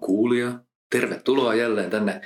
kuulija. 0.00 0.52
Tervetuloa 0.90 1.54
jälleen 1.54 1.90
tänne 1.90 2.20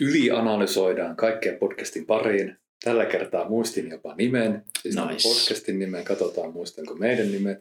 Ylianalysoidaan 0.00 1.16
kaikkea 1.16 1.58
podcastin 1.58 2.06
pariin. 2.06 2.56
Tällä 2.84 3.06
kertaa 3.06 3.48
muistin 3.48 3.90
jopa 3.90 4.14
nimen, 4.14 4.62
siis 4.82 4.96
nice. 4.96 5.28
podcastin 5.28 5.78
nimen, 5.78 6.04
katsotaan 6.04 6.52
muistanko 6.52 6.94
meidän 6.94 7.32
nimet. 7.32 7.58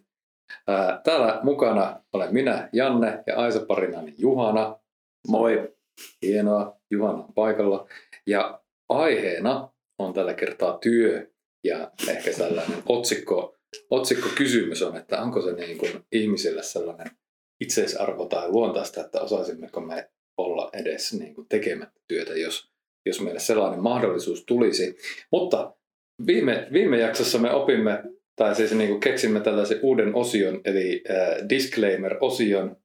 Täällä 1.04 1.40
mukana 1.44 2.04
olen 2.14 2.34
minä, 2.34 2.70
Janne, 2.74 3.24
ja 3.28 3.36
Aisa 3.36 3.60
parinani 3.60 4.16
Juhana. 4.18 4.80
Moi. 5.28 5.74
Hienoa, 6.22 6.78
Juhana 6.92 7.18
on 7.18 7.34
paikalla. 7.34 7.88
Ja 8.28 8.62
aiheena 8.90 9.70
on 10.00 10.14
tällä 10.14 10.34
kertaa 10.34 10.78
työ 10.78 11.28
ja 11.64 11.92
ehkä 12.08 12.32
sellainen 12.32 12.78
otsikko, 12.86 13.58
otsikko 13.90 14.30
kysymys 14.36 14.82
on, 14.82 14.98
että 14.98 15.22
onko 15.22 15.42
se 15.42 15.54
niin 15.54 15.78
kuin 15.78 15.92
ihmisille 16.12 16.64
sellainen 16.64 17.08
itseisarvo 17.62 18.26
tai 18.26 18.50
luontaista, 18.50 19.02
että 19.02 19.22
osaisimmeko 19.22 19.82
me 19.82 20.10
olla 20.38 20.70
edes 20.74 21.14
niin 21.14 21.36
kuin 21.36 21.48
tekemättä 21.50 22.00
työtä, 22.08 22.34
jos, 22.34 22.70
jos 23.06 23.22
meille 23.22 23.40
sellainen 23.40 23.84
mahdollisuus 23.84 24.46
tulisi. 24.46 24.98
Mutta 25.32 25.74
viime, 26.28 26.68
viime 26.74 27.00
jaksossa 27.00 27.38
me 27.38 27.52
opimme, 27.52 28.04
tai 28.36 28.56
siis 28.56 28.74
niin 28.74 28.90
kuin 28.90 29.00
keksimme 29.00 29.40
tällaisen 29.40 29.80
uuden 29.82 30.16
osion, 30.16 30.62
eli 30.66 31.04
äh, 31.10 31.50
disclaimer-osion, 31.50 32.76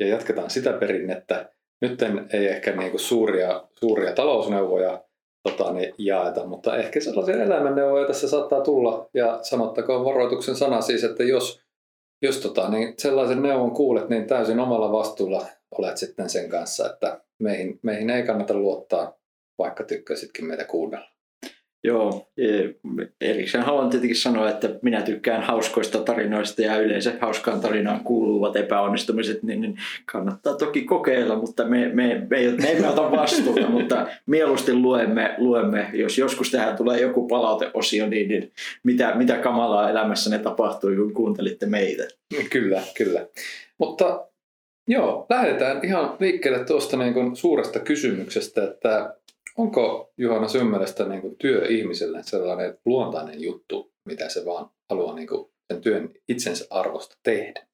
ja 0.00 0.08
jatketaan 0.08 0.50
sitä 0.50 0.72
perinnettä. 0.72 1.50
Nyt 1.82 2.02
ei 2.32 2.46
ehkä 2.46 2.76
niin 2.76 2.90
kuin 2.90 3.00
suuria, 3.00 3.68
suuria 3.80 4.12
talousneuvoja 4.12 5.04
tota, 5.48 5.72
niin 5.72 5.94
jaeta, 5.98 6.46
mutta 6.46 6.76
ehkä 6.76 7.00
sellaisia 7.00 7.42
elämänneuvoja 7.42 8.06
tässä 8.06 8.28
saattaa 8.28 8.60
tulla. 8.60 9.10
Ja 9.14 9.38
sanottakoon 9.42 10.04
varoituksen 10.04 10.54
sana 10.56 10.80
siis, 10.80 11.04
että 11.04 11.24
jos 11.24 11.63
jos 12.22 12.38
tota, 12.38 12.68
niin 12.68 12.94
sellaisen 12.98 13.42
neuvon 13.42 13.70
kuulet, 13.70 14.08
niin 14.08 14.26
täysin 14.26 14.60
omalla 14.60 14.92
vastuulla 14.92 15.46
olet 15.78 15.96
sitten 15.96 16.30
sen 16.30 16.48
kanssa, 16.48 16.90
että 16.90 17.20
meihin, 17.38 17.80
meihin 17.82 18.10
ei 18.10 18.22
kannata 18.22 18.54
luottaa, 18.54 19.18
vaikka 19.58 19.84
tykkäsitkin 19.84 20.44
meitä 20.44 20.64
kuunnella. 20.64 21.13
Joo, 21.86 22.28
e, 22.38 22.68
erikseen 23.20 23.64
haluan 23.64 23.90
tietenkin 23.90 24.16
sanoa, 24.16 24.50
että 24.50 24.68
minä 24.82 25.02
tykkään 25.02 25.42
hauskoista 25.42 25.98
tarinoista 25.98 26.62
ja 26.62 26.78
yleensä 26.78 27.12
hauskaan 27.20 27.60
tarinaan 27.60 28.00
kuuluvat 28.00 28.56
epäonnistumiset, 28.56 29.42
niin, 29.42 29.60
niin 29.60 29.76
kannattaa 30.12 30.54
toki 30.54 30.82
kokeilla, 30.82 31.36
mutta 31.36 31.64
me, 31.64 31.88
me, 31.88 32.26
me, 32.30 32.54
me 32.62 32.72
emme 32.72 32.88
ota 32.88 33.10
vastuuta, 33.10 33.68
mutta 33.78 34.06
mieluusti 34.26 34.74
luemme, 34.74 35.34
luemme, 35.38 35.90
jos 35.92 36.18
joskus 36.18 36.50
tähän 36.50 36.76
tulee 36.76 37.00
joku 37.00 37.28
palauteosio, 37.28 38.06
niin, 38.06 38.28
niin 38.28 38.52
mitä, 38.82 39.14
mitä 39.14 39.36
kamalaa 39.36 39.90
elämässä 39.90 40.30
ne 40.30 40.38
tapahtui, 40.38 40.96
kun 40.96 41.14
kuuntelitte 41.14 41.66
meitä. 41.66 42.08
Kyllä, 42.50 42.82
kyllä. 42.96 43.26
Mutta 43.78 44.26
joo, 44.88 45.26
lähdetään 45.30 45.84
ihan 45.84 46.16
liikkeelle 46.20 46.64
tuosta 46.64 46.96
niin 46.96 47.36
suuresta 47.36 47.78
kysymyksestä, 47.78 48.64
että 48.64 49.14
Onko 49.58 50.12
Juhana 50.18 50.48
sun 50.48 50.66
mielestä 50.66 51.04
niin 51.04 51.20
kuin 51.20 51.36
työ 51.36 51.66
ihmiselle 51.68 52.22
sellainen 52.22 52.78
luontainen 52.84 53.42
juttu, 53.42 53.92
mitä 54.04 54.28
se 54.28 54.44
vaan 54.44 54.70
haluaa 54.90 55.14
niin 55.14 55.28
kuin 55.28 55.50
sen 55.72 55.80
työn 55.80 56.10
itsensä 56.28 56.66
arvosta 56.70 57.16
tehdä? 57.22 57.66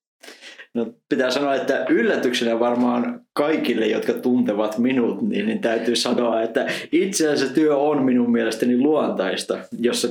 No, 0.75 0.86
pitää 1.08 1.31
sanoa, 1.31 1.55
että 1.55 1.86
yllätyksenä 1.89 2.61
varmaan 2.61 3.27
kaikille, 3.33 3.86
jotka 3.86 4.12
tuntevat 4.12 4.78
minut, 4.78 5.23
niin, 5.23 5.47
niin 5.47 5.61
täytyy 5.61 5.97
sanoa, 5.97 6.42
että 6.42 6.67
itse 6.92 7.28
asiassa 7.28 7.55
työ 7.55 7.77
on 7.77 8.05
minun 8.05 8.33
mielestäni 8.33 8.78
luontaista, 8.78 9.58
jossa 9.78 10.08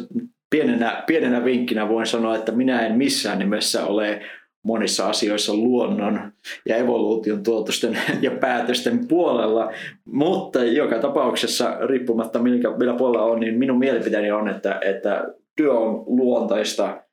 pienenä, 0.50 1.04
pienenä 1.08 1.46
vinkkinä 1.46 1.90
voin 1.90 2.08
sanoa, 2.08 2.36
että 2.36 2.52
minä 2.52 2.86
en 2.86 2.98
missään 2.98 3.40
nimessä 3.40 3.86
ole 3.86 4.22
monissa 4.64 5.10
asioissa 5.10 5.54
luonnon 5.54 6.32
ja 6.66 6.76
evoluution 6.76 7.44
tuotosten 7.44 7.98
ja 8.22 8.32
päätösten 8.32 9.08
puolella, 9.08 9.72
mutta 10.06 10.64
joka 10.64 11.00
tapauksessa 11.00 11.78
riippumatta 11.88 12.40
millä, 12.40 12.78
millä 12.78 12.94
puolella 12.94 13.26
on, 13.26 13.40
niin 13.40 13.60
minun 13.60 13.80
mielipiteeni 13.80 14.32
on, 14.32 14.50
että, 14.50 14.80
että 14.86 15.26
työ 15.58 15.74
on 15.74 16.04
luontaista 16.08 17.04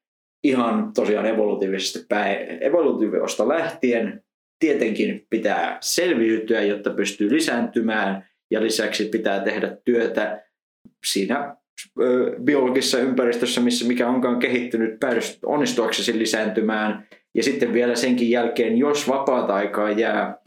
ihan 0.45 0.93
tosiaan 0.95 1.27
evolutiivisesti 1.27 2.07
päin, 2.09 2.39
lähtien. 3.49 4.23
Tietenkin 4.59 5.27
pitää 5.31 5.79
selviytyä, 5.81 6.63
jotta 6.63 6.91
pystyy 6.91 7.33
lisääntymään 7.33 8.27
ja 8.51 8.63
lisäksi 8.63 9.05
pitää 9.05 9.41
tehdä 9.41 9.77
työtä 9.85 10.43
siinä 11.07 11.57
biologisessa 12.45 12.99
ympäristössä, 12.99 13.61
missä 13.61 13.89
mikä 13.89 14.09
onkaan 14.09 14.39
kehittynyt 14.39 15.01
onnistuaksesi 15.47 16.19
lisääntymään 16.19 17.09
ja 17.37 17.43
sitten 17.43 17.73
vielä 17.73 17.97
senkin 17.97 18.31
jälkeen, 18.31 18.79
jos 18.79 19.09
vapaata 19.09 19.55
aikaa 19.55 19.91
jää, 19.91 20.39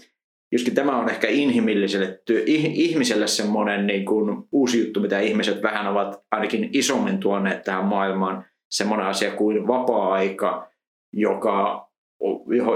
joskin 0.51 0.75
tämä 0.75 0.97
on 0.97 1.09
ehkä 1.09 1.27
inhimilliselle 1.27 2.21
työ, 2.25 2.43
ihmiselle 2.45 3.27
semmoinen 3.27 3.87
niin 3.87 4.05
kuin 4.05 4.43
uusi 4.51 4.79
juttu, 4.79 4.99
mitä 4.99 5.19
ihmiset 5.19 5.63
vähän 5.63 5.87
ovat 5.87 6.23
ainakin 6.31 6.69
isommin 6.73 7.17
tuoneet 7.17 7.63
tähän 7.63 7.85
maailmaan, 7.85 8.45
semmoinen 8.71 9.07
asia 9.07 9.31
kuin 9.31 9.67
vapaa-aika, 9.67 10.71
joka, 11.13 11.89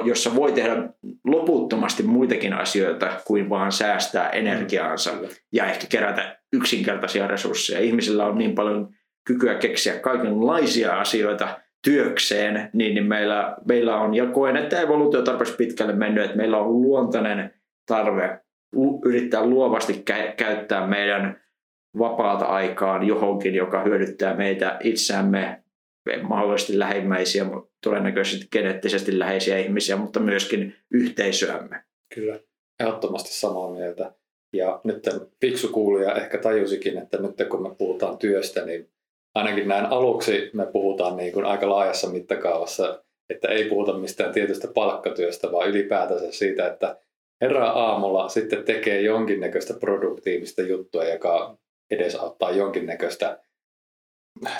jossa 0.03 0.35
voi 0.35 0.51
tehdä 0.51 0.89
loputtomasti 1.23 2.03
muitakin 2.03 2.53
asioita 2.53 3.21
kuin 3.25 3.49
vaan 3.49 3.71
säästää 3.71 4.29
energiaansa 4.29 5.11
ja 5.51 5.65
ehkä 5.65 5.87
kerätä 5.89 6.39
yksinkertaisia 6.53 7.27
resursseja. 7.27 7.79
Ihmisillä 7.79 8.25
on 8.25 8.37
niin 8.37 8.55
paljon 8.55 8.89
kykyä 9.27 9.55
keksiä 9.55 9.99
kaikenlaisia 9.99 10.99
asioita, 10.99 11.62
työkseen, 11.83 12.69
niin, 12.73 12.95
niin 12.95 13.05
meillä, 13.05 13.55
meillä 13.65 14.01
on, 14.01 14.13
ja 14.13 14.25
koen, 14.25 14.57
että 14.57 14.81
evoluutio 14.81 15.19
on 15.19 15.25
tarpeeksi 15.25 15.55
pitkälle 15.55 15.93
mennyt, 15.93 16.25
että 16.25 16.37
meillä 16.37 16.57
on 16.57 16.81
luontainen 16.81 17.53
tarve 17.87 18.39
yrittää 19.05 19.45
luovasti 19.45 20.03
kä- 20.11 20.35
käyttää 20.37 20.87
meidän 20.87 21.41
vapaata 21.99 22.45
aikaan 22.45 23.07
johonkin, 23.07 23.55
joka 23.55 23.83
hyödyttää 23.83 24.35
meitä 24.35 24.79
itseämme, 24.83 25.63
mahdollisesti 26.21 26.79
lähimmäisiä, 26.79 27.45
todennäköisesti 27.83 28.47
geneettisesti 28.51 29.19
läheisiä 29.19 29.57
ihmisiä, 29.57 29.95
mutta 29.95 30.19
myöskin 30.19 30.75
yhteisöämme. 30.91 31.83
Kyllä, 32.15 32.39
ehdottomasti 32.79 33.33
samaa 33.33 33.71
mieltä. 33.71 34.13
Ja 34.53 34.81
nyt 34.83 35.09
fiksu 35.41 35.67
kuulija 35.67 36.15
ehkä 36.15 36.37
tajusikin, 36.37 36.97
että 36.97 37.17
nyt 37.17 37.49
kun 37.49 37.63
me 37.63 37.75
puhutaan 37.75 38.17
työstä, 38.17 38.65
niin 38.65 38.92
ainakin 39.35 39.67
näin 39.67 39.85
aluksi 39.85 40.49
me 40.53 40.65
puhutaan 40.65 41.17
niin 41.17 41.33
kuin 41.33 41.45
aika 41.45 41.69
laajassa 41.69 42.09
mittakaavassa, 42.09 43.03
että 43.29 43.47
ei 43.47 43.69
puhuta 43.69 43.93
mistään 43.93 44.33
tietystä 44.33 44.67
palkkatyöstä, 44.73 45.51
vaan 45.51 45.69
ylipäätänsä 45.69 46.31
siitä, 46.31 46.67
että 46.67 46.97
herää 47.41 47.71
aamulla 47.71 48.29
sitten 48.29 48.63
tekee 48.63 49.01
jonkinnäköistä 49.01 49.73
produktiivista 49.73 50.61
juttua, 50.61 51.03
joka 51.03 51.57
edesauttaa 51.91 52.51
jonkinnäköistä 52.51 53.39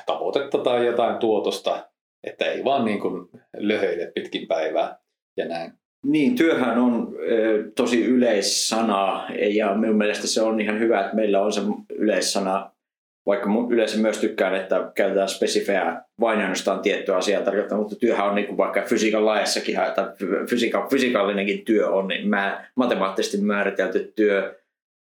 tavoitetta 0.06 0.58
tai 0.58 0.86
jotain 0.86 1.18
tuotosta, 1.18 1.90
että 2.24 2.46
ei 2.46 2.64
vaan 2.64 2.86
niin 2.86 3.00
kuin 3.00 3.30
löhöile 3.58 4.12
pitkin 4.16 4.48
päivää 4.48 4.98
ja 5.38 5.46
näin. 5.46 5.74
Niin, 6.06 6.36
työhän 6.36 6.78
on 6.78 7.16
e, 7.20 7.36
tosi 7.76 8.06
yleissana 8.06 9.28
ja 9.56 9.76
minun 9.76 9.98
mielestä 9.98 10.28
se 10.28 10.42
on 10.42 10.62
ihan 10.62 10.80
hyvä, 10.80 11.02
että 11.02 11.16
meillä 11.16 11.42
on 11.42 11.54
se 11.54 11.62
yleissana 11.90 12.73
vaikka 13.26 13.50
yleensä 13.70 13.98
myös 13.98 14.18
tykkään, 14.18 14.56
että 14.56 14.92
käytetään 14.96 15.30
spesifejä 15.30 16.02
vain 16.20 16.40
ainoastaan 16.40 16.80
tiettyä 16.80 17.18
asiaa 17.18 17.42
tarkoittaa, 17.42 17.78
mutta 17.78 17.96
työhän 17.96 18.28
on 18.28 18.36
niin 18.36 18.48
kuin 18.48 18.58
vaikka 18.58 18.82
fysiikan 18.82 19.26
laajassakin, 19.26 19.80
että 19.80 20.14
fysiika, 20.50 20.88
fysikaallinenkin 20.92 21.66
työ 21.66 21.90
on 21.90 22.08
niin 22.08 22.30
mä, 22.30 22.66
matemaattisesti 22.76 23.38
määritelty 23.38 24.14
työ, 24.16 24.60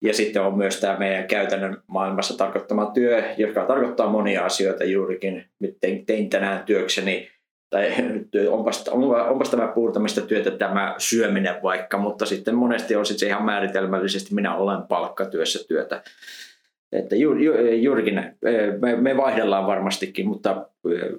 ja 0.02 0.14
sitten 0.14 0.42
on 0.42 0.58
myös 0.58 0.80
tämä 0.80 1.00
meidän 1.00 1.28
käytännön 1.28 1.78
maailmassa 1.88 2.38
tarkoittama 2.38 2.86
työ, 2.86 3.24
joka 3.38 3.66
tarkoittaa 3.66 4.10
monia 4.10 4.46
asioita 4.46 4.84
juurikin. 4.84 5.46
Tein, 5.82 6.06
tein 6.06 6.30
tänään 6.30 6.64
työkseni, 6.64 7.30
tai 7.70 7.94
onpas, 8.50 8.88
onpas 9.30 9.50
tämä 9.50 9.68
puurtamista 9.68 10.22
työtä 10.22 10.52
tämä 10.52 10.96
syöminen 10.98 11.56
vaikka, 11.64 11.98
mutta 11.98 12.26
sitten 12.26 12.56
monesti 12.56 12.96
on 12.96 13.06
sitten 13.06 13.30
ihan 13.30 13.46
määritelmällisesti 13.46 14.34
minä 14.34 14.56
olen 14.56 14.82
palkkatyössä 14.82 15.68
työtä. 15.68 16.04
Että 16.96 17.16
ju, 17.16 17.34
ju, 17.34 17.54
juurikin 17.72 18.24
me, 18.82 18.96
me 18.96 19.18
vaihdellaan 19.18 19.68
varmastikin, 19.68 20.28
mutta 20.28 20.70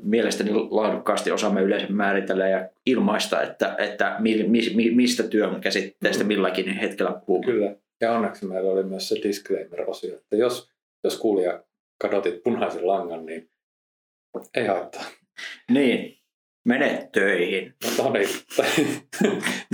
mielestäni 0.02 0.50
laadukkaasti 0.52 1.30
osaamme 1.30 1.62
yleensä 1.62 1.86
määritellä 1.88 2.48
ja 2.48 2.68
ilmaista, 2.86 3.42
että, 3.42 3.74
että 3.78 4.16
mi, 4.18 4.44
mi, 4.74 4.90
mistä 4.90 5.22
työn 5.22 5.60
käsitteestä 5.60 6.24
mm. 6.24 6.28
milläkin 6.28 6.68
hetkellä 6.68 7.20
puhumme. 7.26 7.52
Kyllä, 7.52 7.74
ja 8.00 8.12
onneksi 8.12 8.46
meillä 8.46 8.72
oli 8.72 8.82
myös 8.82 9.08
se 9.08 9.16
disclaimer-osio, 9.22 10.16
että 10.16 10.36
jos, 10.36 10.70
jos 11.04 11.18
kuulija 11.18 11.62
kadotit 11.98 12.42
punaisen 12.42 12.86
langan, 12.86 13.26
niin 13.26 13.48
ei 14.54 14.66
haittaa. 14.66 15.04
Niin, 15.70 16.18
mene 16.64 17.08
töihin. 17.12 17.74
No 17.98 18.12
niin, 18.12 18.28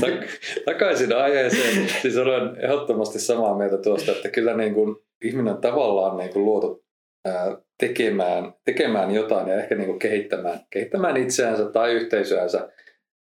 takaisin 0.64 1.16
aiheeseen. 1.16 1.88
Siis 2.02 2.16
olen 2.16 2.64
ehdottomasti 2.64 3.18
samaa 3.18 3.58
mieltä 3.58 3.78
tuosta, 3.78 4.12
että 4.12 4.28
kyllä 4.28 4.56
niin 4.56 4.74
kuin 4.74 4.96
ihminen 5.22 5.54
on 5.54 5.60
tavallaan 5.60 6.16
niin 6.16 6.32
kuin 6.32 6.44
luotu 6.44 6.84
ää, 7.24 7.56
tekemään, 7.78 8.54
tekemään 8.64 9.10
jotain 9.10 9.48
ja 9.48 9.54
ehkä 9.54 9.74
niin 9.74 9.86
kuin 9.86 9.98
kehittämään, 9.98 10.60
kehittämään 10.70 11.16
itseänsä 11.16 11.64
tai 11.64 11.92
yhteisöänsä 11.92 12.68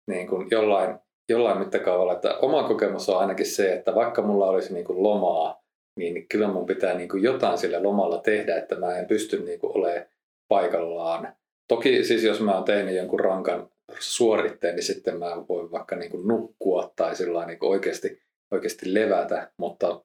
niin 0.07 0.27
kuin 0.27 0.47
jollain, 0.51 0.99
jollain 1.29 1.57
mittakaavalla, 1.57 2.13
että 2.13 2.37
oma 2.37 2.67
kokemus 2.67 3.09
on 3.09 3.19
ainakin 3.19 3.45
se, 3.45 3.73
että 3.73 3.95
vaikka 3.95 4.21
mulla 4.21 4.49
olisi 4.49 4.73
niin 4.73 4.85
kuin 4.85 5.03
lomaa, 5.03 5.63
niin 5.99 6.27
kyllä 6.27 6.47
mun 6.47 6.65
pitää 6.65 6.93
niin 6.93 7.09
kuin 7.09 7.23
jotain 7.23 7.57
sillä 7.57 7.83
lomalla 7.83 8.17
tehdä, 8.17 8.57
että 8.57 8.75
mä 8.75 8.97
en 8.97 9.07
pysty 9.07 9.43
niin 9.43 9.59
kuin 9.59 9.77
olemaan 9.77 10.05
paikallaan. 10.47 11.35
Toki 11.67 12.03
siis 12.03 12.23
jos 12.23 12.41
mä 12.41 12.55
oon 12.55 12.63
tehnyt 12.63 12.95
jonkun 12.95 13.19
rankan 13.19 13.69
suoritteen, 13.99 14.75
niin 14.75 14.83
sitten 14.83 15.19
mä 15.19 15.47
voin 15.49 15.71
vaikka 15.71 15.95
niin 15.95 16.11
kuin 16.11 16.27
nukkua 16.27 16.93
tai 16.95 17.13
niin 17.47 17.59
kuin 17.59 17.69
oikeasti, 17.69 18.21
oikeasti 18.51 18.93
levätä, 18.93 19.51
mutta 19.57 20.01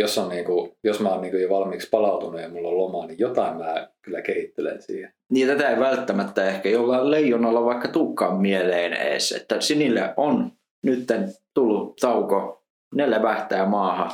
jos, 0.00 0.18
on 0.18 0.28
niin 0.28 0.44
kuin, 0.44 0.72
jos 0.84 1.00
mä 1.00 1.08
oon 1.08 1.20
niin 1.20 1.30
kuin 1.30 1.42
jo 1.42 1.48
valmiiksi 1.48 1.88
palautunut 1.90 2.40
ja 2.40 2.48
mulla 2.48 2.68
on 2.68 2.78
lomaa, 2.78 3.06
niin 3.06 3.18
jotain 3.18 3.56
mä 3.56 3.88
kyllä 4.02 4.22
kehittelen 4.22 4.82
siihen. 4.82 5.12
Niin 5.30 5.48
tätä 5.48 5.70
ei 5.70 5.80
välttämättä 5.80 6.48
ehkä 6.48 6.68
jollain 6.68 7.10
leijonalla 7.10 7.64
vaikka 7.64 7.88
tukkaan 7.88 8.40
mieleen 8.40 8.92
edes, 8.92 9.32
että 9.32 9.60
sinille 9.60 10.14
on 10.16 10.52
nyt 10.82 11.08
tullut 11.54 11.96
tauko, 11.96 12.64
ne 12.94 13.10
levähtää 13.10 13.66
maahan, 13.66 14.10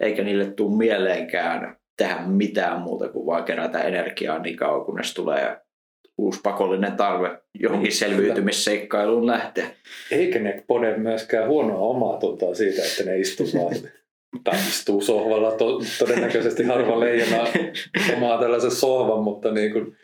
eikä 0.00 0.24
niille 0.24 0.44
tule 0.44 0.76
mieleenkään 0.76 1.76
tehdä 1.98 2.18
mitään 2.26 2.80
muuta 2.80 3.08
kuin 3.08 3.26
vaan 3.26 3.44
kerätä 3.44 3.82
energiaa 3.82 4.38
niin 4.38 4.56
kauan, 4.56 4.84
kunnes 4.84 5.14
tulee 5.14 5.56
uusi 6.18 6.40
pakollinen 6.42 6.92
tarve 6.92 7.38
johonkin 7.60 7.92
selviytymisseikkailuun 7.92 9.26
lähteä. 9.26 9.66
Eikä 10.10 10.38
ne 10.38 10.64
pode 10.66 10.96
myöskään 10.96 11.48
huonoa 11.48 11.78
omaa 11.78 12.18
tuntoa 12.18 12.54
siitä, 12.54 12.82
että 12.82 13.04
ne 13.04 13.18
istuu 13.18 13.46
vaan 13.46 13.74
tai 14.44 14.54
istuu 14.54 15.00
sohvalla. 15.00 15.52
To, 15.52 15.80
todennäköisesti 15.98 16.64
harva 16.64 17.00
leijona 17.00 17.44
omaa 18.16 18.38
tällaisen 18.38 18.70
sohvan, 18.70 19.22
mutta 19.22 19.50
niin 19.50 19.72
kuin, 19.72 19.96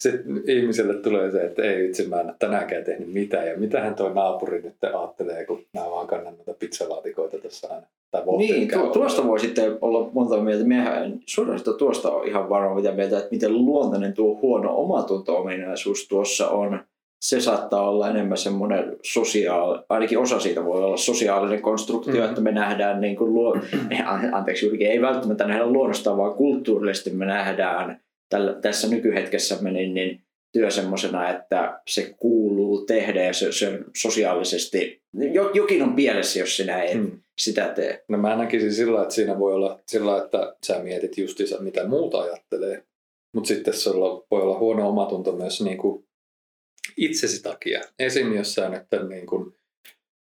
sitten 0.00 0.42
ihmiselle 0.46 0.94
tulee 0.94 1.30
se, 1.30 1.44
että 1.44 1.62
ei 1.62 1.86
itse 1.86 2.08
mä 2.08 2.20
en 2.20 2.26
ole 2.26 2.34
tänäänkään 2.38 2.84
tehnyt 2.84 3.12
mitään. 3.12 3.46
Ja 3.48 3.56
mitähän 3.56 3.94
tuo 3.94 4.08
naapuri 4.08 4.62
nyt 4.62 4.84
ajattelee, 4.84 5.46
kun 5.46 5.64
mä 5.74 5.90
vaan 5.90 6.06
kannan 6.06 6.34
noita 6.36 6.54
pizzalaatikoita 6.54 7.38
tässä 7.38 7.68
aina. 7.74 7.86
Tai 8.10 8.22
niin, 8.38 8.68
tuo, 8.68 8.86
tuosta 8.86 9.26
voi 9.26 9.40
sitten 9.40 9.78
olla 9.80 10.10
monta 10.12 10.40
mieltä. 10.40 10.64
Miehän 10.64 11.20
suorastaan 11.26 11.78
tuosta 11.78 12.10
on 12.10 12.28
ihan 12.28 12.48
varma 12.48 12.74
mitä 12.74 12.92
mieltä, 12.92 13.18
että 13.18 13.30
miten 13.30 13.52
luontainen 13.52 14.12
tuo 14.12 14.38
huono 14.42 14.76
omatunto-ominaisuus 14.76 16.08
tuossa 16.08 16.48
on. 16.48 16.80
Se 17.24 17.40
saattaa 17.40 17.88
olla 17.88 18.10
enemmän 18.10 18.38
semmoinen 18.38 18.96
sosiaali, 19.02 19.82
ainakin 19.88 20.18
osa 20.18 20.40
siitä 20.40 20.64
voi 20.64 20.84
olla 20.84 20.96
sosiaalinen 20.96 21.62
konstruktio, 21.62 22.14
mm-hmm. 22.14 22.28
että 22.28 22.40
me 22.40 22.52
nähdään 22.52 23.00
niin 23.00 23.16
kuin 23.16 23.34
luo, 23.34 23.56
anteeksi 24.32 24.66
juurikin, 24.66 24.90
ei 24.90 25.00
välttämättä 25.00 25.46
nähdä 25.46 25.66
luonnosta, 25.66 26.16
vaan 26.16 26.34
kulttuurillisesti 26.34 27.10
me 27.10 27.26
nähdään 27.26 28.00
tällä, 28.28 28.54
tässä 28.54 28.88
nykyhetkessä 28.88 29.58
niin, 29.70 29.94
niin 29.94 30.20
työ 30.52 30.70
semmoisena, 30.70 31.30
että 31.30 31.80
se 31.88 32.14
kuuluu 32.16 32.84
tehdä 32.84 33.22
ja 33.22 33.32
se, 33.32 33.52
se 33.52 33.78
sosiaalisesti, 33.96 35.02
jokin 35.54 35.82
on 35.82 35.94
pielessä, 35.94 36.38
jos 36.38 36.56
sinä 36.56 36.82
et 36.82 36.94
hmm. 36.94 37.20
sitä 37.38 37.68
tee. 37.68 38.04
No 38.08 38.18
mä 38.18 38.36
näkisin 38.36 38.74
sillä, 38.74 39.02
että 39.02 39.14
siinä 39.14 39.38
voi 39.38 39.54
olla 39.54 39.80
sillä, 39.88 40.18
että 40.18 40.56
sä 40.66 40.78
mietit 40.78 41.18
justiinsa, 41.18 41.60
mitä 41.60 41.86
muuta 41.86 42.20
ajattelee, 42.20 42.82
mutta 43.34 43.48
sitten 43.48 43.74
sulla 43.74 44.24
voi 44.30 44.42
olla 44.42 44.58
huono 44.58 44.88
omatunto 44.88 45.32
myös 45.32 45.60
niin 45.60 45.78
kuin 45.78 46.04
itsesi 46.96 47.42
takia. 47.42 47.80
Esim. 47.98 48.34
jos 48.34 48.54
sä 48.54 48.68
nyt 48.68 49.08
niin 49.08 49.26
kuin, 49.26 49.54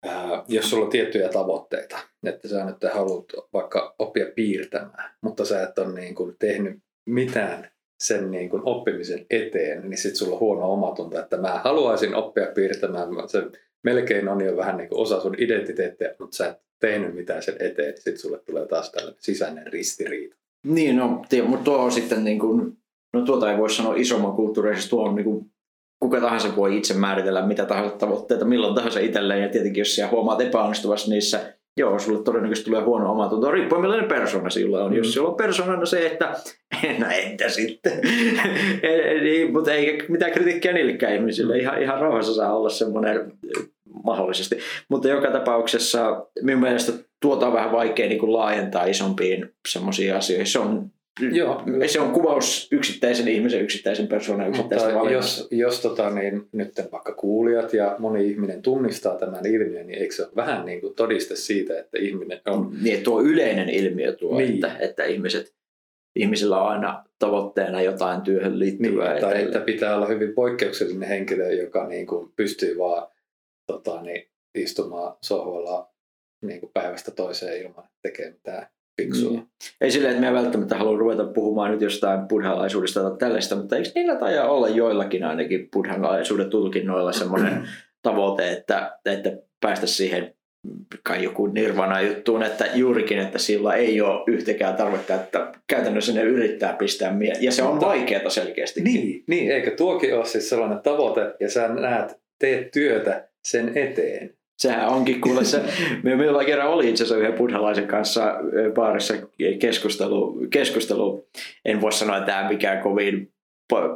ää, 0.06 0.44
jos 0.48 0.70
sulla 0.70 0.84
on 0.84 0.90
tiettyjä 0.90 1.28
tavoitteita, 1.28 1.98
että 2.26 2.48
sä 2.48 2.64
nyt 2.64 2.92
haluat 2.94 3.24
vaikka 3.52 3.94
oppia 3.98 4.26
piirtämään, 4.34 5.10
mutta 5.20 5.44
sä 5.44 5.62
et 5.62 5.78
ole 5.78 5.92
niin 5.92 6.14
kuin 6.14 6.36
tehnyt 6.38 6.78
mitään 7.06 7.70
sen 8.00 8.30
niin 8.30 8.50
kuin 8.50 8.62
oppimisen 8.64 9.26
eteen, 9.30 9.90
niin 9.90 9.98
sitten 9.98 10.16
sulla 10.16 10.32
on 10.34 10.40
huono 10.40 10.72
omatunto, 10.72 11.20
että 11.20 11.36
mä 11.36 11.60
haluaisin 11.64 12.14
oppia 12.14 12.46
piirtämään. 12.54 13.08
Se 13.26 13.42
melkein 13.84 14.28
on 14.28 14.44
jo 14.44 14.56
vähän 14.56 14.76
niin 14.76 14.88
kuin 14.88 15.00
osa 15.00 15.20
sun 15.20 15.34
identiteettiä, 15.38 16.14
mutta 16.18 16.36
sä 16.36 16.48
et 16.48 16.58
tehnyt 16.80 17.14
mitään 17.14 17.42
sen 17.42 17.56
eteen, 17.60 17.88
niin 17.88 17.96
sitten 17.96 18.18
sulle 18.18 18.38
tulee 18.38 18.66
taas 18.66 18.92
tällainen 18.92 19.22
sisäinen 19.22 19.66
ristiriita. 19.66 20.36
Niin, 20.66 20.96
no, 20.96 21.08
mutta 21.08 21.64
tuo 21.64 21.76
on 21.76 21.92
sitten 21.92 22.24
niin 22.24 22.38
kuin, 22.38 22.76
no 23.12 23.24
tuota 23.24 23.52
ei 23.52 23.58
voi 23.58 23.70
sanoa 23.70 23.94
isomman 23.96 24.32
kulttuurisesti, 24.32 24.90
tuo 24.90 25.08
on 25.08 25.14
niin 25.14 25.24
kuin, 25.24 25.52
kuka 26.00 26.20
tahansa 26.20 26.56
voi 26.56 26.76
itse 26.76 26.94
määritellä 26.94 27.46
mitä 27.46 27.64
tahansa 27.64 27.96
tavoitteita 27.96 28.44
milloin 28.44 28.74
tahansa 28.74 29.00
itselleen, 29.00 29.42
ja 29.42 29.48
tietenkin 29.48 29.80
jos 29.80 29.94
siellä 29.94 30.10
huomaat 30.10 30.40
epäonnistuvasti 30.40 31.10
niissä, 31.10 31.54
joo, 31.76 31.98
sulle 31.98 32.22
todennäköisesti 32.22 32.70
tulee 32.70 32.82
huono 32.82 33.12
omatunto, 33.12 33.50
riippuen 33.50 33.80
millainen 33.80 34.08
persona 34.08 34.50
sillä 34.50 34.84
on. 34.84 34.90
Mm. 34.90 34.96
Jos 34.96 35.12
sulla 35.14 35.28
on 35.28 35.36
persoonana 35.36 35.86
se, 35.86 36.06
että 36.06 36.34
no 36.98 37.06
entä 37.12 37.48
sitten, 37.48 37.92
niin, 39.22 39.52
mutta 39.52 39.72
ei 39.72 40.04
mitään 40.08 40.32
kritiikkiä 40.32 40.72
niillekään 40.72 41.14
ihmisille, 41.14 41.58
ihan, 41.58 41.82
ihan 41.82 42.00
rauhassa 42.00 42.34
saa 42.34 42.56
olla 42.56 42.70
semmoinen 42.70 43.32
mahdollisesti. 44.04 44.58
Mutta 44.88 45.08
joka 45.08 45.30
tapauksessa 45.30 46.26
minun 46.42 46.60
mielestä 46.60 46.92
tuota 47.22 47.46
on 47.46 47.52
vähän 47.52 47.72
vaikea 47.72 48.08
niin 48.08 48.20
kuin 48.20 48.32
laajentaa 48.32 48.84
isompiin 48.84 49.50
semmoisiin 49.68 50.14
asioihin. 50.14 50.46
Se 50.46 50.58
on 50.58 50.90
Joo. 51.32 51.62
Se 51.86 52.00
on 52.00 52.10
kuvaus 52.10 52.68
yksittäisen 52.72 53.28
ihmisen, 53.28 53.60
yksittäisen 53.60 54.06
persoonan, 54.06 54.48
yksittäisen 54.48 54.94
Mutta 54.94 55.10
jos, 55.10 55.48
jos 55.50 55.80
tota, 55.80 56.10
niin, 56.10 56.48
nyt 56.52 56.72
vaikka 56.92 57.12
kuulijat 57.12 57.72
ja 57.72 57.96
moni 57.98 58.30
ihminen 58.30 58.62
tunnistaa 58.62 59.18
tämän 59.18 59.46
ilmiön, 59.46 59.86
niin 59.86 59.98
eikö 59.98 60.14
se 60.14 60.22
ole 60.22 60.32
vähän 60.36 60.66
niin 60.66 60.80
kuin 60.80 60.94
todiste 60.94 61.36
siitä, 61.36 61.78
että 61.80 61.98
ihminen 61.98 62.40
on... 62.46 62.70
Niin, 62.82 63.02
tuo 63.02 63.22
yleinen 63.22 63.68
ilmiö 63.68 64.12
tuo, 64.12 64.38
niin. 64.38 64.54
että, 64.54 64.76
että 64.78 65.04
ihmiset, 65.04 65.54
ihmisillä 66.16 66.62
on 66.62 66.68
aina 66.68 67.04
tavoitteena 67.18 67.82
jotain 67.82 68.20
työhön 68.20 68.58
liittyvää. 68.58 69.12
Niin, 69.12 69.20
tai 69.20 69.42
että 69.42 69.60
pitää 69.60 69.96
olla 69.96 70.06
hyvin 70.06 70.32
poikkeuksellinen 70.32 71.08
henkilö, 71.08 71.52
joka 71.52 71.88
niin 71.88 72.06
kuin 72.06 72.32
pystyy 72.36 72.78
vaan 72.78 73.08
tota, 73.66 74.02
niin, 74.02 74.30
istumaan 74.54 75.16
sohvalla 75.22 75.90
niin 76.42 76.60
kuin 76.60 76.70
päivästä 76.74 77.10
toiseen 77.10 77.62
ilman, 77.62 77.84
että 77.84 77.98
tekee 78.02 78.30
mitään 78.30 78.66
fiksua. 79.02 79.30
Niin. 79.30 79.46
Ei 79.80 79.90
silleen, 79.90 80.14
että 80.14 80.26
me 80.26 80.32
välttämättä 80.32 80.76
halua 80.76 80.98
ruveta 80.98 81.24
puhumaan 81.24 81.70
nyt 81.70 81.80
jostain 81.80 82.28
buddhalaisuudesta 82.28 83.02
tai 83.02 83.16
tällaista, 83.18 83.56
mutta 83.56 83.76
eikö 83.76 83.88
niillä 83.94 84.16
tajaa 84.16 84.48
olla 84.48 84.68
joillakin 84.68 85.24
ainakin 85.24 85.68
buddhalaisuuden 85.72 86.50
tulkinnoilla 86.50 87.12
semmoinen 87.12 87.68
tavoite, 88.02 88.52
että, 88.52 88.98
että 89.04 89.36
päästä 89.60 89.86
siihen 89.86 90.34
kai 91.02 91.24
joku 91.24 91.46
nirvana 91.46 92.00
juttuun, 92.00 92.42
että 92.42 92.66
juurikin, 92.74 93.18
että 93.18 93.38
sillä 93.38 93.74
ei 93.74 94.00
ole 94.00 94.24
yhtäkään 94.26 94.76
tarvetta, 94.76 95.14
että 95.14 95.52
käytännössä 95.66 96.12
ne 96.12 96.22
yrittää 96.22 96.72
pistää 96.72 97.12
mie- 97.12 97.36
Ja 97.40 97.52
se 97.52 97.62
on 97.62 97.70
Mutta, 97.70 97.86
vaikeaa 97.86 98.30
selkeästi. 98.30 98.80
Niin, 98.80 99.24
niin, 99.26 99.50
eikö 99.50 99.76
tuokin 99.76 100.16
ole 100.16 100.24
siis 100.24 100.48
sellainen 100.48 100.80
tavoite, 100.80 101.34
ja 101.40 101.50
sä 101.50 101.68
näet, 101.68 102.20
teet 102.38 102.70
työtä 102.70 103.28
sen 103.44 103.72
eteen. 103.78 104.39
Sehän 104.60 104.88
onkin 104.88 105.20
kuule 105.20 105.44
se, 105.44 105.62
minulla 106.02 106.44
kerran 106.44 106.68
oli 106.68 106.88
itse 106.88 107.04
asiassa 107.04 107.20
yhden 107.20 107.38
buddhalaisen 107.38 107.86
kanssa 107.86 108.34
baarissa 108.74 109.14
keskustelu, 109.60 110.38
keskustelu. 110.50 111.26
En 111.64 111.80
voi 111.80 111.92
sanoa, 111.92 112.16
että 112.16 112.32
tämä 112.32 112.48
mikään 112.48 112.82
kovin 112.82 113.32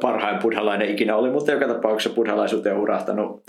parhain 0.00 0.38
buddhalainen 0.42 0.90
ikinä 0.90 1.16
oli, 1.16 1.30
mutta 1.30 1.52
joka 1.52 1.68
tapauksessa 1.68 2.14
buddhalaisuuteen 2.14 2.74
on 2.74 2.80
hurahtanut 2.80 3.42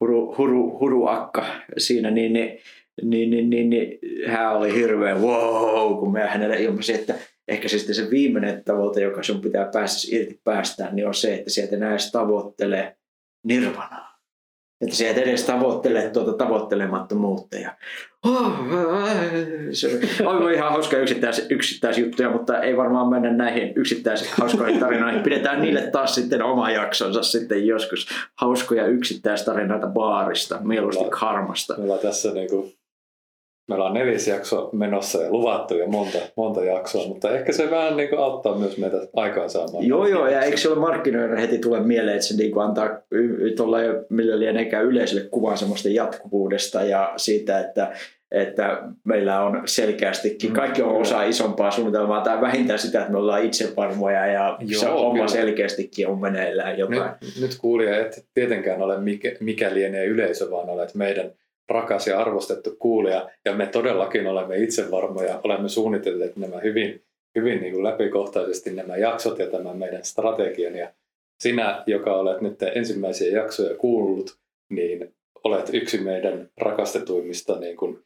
huru, 0.00 0.34
huru, 0.38 0.78
huru 0.78 1.06
akka 1.06 1.46
siinä, 1.78 2.10
niin, 2.10 2.32
niin, 2.32 2.58
niin, 3.02 3.30
niin, 3.30 3.50
niin, 3.50 3.70
niin 3.70 3.98
hän 4.26 4.56
oli 4.56 4.74
hirveän 4.74 5.22
wow, 5.22 5.98
kun 5.98 6.12
me 6.12 6.20
hänelle 6.20 6.62
ilmaisi, 6.62 6.94
että 6.94 7.14
ehkä 7.48 7.68
se 7.68 7.78
sitten 7.78 7.94
se 7.94 8.10
viimeinen 8.10 8.64
tavoite, 8.64 9.00
joka 9.00 9.22
sun 9.22 9.40
pitää 9.40 9.68
päästä 9.72 10.16
irti 10.16 10.40
päästään, 10.44 10.96
niin 10.96 11.06
on 11.06 11.14
se, 11.14 11.34
että 11.34 11.50
sieltä 11.50 11.76
näistä 11.76 12.18
tavoittelee 12.18 12.96
nirvanaa. 13.44 14.05
Että 14.80 14.96
sä 14.96 15.10
et 15.10 15.18
edes 15.18 15.44
tavoittele 15.44 16.10
tuota 16.12 16.32
tavoittelemattomuutta. 16.32 17.56
Ja, 17.56 17.76
oh, 18.26 18.52
se 19.72 20.00
on 20.26 20.52
ihan 20.52 20.72
hauska 20.72 20.96
yksittäis, 20.96 21.46
yksittäisjuttuja, 21.50 22.30
mutta 22.30 22.60
ei 22.60 22.76
varmaan 22.76 23.08
mennä 23.08 23.32
näihin 23.32 23.72
yksittäisiin 23.76 24.30
hauskoihin 24.40 24.80
tarinoihin. 24.80 25.22
Pidetään 25.22 25.62
niille 25.62 25.80
taas 25.80 26.14
sitten 26.14 26.42
oma 26.42 26.70
jaksonsa 26.70 27.22
sitten 27.22 27.66
joskus 27.66 28.08
hauskoja 28.34 28.86
yksittäistarinoita 28.86 29.86
baarista, 29.86 30.58
mieluusti 30.62 31.04
karmasta. 31.10 31.74
Meillä 31.78 31.94
on 31.94 32.00
tässä 32.00 32.32
niinku 32.32 32.72
meillä 33.68 33.84
on 33.84 33.94
neljäs 33.94 34.28
jakso 34.28 34.70
menossa 34.72 35.22
ja 35.22 35.30
luvattu 35.30 35.76
jo 35.76 35.86
monta, 35.86 36.18
monta 36.36 36.64
jaksoa, 36.64 37.08
mutta 37.08 37.30
ehkä 37.30 37.52
se 37.52 37.70
vähän 37.70 37.96
niin 37.96 38.08
kuin 38.08 38.18
auttaa 38.18 38.58
myös 38.58 38.78
meitä 38.78 38.96
aikaan 39.16 39.50
saamaan. 39.50 39.86
Joo, 39.86 40.06
joo, 40.06 40.28
ja 40.28 40.40
eikö 40.40 40.56
se 40.56 40.68
ole 40.68 40.78
markkinoiden 40.78 41.38
heti 41.38 41.58
tule 41.58 41.80
mieleen, 41.80 42.16
että 42.16 42.26
se 42.26 42.36
niin 42.36 42.52
kuin 42.52 42.64
antaa 42.64 42.88
tuolla 43.56 43.78
millä 44.08 44.38
lienekään 44.38 44.84
yleisölle 44.84 45.28
kuvan 45.30 45.58
semmoista 45.58 45.88
jatkuvuudesta 45.88 46.82
ja 46.82 47.12
siitä, 47.16 47.60
että 47.60 47.92
että 48.30 48.82
meillä 49.04 49.42
on 49.42 49.62
selkeästikin, 49.64 50.52
kaikki 50.52 50.82
on 50.82 50.96
osa 50.96 51.22
isompaa 51.22 51.70
suunnitelmaa 51.70 52.20
tai 52.20 52.40
vähintään 52.40 52.78
sitä, 52.78 53.00
että 53.00 53.12
me 53.12 53.18
ollaan 53.18 53.44
itsevarmoja 53.44 54.26
ja 54.26 54.58
Joo, 54.60 54.80
se 54.80 54.86
homma 54.86 55.12
kyllä. 55.12 55.28
selkeästikin 55.28 56.08
on 56.08 56.20
meneillään 56.20 56.78
jotain. 56.78 57.10
Nyt, 57.20 57.40
nyt 57.40 57.58
kuulija 57.60 58.00
et 58.00 58.26
tietenkään 58.34 58.82
ole 58.82 59.00
mikä, 59.00 59.32
mikä 59.40 59.74
lienee 59.74 60.06
yleisö, 60.06 60.50
vaan 60.50 60.68
olet 60.68 60.94
meidän 60.94 61.32
rakas 61.68 62.06
ja 62.06 62.20
arvostettu 62.20 62.76
kuulija, 62.78 63.30
ja 63.44 63.54
me 63.54 63.66
todellakin 63.66 64.26
olemme 64.26 64.56
itsevarmoja, 64.56 65.40
olemme 65.44 65.68
suunnitelleet 65.68 66.36
nämä 66.36 66.60
hyvin, 66.60 67.04
hyvin 67.34 67.60
niin 67.60 67.72
kuin 67.72 67.84
läpikohtaisesti 67.84 68.72
nämä 68.72 68.96
jaksot 68.96 69.38
ja 69.38 69.50
tämän 69.50 69.78
meidän 69.78 70.04
strategian, 70.04 70.74
ja 70.74 70.92
sinä, 71.40 71.82
joka 71.86 72.16
olet 72.16 72.40
nyt 72.40 72.62
ensimmäisiä 72.62 73.40
jaksoja 73.40 73.76
kuullut, 73.76 74.38
niin 74.68 75.14
olet 75.44 75.70
yksi 75.72 75.98
meidän 75.98 76.50
rakastetuimmista 76.56 77.60
niin 77.60 77.76
kuin, 77.76 77.98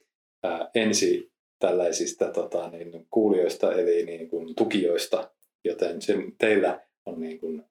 ää, 0.43 0.71
ensi 0.75 1.31
tällaisista 1.59 2.31
tota, 2.31 2.71
niin, 2.71 3.07
kuulijoista 3.11 3.73
eli 3.73 4.05
niin 4.05 4.29
kuin, 4.29 4.55
tukijoista, 4.55 5.31
joten 5.65 6.03
sen, 6.03 6.33
teillä 6.39 6.81
on 7.07 7.21
niin 7.21 7.41
kuin, 7.41 7.65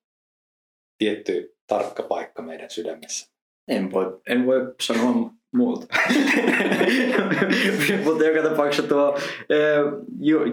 tietty 0.97 1.55
tarkka 1.67 2.03
paikka 2.03 2.41
meidän 2.41 2.69
sydämessä. 2.69 3.31
En 3.67 3.91
voi, 3.91 4.21
en 4.27 4.45
voi 4.45 4.73
sanoa 4.81 5.31
muuta. 5.53 5.87
Mutta 8.05 8.23
joka 8.25 8.49
tapauksessa 8.49 8.89
tuo, 8.89 9.17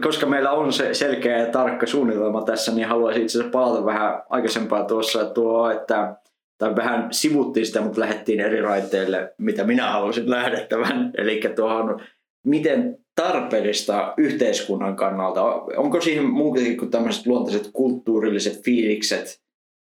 koska 0.03 0.27
meillä 0.27 0.51
on 0.51 0.73
se 0.73 0.95
selkeä 0.95 1.39
ja 1.39 1.47
tarkka 1.47 1.87
suunnitelma 1.87 2.43
tässä, 2.43 2.73
niin 2.73 2.89
haluaisin 2.89 3.23
itse 3.23 3.39
asiassa 3.39 3.53
palata 3.53 3.85
vähän 3.85 4.23
aikaisempaa 4.31 4.85
tuossa 4.85 5.25
tuo, 5.25 5.71
että 5.71 6.17
tai 6.59 6.77
vähän 6.77 7.09
sivuttiin 7.11 7.67
sitä, 7.67 7.81
mutta 7.81 8.01
lähdettiin 8.01 8.41
eri 8.41 8.61
raiteille, 8.61 9.35
mitä 9.39 9.65
minä 9.65 9.91
halusin 9.91 10.31
lähdettävän. 10.31 11.11
Eli 11.19 11.41
tuohon, 11.57 12.01
miten 12.47 12.99
tarpeellista 13.15 14.15
yhteiskunnan 14.17 14.97
kannalta, 14.97 15.45
onko 15.77 16.01
siihen 16.01 16.25
muutenkin 16.25 16.77
kuin 16.77 16.91
tämmöiset 16.91 17.27
luontaiset 17.27 17.71
kulttuurilliset 17.73 18.65
fiilikset, 18.65 19.41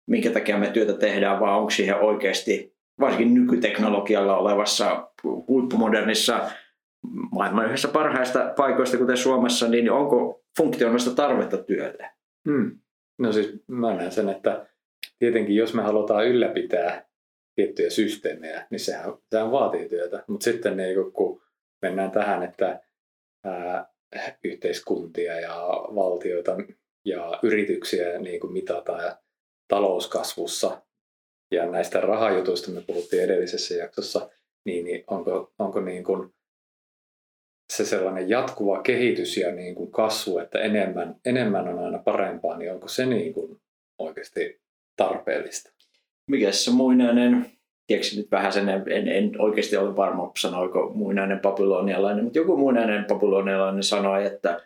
minkä 0.06 0.30
takia 0.30 0.58
me 0.58 0.66
työtä 0.66 0.92
tehdään, 0.92 1.40
vai 1.40 1.56
onko 1.56 1.70
siihen 1.70 2.00
oikeasti 2.00 2.71
varsinkin 3.00 3.34
nykyteknologialla 3.34 4.36
olevassa 4.36 5.12
huippumodernissa 5.48 6.50
maailman 7.32 7.66
yhdessä 7.66 7.88
parhaista 7.88 8.52
paikoista, 8.56 8.98
kuten 8.98 9.16
Suomessa, 9.16 9.68
niin 9.68 9.90
onko 9.90 10.44
funktionaalista 10.56 11.14
tarvetta 11.14 11.58
työlle? 11.58 12.10
Hmm. 12.48 12.78
No 13.18 13.32
siis 13.32 13.62
mä 13.66 13.94
näen 13.94 14.12
sen, 14.12 14.28
että 14.28 14.66
tietenkin 15.18 15.56
jos 15.56 15.74
me 15.74 15.82
halutaan 15.82 16.26
ylläpitää 16.26 17.06
tiettyjä 17.54 17.90
systeemejä, 17.90 18.66
niin 18.70 18.80
sehän, 18.80 19.14
sehän 19.30 19.50
vaatii 19.50 19.88
työtä. 19.88 20.24
Mutta 20.28 20.44
sitten 20.44 20.76
niin 20.76 21.12
kun 21.12 21.42
mennään 21.82 22.10
tähän, 22.10 22.42
että 22.42 22.80
ää, 23.44 23.92
yhteiskuntia 24.44 25.40
ja 25.40 25.54
valtioita 25.94 26.56
ja 27.04 27.38
yrityksiä 27.42 28.18
niin 28.18 28.40
kuin 28.40 28.52
mitataan 28.52 29.16
talouskasvussa 29.68 30.82
ja 31.52 31.66
näistä 31.66 32.00
rahajutuista 32.00 32.70
me 32.70 32.80
puhuttiin 32.86 33.22
edellisessä 33.22 33.74
jaksossa, 33.74 34.30
niin, 34.64 34.84
niin 34.84 35.04
onko, 35.06 35.52
onko 35.58 35.80
niin 35.80 36.04
kuin 36.04 36.34
se 37.72 37.84
sellainen 37.84 38.28
jatkuva 38.28 38.82
kehitys 38.82 39.36
ja 39.36 39.52
niin 39.52 39.74
kuin 39.74 39.90
kasvu, 39.90 40.38
että 40.38 40.58
enemmän, 40.58 41.16
enemmän 41.24 41.68
on 41.68 41.78
aina 41.78 41.98
parempaa, 41.98 42.58
niin 42.58 42.72
onko 42.72 42.88
se 42.88 43.06
niin 43.06 43.34
kuin 43.34 43.60
oikeasti 43.98 44.60
tarpeellista? 44.96 45.72
Mikä 46.30 46.52
se 46.52 46.70
muinainen, 46.70 47.46
tiedätkö 47.86 48.16
nyt 48.16 48.30
vähän 48.30 48.52
sen, 48.52 48.68
en, 48.68 49.08
en 49.08 49.40
oikeasti 49.40 49.76
ole 49.76 49.96
varma 49.96 50.32
sanoiko 50.38 50.90
muinainen 50.94 51.40
babylonialainen, 51.40 52.24
mutta 52.24 52.38
joku 52.38 52.56
muinainen 52.56 53.04
babylonialainen 53.04 53.82
sanoi, 53.82 54.26
että, 54.26 54.60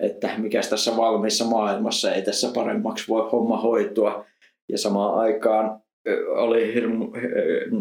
että 0.00 0.30
mikä 0.38 0.60
tässä 0.70 0.96
valmiissa 0.96 1.44
maailmassa 1.44 2.14
ei 2.14 2.22
tässä 2.22 2.50
paremmaksi 2.54 3.08
voi 3.08 3.30
homma 3.30 3.56
hoitua. 3.56 4.26
Ja 4.68 4.78
samaan 4.78 5.14
aikaan 5.14 5.82
oli 6.28 6.74
hirmu, 6.74 7.12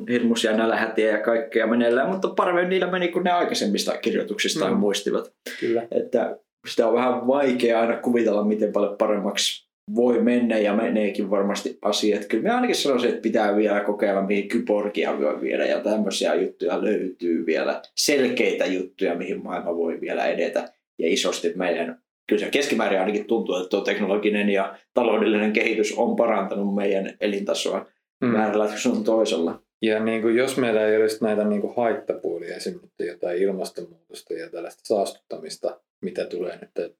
hirmuisia 0.10 0.58
nälähätiä 0.58 1.12
ja 1.12 1.18
kaikkea 1.18 1.68
meneillään, 1.68 2.10
mutta 2.10 2.28
paremmin 2.28 2.70
niillä 2.70 2.92
meni 2.92 3.08
kuin 3.08 3.24
ne 3.24 3.32
aikaisemmista 3.32 3.98
kirjoituksista 3.98 4.70
mm. 4.70 4.78
muistivat. 4.78 5.34
Kyllä. 5.60 5.88
Että 5.92 6.38
sitä 6.68 6.88
on 6.88 6.94
vähän 6.94 7.28
vaikea 7.28 7.82
aina 7.82 7.98
kuvitella, 7.98 8.44
miten 8.44 8.72
paljon 8.72 8.98
paremmaksi 8.98 9.66
voi 9.96 10.22
mennä 10.22 10.58
ja 10.58 10.74
meneekin 10.74 11.30
varmasti 11.30 11.78
asiat. 11.82 12.26
Kyllä 12.26 12.48
mä 12.50 12.56
ainakin 12.56 12.76
sanoisin, 12.76 13.10
että 13.10 13.22
pitää 13.22 13.56
vielä 13.56 13.80
kokeilla, 13.80 14.22
mihin 14.22 14.48
kyborgia 14.48 15.20
voi 15.20 15.42
viedä 15.42 15.66
ja 15.66 15.80
tämmöisiä 15.80 16.36
juttuja 16.36 16.84
löytyy 16.84 17.46
vielä. 17.46 17.82
Selkeitä 17.96 18.66
juttuja, 18.66 19.16
mihin 19.16 19.44
maailma 19.44 19.76
voi 19.76 20.02
vielä 20.02 20.26
edetä. 20.26 20.72
Ja 21.00 21.14
isosti 21.14 21.54
meidän, 21.56 22.00
kyllä 22.28 22.40
se 22.40 22.50
keskimäärin 22.50 23.00
ainakin 23.00 23.26
tuntuu, 23.26 23.56
että 23.56 23.70
tuo 23.70 23.82
teknologinen 23.82 24.50
ja 24.50 24.76
taloudellinen 24.94 25.54
kehitys 25.54 25.94
on 25.98 26.16
parantanut 26.16 26.76
meidän 26.76 27.14
elintasoa 27.22 27.86
mm. 28.22 28.34
väärällä 28.34 28.78
sun 28.78 29.04
toisella. 29.04 29.62
Ja 29.82 30.00
niin 30.00 30.22
kuin 30.22 30.36
jos 30.36 30.58
meillä 30.58 30.88
ei 30.88 30.98
olisi 30.98 31.24
näitä 31.24 31.44
niin 31.44 31.62
kuin 31.62 31.76
haittapuolia, 31.76 32.56
esimerkiksi 32.56 33.08
jotain 33.08 33.38
ilmastonmuutosta 33.38 34.34
ja 34.34 34.50
tällaista 34.50 34.82
saastuttamista, 34.86 35.80
mitä 36.02 36.26
tulee 36.26 36.60
nyt 36.62 36.98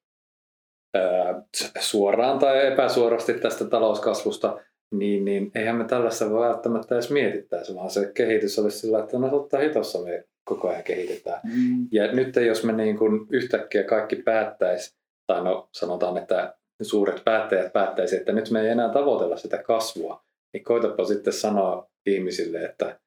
ää, 0.96 1.42
suoraan 1.80 2.40
tai 2.40 2.68
epäsuorasti 2.68 3.34
tästä 3.34 3.66
talouskasvusta, 3.66 4.60
niin, 4.92 5.26
niin 5.26 5.52
eihän 5.56 5.76
me 5.76 5.84
tällaista 5.84 6.30
voi 6.30 6.48
välttämättä 6.48 6.96
edes 6.96 7.12
mietittäisi, 7.12 7.76
vaan 7.76 7.90
se 7.90 8.12
kehitys 8.14 8.60
olisi 8.60 8.80
sillä, 8.80 9.00
että 9.00 9.20
no 9.20 9.30
totta 9.30 9.60
hitossa 9.60 10.00
me 10.00 10.24
koko 10.44 10.70
ajan 10.70 10.84
kehitetään. 10.84 11.42
Mm. 11.44 11.88
Ja 11.92 12.12
nyt 12.12 12.36
jos 12.36 12.64
me 12.64 12.74
niin 12.74 12.98
kuin 12.98 13.28
yhtäkkiä 13.32 13.84
kaikki 13.84 14.16
päättäisi, 14.16 14.96
tai 15.28 15.44
no 15.44 15.70
sanotaan, 15.72 16.18
että 16.18 16.56
suuret 16.82 17.22
päättäjät 17.26 17.74
päättäisi, 17.74 18.16
että 18.16 18.32
nyt 18.32 18.52
me 18.52 18.62
ei 18.62 18.68
enää 18.68 18.90
tavoitella 18.90 19.38
sitä 19.38 19.58
kasvua, 19.58 20.25
niin 20.56 20.64
koitapa 20.64 21.06
sitten 21.06 21.34
sanoa 21.34 21.90
ihmisille, 22.06 22.66
että 22.66 23.00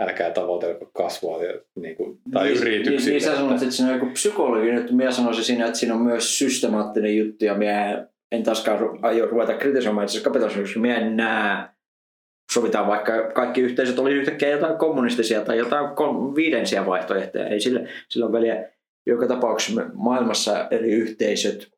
älkää 0.00 0.30
tavoitelko 0.30 0.90
kasvua 0.94 1.38
niin 1.74 1.96
kuin, 1.96 2.18
tai 2.32 2.48
niin, 2.48 2.58
yrityksille. 2.58 2.98
Niin, 2.98 3.10
niin 3.10 3.20
sä 3.20 3.36
sanoit, 3.36 3.62
että 3.62 3.74
siinä 3.74 3.92
on 3.92 3.98
joku 3.98 4.12
psykologinen 4.12 4.76
juttu. 4.76 4.94
Minä 4.94 5.10
sanoisin 5.10 5.44
siinä, 5.44 5.66
että 5.66 5.78
siinä 5.78 5.94
on 5.94 6.00
myös 6.00 6.38
systemaattinen 6.38 7.16
juttu 7.16 7.44
ja 7.44 7.54
minä 7.54 8.06
en 8.32 8.42
taaskaan 8.42 8.98
aio 9.02 9.26
ruveta 9.26 9.54
kritisoimaan 9.54 10.04
itse 10.04 10.20
kapitalismia, 10.20 10.82
minä 10.82 10.96
en 10.96 11.16
näe 11.16 11.68
sovitaan 12.52 12.86
vaikka 12.86 13.30
kaikki 13.34 13.60
yhteisöt 13.60 13.98
oli 13.98 14.12
yhtäkkiä 14.12 14.48
jotain 14.48 14.78
kommunistisia 14.78 15.40
tai 15.40 15.58
jotain 15.58 15.96
viidensiä 16.34 16.86
vaihtoehtoja. 16.86 17.46
Ei 17.46 17.60
sillä, 17.60 17.80
sillä 18.08 18.26
on 18.26 18.32
väliä. 18.32 18.68
Joka 19.06 19.26
tapauksessa 19.26 19.82
maailmassa 19.94 20.68
eri 20.70 20.92
yhteisöt 20.92 21.71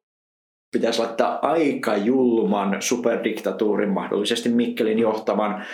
pitäisi 0.75 0.99
laittaa 0.99 1.39
aika 1.43 1.97
julman 1.97 2.83
superdiktatuurin, 2.83 3.89
mahdollisesti 3.89 4.49
Mikkelin 4.49 4.99
johtavan 4.99 5.65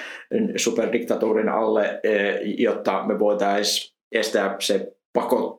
superdiktatuurin 0.57 1.49
alle, 1.49 2.01
eh, 2.03 2.41
jotta 2.43 3.05
me 3.07 3.19
voitaisiin 3.19 3.97
estää 4.13 4.57
se 4.61 4.93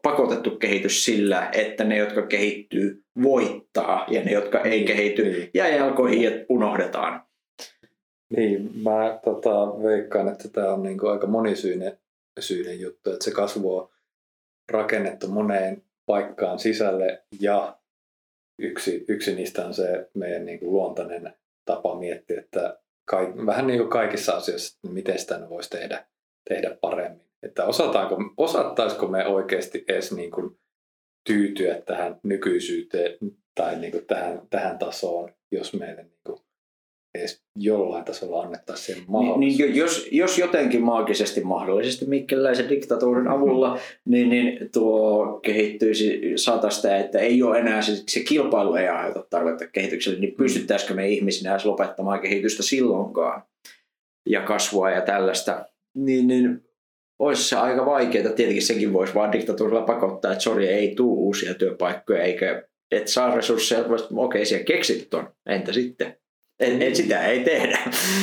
pakotettu 0.02 0.52
kehitys 0.52 1.06
sillä, 1.06 1.50
että 1.54 1.84
ne, 1.84 1.98
jotka 1.98 2.22
kehittyy, 2.22 3.04
voittaa 3.24 4.06
ja 4.08 4.24
ne, 4.24 4.32
jotka 4.32 4.62
ei 4.62 4.84
kehity, 4.84 5.24
niin. 5.24 5.50
jää 5.54 5.68
jalkoihin 5.68 6.22
ja 6.22 6.32
unohdetaan. 6.50 7.22
Niin, 8.36 8.72
mä 8.84 9.20
tota, 9.24 9.84
veikkaan, 9.84 10.28
että 10.28 10.50
tämä 10.50 10.74
on 10.74 10.84
niinku 10.84 11.08
aika 11.08 11.28
monisyinen 11.28 11.98
syinen 12.40 12.80
juttu, 12.80 13.12
että 13.12 13.24
se 13.24 13.32
kasvu 13.32 13.78
on 13.78 13.90
rakennettu 14.72 15.28
moneen 15.28 15.84
paikkaan 16.06 16.60
sisälle 16.60 17.24
ja 17.40 17.81
yksi, 18.64 19.06
yksi 19.08 19.36
niistä 19.36 19.66
on 19.66 19.74
se 19.74 20.10
meidän 20.14 20.46
niin 20.46 20.60
kuin 20.60 20.72
luontainen 20.72 21.34
tapa 21.66 22.00
miettiä, 22.00 22.40
että 22.40 22.80
kaik, 23.06 23.30
vähän 23.46 23.68
niin 23.68 23.80
kuin 23.80 23.90
kaikissa 23.90 24.34
asioissa, 24.34 24.78
että 24.78 24.94
miten 24.94 25.20
sitä 25.20 25.50
voisi 25.50 25.70
tehdä, 25.70 26.06
tehdä 26.50 26.78
paremmin. 26.82 27.32
Että 27.44 27.66
osataanko, 27.66 28.18
osattaisiko 28.38 29.08
me 29.08 29.28
oikeasti 29.28 29.86
edes 29.88 30.12
niin 30.12 30.32
kuin 30.32 30.60
tyytyä 31.26 31.82
tähän 31.82 32.20
nykyisyyteen 32.24 33.18
tai 33.56 33.80
niin 33.80 33.92
kuin 33.92 34.06
tähän, 34.06 34.42
tähän 34.50 34.80
tasoon, 34.80 35.34
jos 35.52 35.74
meille 35.74 36.04
niin 36.04 36.20
kuin 36.26 36.40
edes 37.16 37.44
jollain 37.56 38.06
tasolla 38.06 38.42
annettaisiin 38.42 38.96
sen 38.96 39.06
mahdollisuus. 39.08 39.40
Niin, 39.40 39.58
niin, 39.58 39.76
jos, 39.76 40.08
jos 40.12 40.38
jotenkin 40.38 40.82
maagisesti 40.82 41.42
mahdollisesti 41.44 42.06
mikkeläisen 42.06 42.70
diktatuurin 42.70 43.28
avulla, 43.28 43.80
niin, 44.06 44.30
niin 44.30 44.70
tuo 44.74 45.40
kehittyisi 45.44 46.22
satasta, 46.36 46.96
että 46.96 47.20
ei 47.20 47.44
ole 47.44 47.60
enää 47.60 47.82
se, 47.82 48.04
se 48.08 48.20
kilpailu 48.20 48.76
ei 48.76 48.88
aiheuta 48.88 49.26
tarvetta 49.30 49.68
kehitykselle, 49.68 50.20
niin 50.20 50.34
mm. 50.34 50.38
pystyttäisikö 50.38 50.94
me 50.94 51.10
ihmisinä 51.10 51.52
edes 51.52 51.66
lopettamaan 51.66 52.20
kehitystä 52.20 52.64
silloinkaan 52.64 53.44
ja 54.30 54.42
kasvua 54.42 54.92
ja 54.92 55.02
tällaista, 55.02 55.66
niin, 55.96 56.28
niin 56.28 56.62
olisi 57.20 57.50
se 57.50 57.56
aika 57.56 57.86
vaikeaa. 57.86 58.34
Tietenkin 58.34 58.66
sekin 58.66 58.94
voisi 58.94 59.14
vaan 59.14 59.32
diktatuurilla 59.32 59.82
pakottaa, 59.82 60.32
että 60.32 60.44
sori, 60.44 60.68
ei 60.68 60.96
tule 60.96 61.20
uusia 61.20 61.54
työpaikkoja, 61.54 62.24
eikä 62.24 62.64
et 62.92 63.08
saa 63.08 63.36
resursseja, 63.36 63.86
okei, 63.86 64.08
okay, 64.12 64.46
siellä 64.46 64.64
keksit 64.64 65.10
ton, 65.10 65.30
entä 65.46 65.74
sitten? 65.74 66.21
Et, 66.62 66.82
et 66.82 66.96
sitä 66.96 67.26
ei 67.26 67.44
tehdä. 67.44 67.80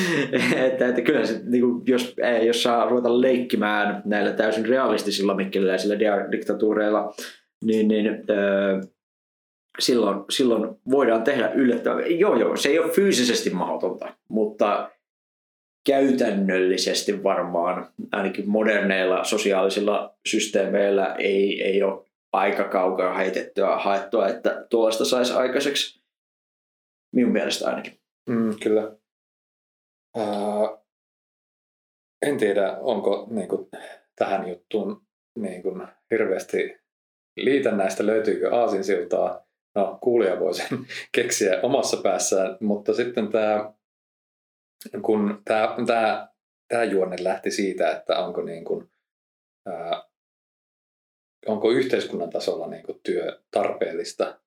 että, 0.66 0.88
että 0.88 1.00
kyllä 1.00 1.26
se, 1.26 1.40
niin 1.44 1.62
kuin, 1.62 1.82
jos, 1.86 2.16
jos 2.46 2.62
saa 2.62 2.88
ruveta 2.88 3.20
leikkimään 3.20 4.02
näillä 4.04 4.32
täysin 4.32 4.66
realistisilla 4.66 5.34
mikkeliläisillä 5.34 5.98
diktatuureilla, 6.32 7.14
niin, 7.64 7.88
niin 7.88 8.06
öö, 8.30 8.80
silloin, 9.78 10.24
silloin 10.30 10.76
voidaan 10.90 11.22
tehdä 11.22 11.52
yllättävää. 11.54 12.06
Joo, 12.06 12.36
joo, 12.36 12.56
se 12.56 12.68
ei 12.68 12.78
ole 12.78 12.92
fyysisesti 12.92 13.50
mahdotonta, 13.50 14.14
mutta 14.28 14.90
käytännöllisesti 15.86 17.22
varmaan 17.22 17.88
ainakin 18.12 18.48
moderneilla 18.48 19.24
sosiaalisilla 19.24 20.18
systeemeillä 20.26 21.14
ei, 21.18 21.62
ei 21.62 21.82
ole 21.82 22.08
aika 22.32 22.64
kaukaa 22.64 23.14
heitettyä 23.14 23.76
haettua, 23.76 24.28
että 24.28 24.66
tuollaista 24.70 25.04
saisi 25.04 25.32
aikaiseksi. 25.32 26.02
Minun 27.14 27.32
mielestä 27.32 27.68
ainakin. 27.68 27.98
Mm, 28.28 28.54
kyllä. 28.62 28.96
Uh, 30.16 30.84
en 32.22 32.38
tiedä, 32.38 32.78
onko 32.80 33.26
niin 33.30 33.48
kuin, 33.48 33.68
tähän 34.16 34.48
juttuun 34.48 35.06
niin 35.38 35.62
kuin 35.62 35.88
hirveästi 36.10 36.80
liitännäistä 37.36 38.06
löytyykö 38.06 38.56
aasinsiltaa. 38.56 39.46
No, 39.74 39.98
kuulija 40.02 40.40
voi 40.40 40.54
sen 40.54 40.68
keksiä 41.14 41.60
omassa 41.62 41.96
päässään, 42.02 42.56
mutta 42.60 42.94
sitten 42.94 43.28
tämä, 43.28 43.72
kun 45.02 45.42
tämä, 45.44 45.76
tämä, 45.86 46.28
tämä 46.68 46.84
juonne 46.84 47.16
lähti 47.20 47.50
siitä, 47.50 47.90
että 47.90 48.18
onko, 48.18 48.42
niin 48.42 48.64
kuin, 48.64 48.90
ää, 49.66 50.08
onko 51.46 51.70
yhteiskunnan 51.70 52.30
tasolla 52.30 52.66
niin 52.66 52.82
kuin 52.82 53.00
työ 53.02 53.42
tarpeellista 53.50 54.40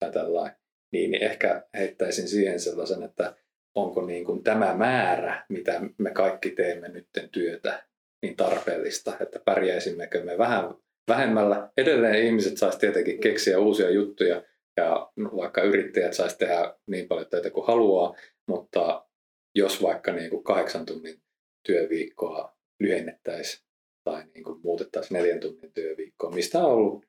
tai 0.00 0.12
tällainen, 0.12 0.63
niin, 0.94 1.10
niin 1.10 1.22
ehkä 1.22 1.62
heittäisin 1.74 2.28
siihen 2.28 2.60
sellaisen, 2.60 3.02
että 3.02 3.36
onko 3.74 4.06
niin 4.06 4.24
kuin 4.24 4.42
tämä 4.42 4.74
määrä, 4.74 5.44
mitä 5.48 5.80
me 5.98 6.10
kaikki 6.10 6.50
teemme 6.50 6.88
nyt 6.88 7.08
työtä, 7.32 7.86
niin 8.22 8.36
tarpeellista, 8.36 9.16
että 9.20 9.38
pärjäisimmekö 9.44 10.24
me 10.24 10.38
vähän 10.38 10.74
vähemmällä. 11.08 11.70
Edelleen 11.76 12.26
ihmiset 12.26 12.58
saisi 12.58 12.78
tietenkin 12.78 13.20
keksiä 13.20 13.58
uusia 13.58 13.90
juttuja 13.90 14.42
ja 14.76 15.12
vaikka 15.16 15.62
yrittäjät 15.62 16.12
saisi 16.12 16.38
tehdä 16.38 16.74
niin 16.86 17.08
paljon 17.08 17.26
töitä 17.30 17.50
kuin 17.50 17.66
haluaa, 17.66 18.16
mutta 18.48 19.06
jos 19.54 19.82
vaikka 19.82 20.12
niin 20.12 20.30
kuin 20.30 20.44
kahdeksan 20.44 20.86
tunnin 20.86 21.22
työviikkoa 21.66 22.56
lyhennettäisiin 22.80 23.64
tai 24.04 24.24
niin 24.34 24.44
kuin 24.44 24.60
muutettaisiin 24.62 25.18
neljän 25.18 25.40
tunnin 25.40 25.72
työviikkoa, 25.72 26.30
mistä 26.30 26.58
on 26.58 26.72
ollut 26.72 27.06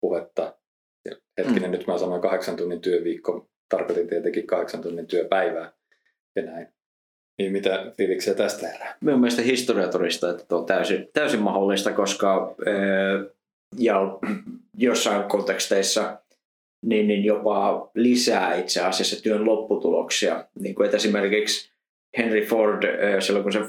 puhetta. 0.00 0.58
Hetkinen, 1.38 1.70
mm. 1.70 1.70
nyt 1.70 1.86
mä 1.86 1.98
sanoin 1.98 2.22
kahdeksan 2.22 2.56
tunnin 2.56 2.80
työviikko, 2.80 3.48
tarkoitin 3.68 4.08
tietenkin 4.08 4.46
kahdeksan 4.46 4.82
tunnin 4.82 5.06
työpäivää 5.06 5.72
ja 6.36 6.42
näin. 6.42 6.68
Niin 7.38 7.52
mitä 7.52 7.92
fiiliksiä 7.96 8.34
tästä 8.34 8.68
herää? 8.68 8.96
Minun 9.00 9.20
mielestä 9.20 9.42
historia 9.42 9.88
todistaa, 9.88 10.30
että 10.30 10.44
tuo 10.48 10.58
on 10.58 10.66
täysin, 10.66 11.08
täysin 11.12 11.42
mahdollista, 11.42 11.92
koska 11.92 12.54
ää, 12.66 12.74
ja 13.78 14.18
jossain 14.76 15.28
konteksteissa 15.28 16.20
niin, 16.84 17.06
niin 17.06 17.24
jopa 17.24 17.90
lisää 17.94 18.54
itse 18.54 18.80
asiassa 18.80 19.22
työn 19.22 19.46
lopputuloksia. 19.46 20.44
Niin 20.60 20.74
kuin, 20.74 20.84
että 20.84 20.96
esimerkiksi 20.96 21.72
Henry 22.18 22.40
Ford, 22.40 22.82
silloin 23.20 23.42
kun 23.42 23.52
se 23.52 23.60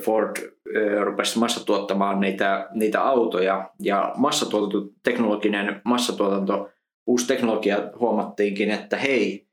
Ford 0.00 0.36
rupesi 1.04 1.38
massatuottamaan 1.38 2.20
niitä, 2.20 2.68
niitä 2.74 3.02
autoja 3.02 3.70
ja 3.80 4.12
massatuotanto, 4.16 4.88
teknologinen 5.02 5.80
massatuotanto, 5.84 6.70
uusi 7.06 7.26
teknologia 7.26 7.90
huomattiinkin, 7.98 8.70
että 8.70 8.96
hei, 8.96 9.46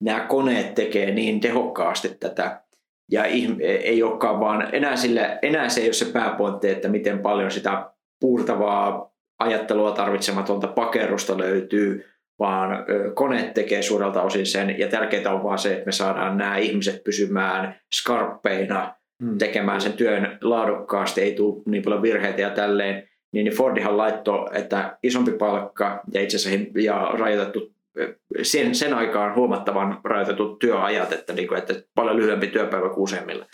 nämä 0.00 0.20
koneet 0.20 0.74
tekee 0.74 1.10
niin 1.10 1.40
tehokkaasti 1.40 2.08
tätä 2.20 2.62
ja 3.12 3.24
ei 3.24 4.02
olekaan 4.02 4.40
vaan, 4.40 4.74
enää, 4.74 4.96
sille, 4.96 5.38
enää 5.42 5.68
se 5.68 5.80
ei 5.80 5.86
ole 5.86 5.92
se 5.92 6.12
pääpointti, 6.12 6.68
että 6.68 6.88
miten 6.88 7.18
paljon 7.18 7.50
sitä 7.50 7.90
puurtavaa 8.20 9.12
ajattelua 9.38 9.90
tarvitsematonta 9.90 10.68
pakerusta 10.68 11.38
löytyy, 11.38 12.04
vaan 12.38 12.84
koneet 13.14 13.54
tekee 13.54 13.82
suurelta 13.82 14.22
osin 14.22 14.46
sen. 14.46 14.78
Ja 14.78 14.88
tärkeintä 14.88 15.32
on 15.32 15.42
vaan 15.42 15.58
se, 15.58 15.72
että 15.72 15.86
me 15.86 15.92
saadaan 15.92 16.36
nämä 16.38 16.56
ihmiset 16.56 17.04
pysymään 17.04 17.80
skarppeina, 17.94 18.94
mm. 19.22 19.38
tekemään 19.38 19.80
sen 19.80 19.92
työn 19.92 20.38
laadukkaasti, 20.40 21.20
ei 21.20 21.34
tule 21.34 21.62
niin 21.66 21.82
paljon 21.82 22.02
virheitä 22.02 22.42
ja 22.42 22.50
tälleen. 22.50 23.08
Niin 23.32 23.52
Fordihan 23.52 23.96
laittoi, 23.96 24.48
että 24.52 24.98
isompi 25.02 25.32
palkka 25.32 26.00
ja 26.14 26.20
itse 26.20 26.36
asiassa 26.36 26.70
ja 26.74 27.10
rajoitettu 27.18 27.72
sen, 28.42 28.74
sen 28.74 28.94
aikaan 28.94 29.34
huomattavan 29.34 30.00
rajoitetut 30.04 30.58
työajat, 30.58 31.12
että, 31.12 31.32
niin 31.32 31.48
kuin, 31.48 31.58
että 31.58 31.74
paljon 31.94 32.16
lyhyempi 32.16 32.46
työpäivä 32.46 32.88
kuin 32.88 33.02
useimmilla. 33.02 33.46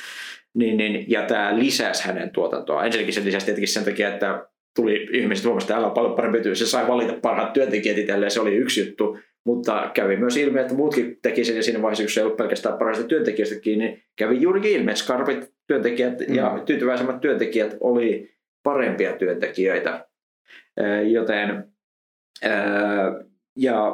Niin, 0.55 0.77
niin, 0.77 1.11
ja 1.11 1.23
tämä 1.23 1.59
lisäsi 1.59 2.05
hänen 2.05 2.31
tuotantoa. 2.31 2.85
Ensinnäkin 2.85 3.15
se 3.15 3.25
lisäsi 3.25 3.47
tietenkin 3.47 3.69
sen 3.69 3.85
takia, 3.85 4.09
että 4.09 4.49
tuli 4.77 5.09
ihmiset 5.13 5.45
huomasivat, 5.45 5.71
että 5.71 5.79
älä 5.79 5.87
on 5.87 5.93
paljon 5.93 6.15
parempi 6.15 6.41
työ. 6.41 6.55
Se 6.55 6.67
sai 6.67 6.89
valita 6.89 7.13
parhaat 7.23 7.53
työntekijät 7.53 7.99
itselleen, 7.99 8.31
se 8.31 8.41
oli 8.41 8.57
yksi 8.57 8.87
juttu. 8.87 9.19
Mutta 9.47 9.91
kävi 9.95 10.17
myös 10.17 10.37
ilmi, 10.37 10.61
että 10.61 10.75
muutkin 10.75 11.19
teki 11.23 11.45
sen 11.45 11.57
ja 11.57 11.63
siinä 11.63 11.83
vaiheessa, 11.83 12.05
kun 12.05 12.11
se 12.11 12.21
ei 12.21 12.25
ollut 12.25 12.37
pelkästään 12.37 12.79
parhaista 12.79 13.05
työntekijöistä 13.05 13.61
kiinni, 13.61 13.85
niin 13.85 14.03
kävi 14.17 14.41
juurikin 14.41 14.73
ilmi, 14.73 14.91
että 14.91 15.03
skarpit 15.03 15.51
työntekijät 15.67 16.19
mm. 16.29 16.35
ja 16.35 16.63
tyytyväisemmät 16.67 17.21
työntekijät 17.21 17.77
oli 17.81 18.38
parempia 18.73 19.13
työntekijöitä. 19.13 20.07
Joten 21.11 21.73
ja 23.57 23.93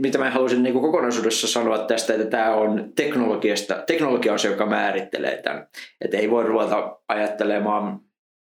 mitä 0.00 0.18
mä 0.18 0.30
haluaisin 0.30 0.62
niin 0.62 0.74
kokonaisuudessa 0.74 1.46
sanoa 1.46 1.78
tästä, 1.78 2.14
että 2.14 2.26
tämä 2.26 2.54
on 2.54 2.92
teknologiasta, 2.96 3.82
teknologia 3.86 4.32
on 4.32 4.38
se, 4.38 4.48
joka 4.48 4.66
määrittelee 4.66 5.42
tämän. 5.42 5.66
Että 6.00 6.16
ei 6.16 6.30
voi 6.30 6.44
ruveta 6.44 6.98
ajattelemaan 7.08 8.00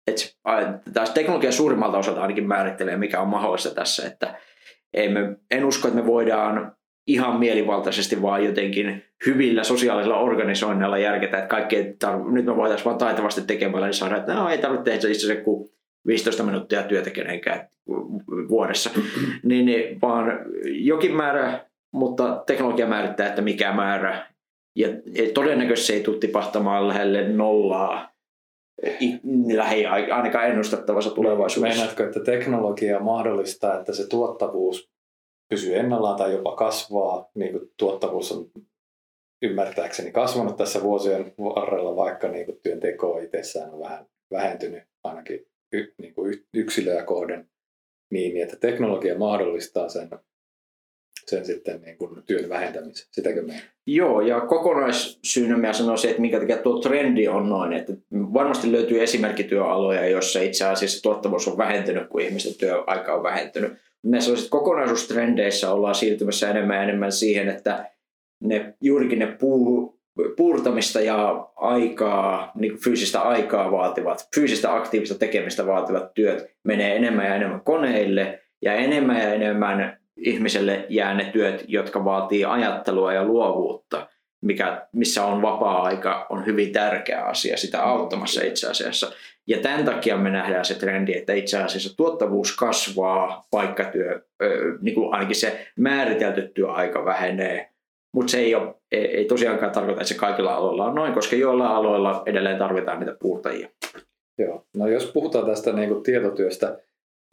että 0.08 0.80
taas 0.94 1.10
teknologia 1.10 1.52
suurimmalta 1.52 1.98
osalta 1.98 2.22
ainakin 2.22 2.48
määrittelee, 2.48 2.98
mikä 2.98 3.22
on 3.22 3.28
mahdollista 3.28 3.70
tässä, 3.70 4.08
että 4.08 4.36
ei 4.94 5.10
me, 5.10 5.20
en 5.52 5.65
usko, 5.65 5.88
että 5.88 6.00
me 6.00 6.08
voidaan 6.08 6.76
ihan 7.10 7.39
mielivaltaisesti 7.39 8.22
vaan 8.22 8.45
jotenkin 8.45 9.04
hyvillä 9.26 9.63
sosiaalisilla 9.63 10.19
organisoinnilla 10.19 10.98
järketä, 10.98 11.38
että 11.38 11.48
kaikki 11.48 11.76
ei 11.76 11.95
tarv- 12.06 12.32
nyt 12.32 12.45
me 12.45 12.56
voitaisiin 12.56 12.86
vaan 12.86 12.98
taitavasti 12.98 13.41
tekemällä 13.41 13.86
niin 13.88 13.93
saada, 13.93 14.17
että 14.17 14.34
no, 14.34 14.50
ei 14.50 14.58
tarvitse 14.58 14.84
tehdä 14.84 14.95
itse 14.95 15.08
asiassa 15.08 15.43
kuin 15.43 15.69
15 16.08 16.43
minuuttia 16.43 16.84
työtä 16.84 17.10
kenenkään 17.10 17.67
vuodessa, 18.50 18.89
niin, 19.43 19.65
niin, 19.65 20.02
vaan 20.02 20.39
jokin 20.63 21.15
määrä, 21.15 21.65
mutta 21.93 22.43
teknologia 22.48 22.88
määrittää, 22.88 23.28
että 23.28 23.41
mikä 23.41 23.74
määrä, 23.74 24.26
ja 24.76 24.88
todennäköisesti 25.34 25.88
se 25.88 25.93
ei 25.93 26.04
tule 26.04 26.17
tipahtamaan 26.17 26.88
lähelle 26.88 27.28
nollaa. 27.28 28.10
Lähi 29.54 29.86
ainakaan 29.86 30.48
ennustettavassa 30.48 31.12
tulevaisuudessa. 31.12 31.78
Meinaatko, 31.78 32.04
että 32.04 32.19
teknologia 32.19 33.00
mahdollistaa, 33.00 33.80
että 33.80 33.93
se 33.93 34.08
tuottavuus 34.08 34.88
pysyy 35.50 35.76
ennallaan 35.76 36.18
tai 36.18 36.34
jopa 36.34 36.56
kasvaa, 36.56 37.32
niin 37.36 37.52
kuin 37.52 37.72
tuottavuus 37.78 38.32
on 38.32 38.52
ymmärtääkseni 39.42 40.12
kasvanut 40.12 40.58
tässä 40.58 40.82
vuosien 40.82 41.34
varrella, 41.40 41.96
vaikka 41.96 42.28
niin 42.28 42.46
kuin 42.46 42.60
työnteko 42.64 43.20
itsessään 43.20 43.74
on 43.74 43.80
vähän 43.80 44.06
vähentynyt 44.32 44.84
ainakin 45.04 45.48
y, 45.74 45.94
niin 45.98 46.14
kuin 46.14 46.46
yksilöä 46.54 47.04
kohden, 47.04 47.50
niin, 48.12 48.34
niin 48.34 48.44
että 48.44 48.56
teknologia 48.56 49.18
mahdollistaa 49.18 49.90
sen 49.90 50.10
sen 51.30 51.46
sitten 51.46 51.82
niin 51.82 51.98
kuin 51.98 52.24
työn 52.26 52.50
vähentämisen. 52.50 53.08
Sitäkö 53.12 53.42
me? 53.42 53.62
Joo, 53.86 54.22
ja 54.22 54.42
kokonaissyynä 54.42 55.58
mä 55.58 55.74
sanoisin, 55.74 56.10
että 56.10 56.22
minkä 56.22 56.40
takia 56.40 56.58
tuo 56.58 56.80
trendi 56.80 57.28
on 57.28 57.50
noin, 57.50 57.74
että 57.74 57.94
varmasti 58.14 58.72
löytyy 58.72 59.04
esimerkkityöaloja, 59.04 60.10
joissa 60.10 60.40
itse 60.40 60.66
asiassa 60.66 61.02
tuottavuus 61.02 61.48
on 61.48 61.58
vähentynyt, 61.58 62.10
kun 62.10 62.22
ihmisten 62.22 62.56
työaika 62.56 63.16
on 63.16 63.24
vähentynyt. 63.24 63.74
Näissä 64.04 64.32
kokonaisuustrendeissä 64.50 65.74
ollaan 65.74 65.96
siirtymässä 65.96 66.50
enemmän 66.50 66.78
ja 66.78 66.84
enemmän 66.84 67.12
siihen, 67.12 67.50
että 67.50 67.86
ne, 68.44 68.74
juurikin 68.82 69.20
ne 69.20 69.28
puu, 69.28 70.00
puurtamista 70.38 71.02
ja 71.02 71.50
aikaa, 71.56 72.52
niin 72.56 72.78
fyysistä 72.84 73.22
aikaa 73.22 73.72
vaativat, 73.72 74.28
fyysistä 74.36 74.76
aktiivista 74.76 75.16
tekemistä 75.16 75.68
vaativat 75.68 76.14
työt 76.14 76.46
menee 76.64 76.96
enemmän 76.96 77.26
ja 77.26 77.36
enemmän 77.36 77.62
koneille 77.62 78.40
ja 78.62 78.74
enemmän 78.74 79.18
ja 79.18 79.34
enemmän 79.34 80.00
ihmiselle 80.18 80.86
jää 80.90 81.14
ne 81.14 81.30
työt, 81.34 81.66
jotka 81.68 82.06
vaatii 82.06 82.46
ajattelua 82.46 83.14
ja 83.14 83.26
luovuutta, 83.26 84.08
mikä, 84.41 84.88
missä 84.93 85.25
on 85.25 85.41
vapaa-aika, 85.41 86.28
on 86.30 86.45
hyvin 86.45 86.71
tärkeä 86.71 87.23
asia 87.23 87.58
sitä 87.58 87.84
auttamassa 87.84 88.43
itse 88.43 88.69
asiassa. 88.69 89.12
Ja 89.47 89.58
tämän 89.58 89.86
takia 89.86 90.17
me 90.17 90.30
nähdään 90.30 90.65
se 90.65 90.75
trendi, 90.75 91.13
että 91.13 91.34
itse 91.34 91.58
asiassa 91.58 91.97
tuottavuus 91.97 92.56
kasvaa, 92.56 93.47
paikkatyö, 93.52 94.21
niin 94.82 94.95
kuin 94.95 95.13
ainakin 95.13 95.36
se 95.36 95.67
määritelty 95.78 96.52
työaika 96.54 97.06
vähenee, 97.06 97.69
mutta 98.13 98.32
se 98.32 98.39
ei, 98.39 98.56
ole, 98.56 98.75
ei, 98.91 99.25
tosiaankaan 99.25 99.71
tarkoita, 99.71 100.02
että 100.02 100.13
se 100.13 100.19
kaikilla 100.19 100.56
aloilla 100.56 100.86
on 100.86 100.95
noin, 100.95 101.13
koska 101.13 101.36
joilla 101.36 101.67
aloilla 101.67 102.23
edelleen 102.25 102.58
tarvitaan 102.58 102.99
niitä 102.99 103.17
puurtajia. 103.19 103.69
Joo, 104.38 104.65
no 104.75 104.88
jos 104.88 105.12
puhutaan 105.12 105.45
tästä 105.45 105.73
niin 105.73 105.89
kuin 105.89 106.04
tietotyöstä, 106.04 106.78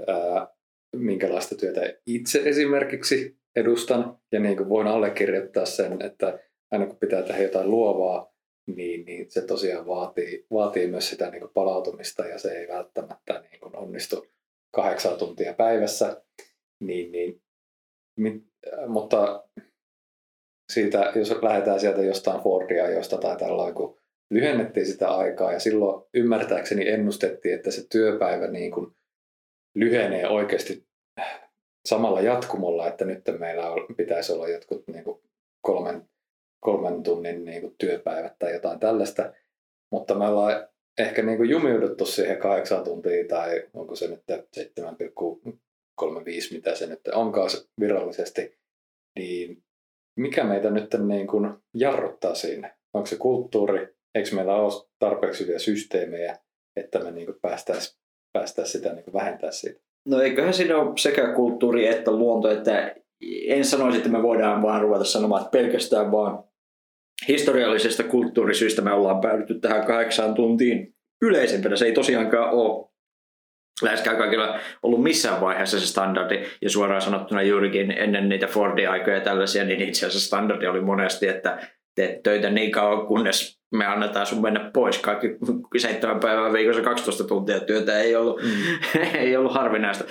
ää, 0.07 0.49
minkälaista 0.97 1.55
työtä 1.55 1.81
itse 2.07 2.43
esimerkiksi 2.45 3.37
edustan. 3.57 4.19
Ja 4.33 4.41
niin 4.41 4.57
kuin 4.57 4.69
voin 4.69 4.87
allekirjoittaa 4.87 5.67
sen, 5.67 6.03
että 6.03 6.39
aina 6.71 6.87
kun 6.87 6.99
pitää 6.99 7.23
tehdä 7.23 7.43
jotain 7.43 7.71
luovaa, 7.71 8.33
niin, 8.67 9.05
niin 9.05 9.31
se 9.31 9.43
tosiaan 9.43 9.87
vaatii, 9.87 10.47
vaatii 10.53 10.87
myös 10.87 11.11
sitä 11.11 11.31
niin 11.31 11.41
kuin 11.41 11.53
palautumista 11.55 12.27
ja 12.27 12.39
se 12.39 12.53
ei 12.53 12.69
välttämättä 12.69 13.45
niin 13.51 13.61
kuin 13.61 13.77
onnistu 13.77 14.27
kahdeksan 14.75 15.19
tuntia 15.19 15.55
päivässä. 15.55 16.23
Niin, 16.81 17.13
niin, 17.13 17.43
mit, 18.19 18.45
mutta 18.87 19.49
siitä, 20.73 21.13
jos 21.15 21.43
lähdetään 21.43 21.81
sieltä 21.81 22.03
jostain 22.03 22.43
Fordia 22.43 22.91
josta 22.91 23.19
tai 23.19 23.37
tällä 23.37 23.73
kun 23.73 23.99
lyhennettiin 24.31 24.87
sitä 24.87 25.09
aikaa 25.09 25.53
ja 25.53 25.61
silloin 25.61 26.05
ymmärtääkseni 26.15 26.89
ennustettiin, 26.89 27.55
että 27.55 27.71
se 27.71 27.87
työpäivä 27.89 28.47
niin 28.47 28.71
kuin 28.71 28.97
lyhenee 29.75 30.29
oikeasti 30.29 30.87
samalla 31.89 32.21
jatkumolla, 32.21 32.89
että 32.89 33.05
nyt 33.05 33.23
meillä 33.39 33.65
pitäisi 33.97 34.33
olla 34.33 34.49
jotkut 34.49 34.89
niin 34.89 35.05
kuin 35.05 35.23
kolmen, 35.61 36.09
kolmen 36.61 37.03
tunnin 37.03 37.45
niin 37.45 37.61
kuin 37.61 37.75
työpäivät 37.79 38.39
tai 38.39 38.53
jotain 38.53 38.81
tällaista. 38.81 39.33
Mutta 39.93 40.15
me 40.15 40.27
ollaan 40.27 40.69
ehkä 40.99 41.23
niin 41.23 41.39
kuin 41.39 41.51
jumiuduttu 41.51 42.07
siihen 42.07 42.39
kahdeksan 42.39 42.85
tuntia 42.85 43.29
tai 43.29 43.63
onko 43.75 43.95
se 43.95 44.09
nyt 44.09 44.23
7,35, 46.01 46.55
mitä 46.55 46.75
se 46.75 46.87
nyt 46.87 47.09
onkaan 47.09 47.51
virallisesti, 47.81 48.59
niin 49.19 49.63
mikä 50.19 50.45
meitä 50.45 50.71
nyt 50.71 50.95
niin 51.07 51.27
kuin 51.27 51.55
jarruttaa 51.75 52.35
siinä? 52.35 52.77
Onko 52.95 53.07
se 53.07 53.17
kulttuuri? 53.17 53.97
Eikö 54.15 54.35
meillä 54.35 54.55
ole 54.55 54.87
tarpeeksi 54.99 55.45
hyviä 55.45 55.59
systeemejä, 55.59 56.39
että 56.77 56.99
me 56.99 57.11
niin 57.11 57.35
päästäisiin 57.43 57.99
päästäisi 58.33 58.73
sitä 58.73 58.93
niin 58.93 59.13
vähentää 59.13 59.51
siitä? 59.51 59.81
No 60.09 60.21
eiköhän 60.21 60.55
siinä 60.55 60.79
ole 60.79 60.93
sekä 60.99 61.33
kulttuuri 61.33 61.87
että 61.87 62.11
luonto, 62.11 62.51
että 62.51 62.95
en 63.47 63.65
sanoisi, 63.65 63.99
että 63.99 64.11
me 64.11 64.23
voidaan 64.23 64.63
vaan 64.63 64.83
ruveta 64.83 65.05
sanomaan, 65.05 65.43
että 65.43 65.59
pelkästään 65.59 66.13
vaan 66.13 66.45
historiallisesta 67.29 68.03
kulttuurisyistä 68.03 68.83
me 68.83 68.93
ollaan 68.93 69.21
päädytty 69.21 69.61
tähän 69.61 69.87
kahdeksaan 69.87 70.35
tuntiin 70.35 70.95
yleisempänä. 71.23 71.77
Se 71.77 71.85
ei 71.85 71.93
tosiaankaan 71.93 72.51
ole 72.51 72.89
läheskään 73.83 74.17
kaikilla 74.17 74.59
ollut 74.83 75.03
missään 75.03 75.41
vaiheessa 75.41 75.81
se 75.81 75.87
standardi. 75.87 76.45
Ja 76.63 76.71
suoraan 76.71 77.03
sanottuna 77.03 77.43
juurikin 77.43 77.91
ennen 77.91 78.29
niitä 78.29 78.47
Fordin 78.47 78.91
aikoja 78.91 79.17
ja 79.17 79.23
tällaisia, 79.23 79.65
niin 79.65 79.81
itse 79.81 80.07
asiassa 80.07 80.27
standardi 80.27 80.67
oli 80.67 80.81
monesti, 80.81 81.29
että 81.29 81.69
teet 81.95 82.23
töitä 82.23 82.51
niin 82.51 82.71
kauan, 82.71 83.07
kunnes 83.07 83.56
me 83.77 83.87
annetaan 83.87 84.27
sun 84.27 84.43
mennä 84.43 84.71
pois. 84.73 84.99
Kaikki 84.99 85.29
seitsemän 85.77 86.21
päivää 86.21 86.53
viikossa 86.53 86.83
12 86.83 87.25
tuntia 87.25 87.61
työtä 87.61 87.99
ei 87.99 88.17
ollut, 88.17 88.43
mm. 88.43 89.01
ei 89.21 89.37
ollut 89.37 89.55
harvinaista. 89.55 90.05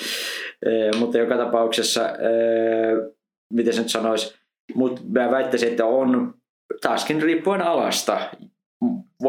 E, 0.65 0.97
mutta 0.97 1.17
joka 1.17 1.37
tapauksessa, 1.37 2.09
e, 2.09 2.31
miten 3.53 3.73
se 3.73 3.81
nyt 3.81 3.89
sanoisi, 3.89 4.35
mutta 4.75 5.01
mä 5.09 5.31
väittäisin, 5.31 5.69
että 5.69 5.85
on 5.85 6.33
taaskin 6.81 7.21
riippuen 7.21 7.61
alasta. 7.61 8.19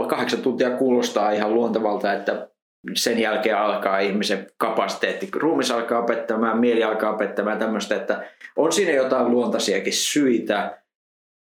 Kahdeksan 0.08 0.42
tuntia 0.42 0.70
kuulostaa 0.70 1.30
ihan 1.30 1.54
luontevalta, 1.54 2.12
että 2.12 2.48
sen 2.94 3.18
jälkeen 3.18 3.58
alkaa 3.58 3.98
ihmisen 3.98 4.46
kapasiteetti. 4.56 5.30
Ruumis 5.34 5.70
alkaa 5.70 6.02
pettämään, 6.02 6.58
mieli 6.58 6.84
alkaa 6.84 7.16
pettämään 7.16 7.58
tämmöistä, 7.58 7.96
että 7.96 8.24
on 8.56 8.72
siinä 8.72 8.92
jotain 8.92 9.30
luontaisiakin 9.30 9.92
syitä, 9.92 10.82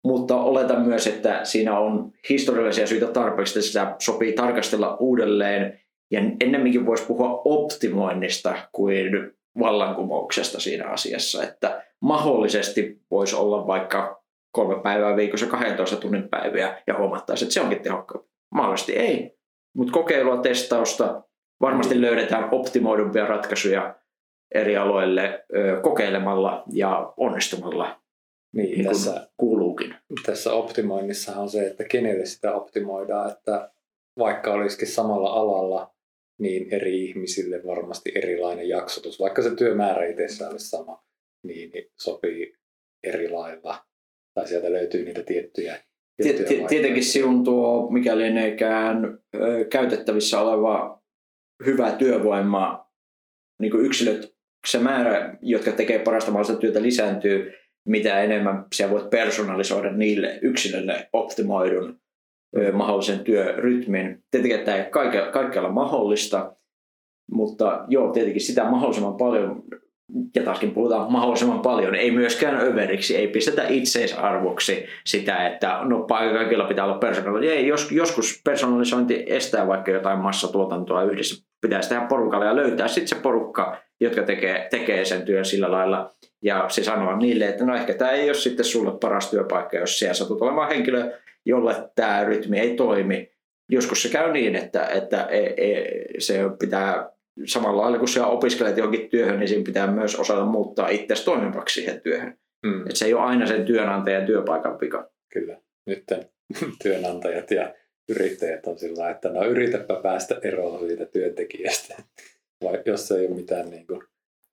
mutta 0.03 0.35
oletan 0.35 0.81
myös, 0.81 1.07
että 1.07 1.39
siinä 1.45 1.79
on 1.79 2.11
historiallisia 2.29 2.87
syitä 2.87 3.07
tarpeeksi, 3.07 3.59
että 3.59 3.67
sitä 3.67 3.95
sopii 3.99 4.33
tarkastella 4.33 4.97
uudelleen. 4.99 5.79
Ja 6.11 6.19
ennemminkin 6.39 6.85
voisi 6.85 7.05
puhua 7.05 7.41
optimoinnista 7.45 8.55
kuin 8.71 9.31
vallankumouksesta 9.59 10.59
siinä 10.59 10.89
asiassa, 10.89 11.43
että 11.43 11.83
mahdollisesti 12.01 13.01
voisi 13.11 13.35
olla 13.35 13.67
vaikka 13.67 14.23
kolme 14.51 14.83
päivää 14.83 15.15
viikossa 15.15 15.45
12 15.45 15.95
tunnin 15.95 16.29
päiviä 16.29 16.81
ja 16.87 16.97
huomattaisiin, 16.97 17.45
että 17.47 17.53
se 17.53 17.61
onkin 17.61 17.81
tehokkaampi. 17.81 18.29
Mahdollisesti 18.51 18.95
ei, 18.95 19.37
mutta 19.75 19.93
kokeilua, 19.93 20.37
testausta, 20.37 21.23
varmasti 21.61 22.01
löydetään 22.01 22.49
optimoidumpia 22.51 23.25
ratkaisuja 23.25 23.95
eri 24.55 24.77
aloille 24.77 25.45
kokeilemalla 25.81 26.63
ja 26.73 27.13
onnistumalla 27.17 27.98
niin, 28.51 28.71
niin 28.71 28.85
tässä, 28.85 29.29
kuuluukin. 29.37 29.95
Tässä 30.25 30.53
optimoinnissa 30.53 31.35
on 31.35 31.49
se, 31.49 31.67
että 31.67 31.83
kenelle 31.83 32.25
sitä 32.25 32.53
optimoidaan, 32.53 33.31
että 33.31 33.71
vaikka 34.17 34.53
olisikin 34.53 34.87
samalla 34.87 35.29
alalla, 35.29 35.95
niin 36.39 36.73
eri 36.73 37.05
ihmisille 37.05 37.61
varmasti 37.65 38.11
erilainen 38.15 38.69
jaksotus, 38.69 39.19
vaikka 39.19 39.41
se 39.41 39.55
työmäärä 39.55 40.05
itsessään 40.05 40.51
olisi 40.51 40.69
sama, 40.69 41.03
niin 41.43 41.71
sopii 41.99 42.55
eri 43.03 43.29
lailla. 43.29 43.85
Tai 44.33 44.47
sieltä 44.47 44.71
löytyy 44.71 45.05
niitä 45.05 45.23
tiettyjä 45.23 45.83
Tietenkin 46.67 47.03
sinun 47.03 47.43
tuo, 47.43 47.89
mikä 47.91 48.17
lieneekään 48.17 49.19
käytettävissä 49.69 50.39
oleva 50.39 51.01
hyvä 51.65 51.91
työvoima, 51.91 52.91
niin 53.61 53.71
kuin 53.71 53.85
yksilöt, 53.85 54.35
se 54.67 54.79
määrä, 54.79 55.37
jotka 55.41 55.71
tekee 55.71 55.99
parasta 55.99 56.31
mahdollista 56.31 56.61
työtä 56.61 56.81
lisääntyy, 56.81 57.53
mitä 57.85 58.21
enemmän 58.21 58.65
sä 58.75 58.89
voit 58.89 59.09
personalisoida 59.09 59.91
niille 59.91 60.39
yksilölle 60.41 61.09
optimoidun 61.13 61.99
ö, 62.57 62.71
mahdollisen 62.71 63.19
työrytmin. 63.19 64.23
Tietenkin 64.31 64.59
tämä 64.59 64.77
ei 64.77 64.91
kaikkialla 65.31 65.71
mahdollista, 65.71 66.55
mutta 67.31 67.85
joo, 67.87 68.11
tietenkin 68.11 68.41
sitä 68.41 68.69
mahdollisimman 68.69 69.17
paljon, 69.17 69.63
ja 70.35 70.43
taaskin 70.43 70.71
puhutaan 70.71 71.11
mahdollisimman 71.11 71.59
paljon, 71.59 71.95
ei 71.95 72.11
myöskään 72.11 72.61
överiksi, 72.61 73.17
ei 73.17 73.27
pistetä 73.27 73.67
itseisarvoksi 73.67 74.85
sitä, 75.05 75.47
että 75.47 75.79
no 75.83 76.03
kaikilla 76.03 76.63
pitää 76.63 76.85
olla 76.85 76.97
personalisointi. 76.97 77.49
Ei, 77.49 77.67
jos, 77.67 77.91
joskus 77.91 78.41
personalisointi 78.43 79.23
estää 79.27 79.67
vaikka 79.67 79.91
jotain 79.91 80.19
massatuotantoa 80.19 81.03
yhdessä, 81.03 81.45
pitäisi 81.61 81.89
tehdä 81.89 82.05
porukalle 82.05 82.45
ja 82.45 82.55
löytää 82.55 82.87
sitten 82.87 83.07
se 83.07 83.23
porukka, 83.23 83.77
jotka 83.99 84.23
tekee, 84.23 84.67
tekee 84.71 85.05
sen 85.05 85.21
työn 85.21 85.45
sillä 85.45 85.71
lailla, 85.71 86.15
ja 86.41 86.65
se 86.67 86.83
sanoa 86.83 87.17
niille, 87.17 87.47
että 87.47 87.65
no 87.65 87.75
ehkä 87.75 87.93
tämä 87.93 88.11
ei 88.11 88.29
ole 88.29 88.33
sitten 88.33 88.65
sulle 88.65 88.91
paras 89.01 89.29
työpaikka, 89.29 89.77
jos 89.77 89.99
siellä 89.99 90.13
satut 90.13 90.41
olemaan 90.41 90.69
henkilö, 90.69 91.11
jolle 91.45 91.75
tämä 91.95 92.23
rytmi 92.23 92.59
ei 92.59 92.75
toimi. 92.75 93.31
Joskus 93.71 94.01
se 94.01 94.09
käy 94.09 94.31
niin, 94.31 94.55
että, 94.55 94.85
että 94.85 95.23
e, 95.23 95.39
e, 95.39 95.85
se 96.19 96.39
pitää 96.59 97.09
samalla 97.45 97.81
lailla 97.81 97.99
kun 97.99 98.07
sä 98.07 98.27
opiskelet 98.27 98.77
johonkin 98.77 99.09
työhön, 99.09 99.39
niin 99.39 99.47
siinä 99.47 99.63
pitää 99.63 99.91
myös 99.91 100.15
osata 100.15 100.45
muuttaa 100.45 100.89
itsestä 100.89 101.25
toimivaksi 101.25 101.73
siihen 101.73 102.01
työhön. 102.01 102.37
Hmm. 102.67 102.81
Et 102.89 102.95
se 102.95 103.05
ei 103.05 103.13
ole 103.13 103.23
aina 103.23 103.47
sen 103.47 103.65
työnantajan 103.65 104.25
työpaikan 104.25 104.77
pika. 104.77 105.11
Kyllä. 105.33 105.61
Nyt 105.85 106.03
työnantajat 106.83 107.51
ja 107.51 107.73
yrittäjät 108.09 108.67
on 108.67 108.79
sillä 108.79 109.09
että 109.09 109.29
no 109.29 109.45
yritäpä 109.45 109.95
päästä 110.03 110.39
eroon 110.43 110.87
siitä 110.87 111.05
työntekijästä. 111.05 111.95
Vai 112.63 112.81
jos 112.85 113.11
ei 113.11 113.27
ole 113.27 113.35
mitään 113.35 113.69
niin 113.69 113.87
kuin 113.87 114.01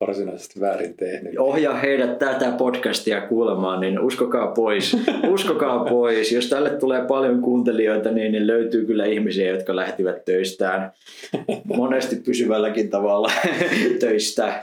varsinaisesti 0.00 0.60
väärin 0.60 0.96
tehnyt. 0.96 1.38
Ohjaa 1.38 1.74
heidät 1.74 2.18
tätä 2.18 2.50
podcastia 2.50 3.20
kuulemaan, 3.20 3.80
niin 3.80 4.00
uskokaa 4.00 4.46
pois. 4.46 4.96
uskokaa 5.34 5.84
pois. 5.84 6.32
Jos 6.32 6.48
tälle 6.48 6.70
tulee 6.70 7.04
paljon 7.04 7.42
kuuntelijoita, 7.42 8.10
niin, 8.10 8.32
niin 8.32 8.46
löytyy 8.46 8.86
kyllä 8.86 9.04
ihmisiä, 9.04 9.50
jotka 9.50 9.76
lähtivät 9.76 10.24
töistään. 10.24 10.92
Monesti 11.76 12.16
pysyvälläkin 12.16 12.90
tavalla 12.90 13.30
töistä. 14.00 14.62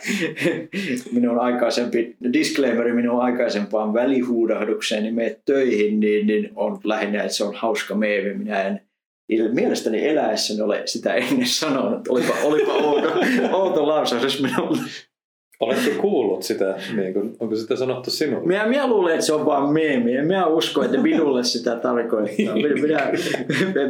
Minun 1.12 1.39
aikaisempi, 1.39 2.15
disclaimeri 2.34 2.93
minun 2.93 3.22
aikaisempaan 3.22 3.93
välihuudahdukseen, 3.93 5.04
niin 5.04 5.15
meet 5.15 5.39
töihin, 5.46 6.00
niin, 6.00 6.28
niin 6.28 6.50
on 6.56 6.80
lähinnä, 6.84 7.24
että 7.24 7.34
se 7.34 7.43
on 7.43 7.56
hauska 7.56 7.96
meemi. 7.96 8.34
Minä 8.34 8.63
en 8.63 8.82
mielestäni 9.54 10.08
eläessäni 10.08 10.62
ole 10.62 10.82
sitä 10.86 11.13
ennen 11.13 11.48
sanonut. 11.48 12.08
Olipa, 12.08 12.34
olipa 12.43 12.74
outo, 12.74 13.10
outo 13.52 13.88
lausaus 13.88 14.41
minulle. 14.41 14.80
Oletko 15.63 16.02
kuullut 16.02 16.43
sitä? 16.43 16.76
Niin 16.95 17.13
kuin, 17.13 17.36
onko 17.39 17.56
sitä 17.56 17.76
sanottu 17.76 18.12
sinulle? 18.12 18.47
Minä, 18.47 18.65
minä 18.67 18.88
luulen, 18.88 19.13
että 19.13 19.26
se 19.26 19.34
on 19.34 19.45
vain 19.45 19.69
meemi. 19.69 20.21
Minä 20.21 20.45
usko, 20.45 20.84
että 20.84 20.97
minulle 20.97 21.43
sitä 21.43 21.76
tarkoittaa. 21.76 22.56
Minä, 22.63 22.82
minä, 22.82 23.12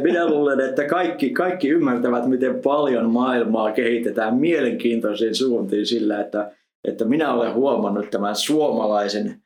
minä 0.02 0.26
luulen, 0.26 0.60
että 0.60 0.84
kaikki, 0.84 1.30
kaikki 1.30 1.68
ymmärtävät, 1.68 2.26
miten 2.26 2.60
paljon 2.60 3.10
maailmaa 3.10 3.72
kehitetään 3.72 4.36
mielenkiintoisiin 4.36 5.34
suuntiin 5.34 5.86
sillä, 5.86 6.20
että, 6.20 6.50
että 6.88 7.04
minä 7.04 7.34
olen 7.34 7.54
huomannut 7.54 8.10
tämän 8.10 8.36
suomalaisen 8.36 9.42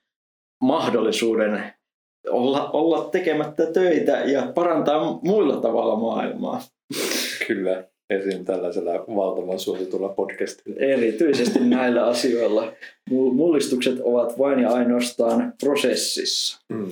mahdollisuuden 0.63 1.63
olla, 2.31 2.71
olla 2.71 3.09
tekemättä 3.13 3.67
töitä 3.67 4.13
ja 4.13 4.53
parantaa 4.55 5.21
muilla 5.23 5.57
tavalla 5.57 5.97
maailmaa. 5.97 6.61
Kyllä 7.47 7.85
esim. 8.11 8.45
tällaisella 8.45 8.93
valtavan 8.93 9.59
suositulla 9.59 10.09
podcastilla. 10.09 10.77
Erityisesti 10.81 11.61
näillä 11.61 12.07
asioilla. 12.07 12.73
Mullistukset 13.11 14.01
ovat 14.03 14.39
vain 14.39 14.61
ja 14.61 14.71
ainoastaan 14.71 15.55
prosessissa. 15.65 16.61
Mm. 16.69 16.91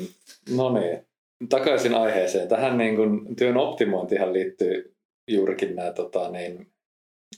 No 0.56 0.80
niin, 0.80 1.06
takaisin 1.48 1.94
aiheeseen. 1.94 2.48
Tähän 2.48 2.78
niin 2.78 2.96
kuin, 2.96 3.36
työn 3.36 3.56
optimointihan 3.56 4.32
liittyy 4.32 4.94
juurikin 5.30 5.76
nämä 5.76 5.92
tota, 5.92 6.30
niin, 6.30 6.66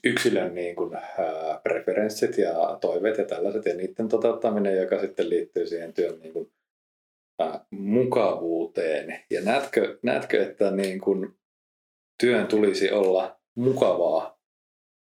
yksilön 0.04 0.54
niin 0.54 0.76
kuin, 0.76 0.94
ää, 0.94 1.60
preferenssit 1.62 2.38
ja 2.38 2.78
toiveet 2.80 3.18
ja 3.18 3.24
tällaiset 3.24 3.66
ja 3.66 3.74
niiden 3.74 4.08
toteuttaminen, 4.08 4.76
joka 4.76 5.00
sitten 5.00 5.30
liittyy 5.30 5.66
siihen 5.66 5.94
työn 5.94 6.20
niin 6.20 6.32
kuin, 6.32 6.50
ää, 7.38 7.64
mukavuuteen. 7.70 9.20
Ja 9.30 9.40
näetkö, 9.40 9.98
näetkö 10.02 10.42
että 10.42 10.70
niin 10.70 11.00
kuin, 11.00 11.34
työn 12.20 12.46
tulisi 12.46 12.92
olla 12.92 13.37
mukavaa? 13.58 14.38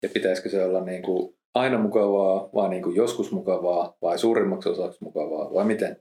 Ja 0.02 0.08
pitäisikö 0.14 0.48
se 0.48 0.64
olla 0.64 0.84
niin 0.84 1.02
kuin 1.02 1.34
aina 1.54 1.78
mukavaa 1.78 2.48
vai 2.54 2.68
niin 2.68 2.82
kuin 2.82 2.96
joskus 2.96 3.32
mukavaa 3.32 3.96
vai 4.02 4.18
suurimmaksi 4.18 4.68
osaksi 4.68 5.04
mukavaa 5.04 5.54
vai 5.54 5.64
miten? 5.64 5.96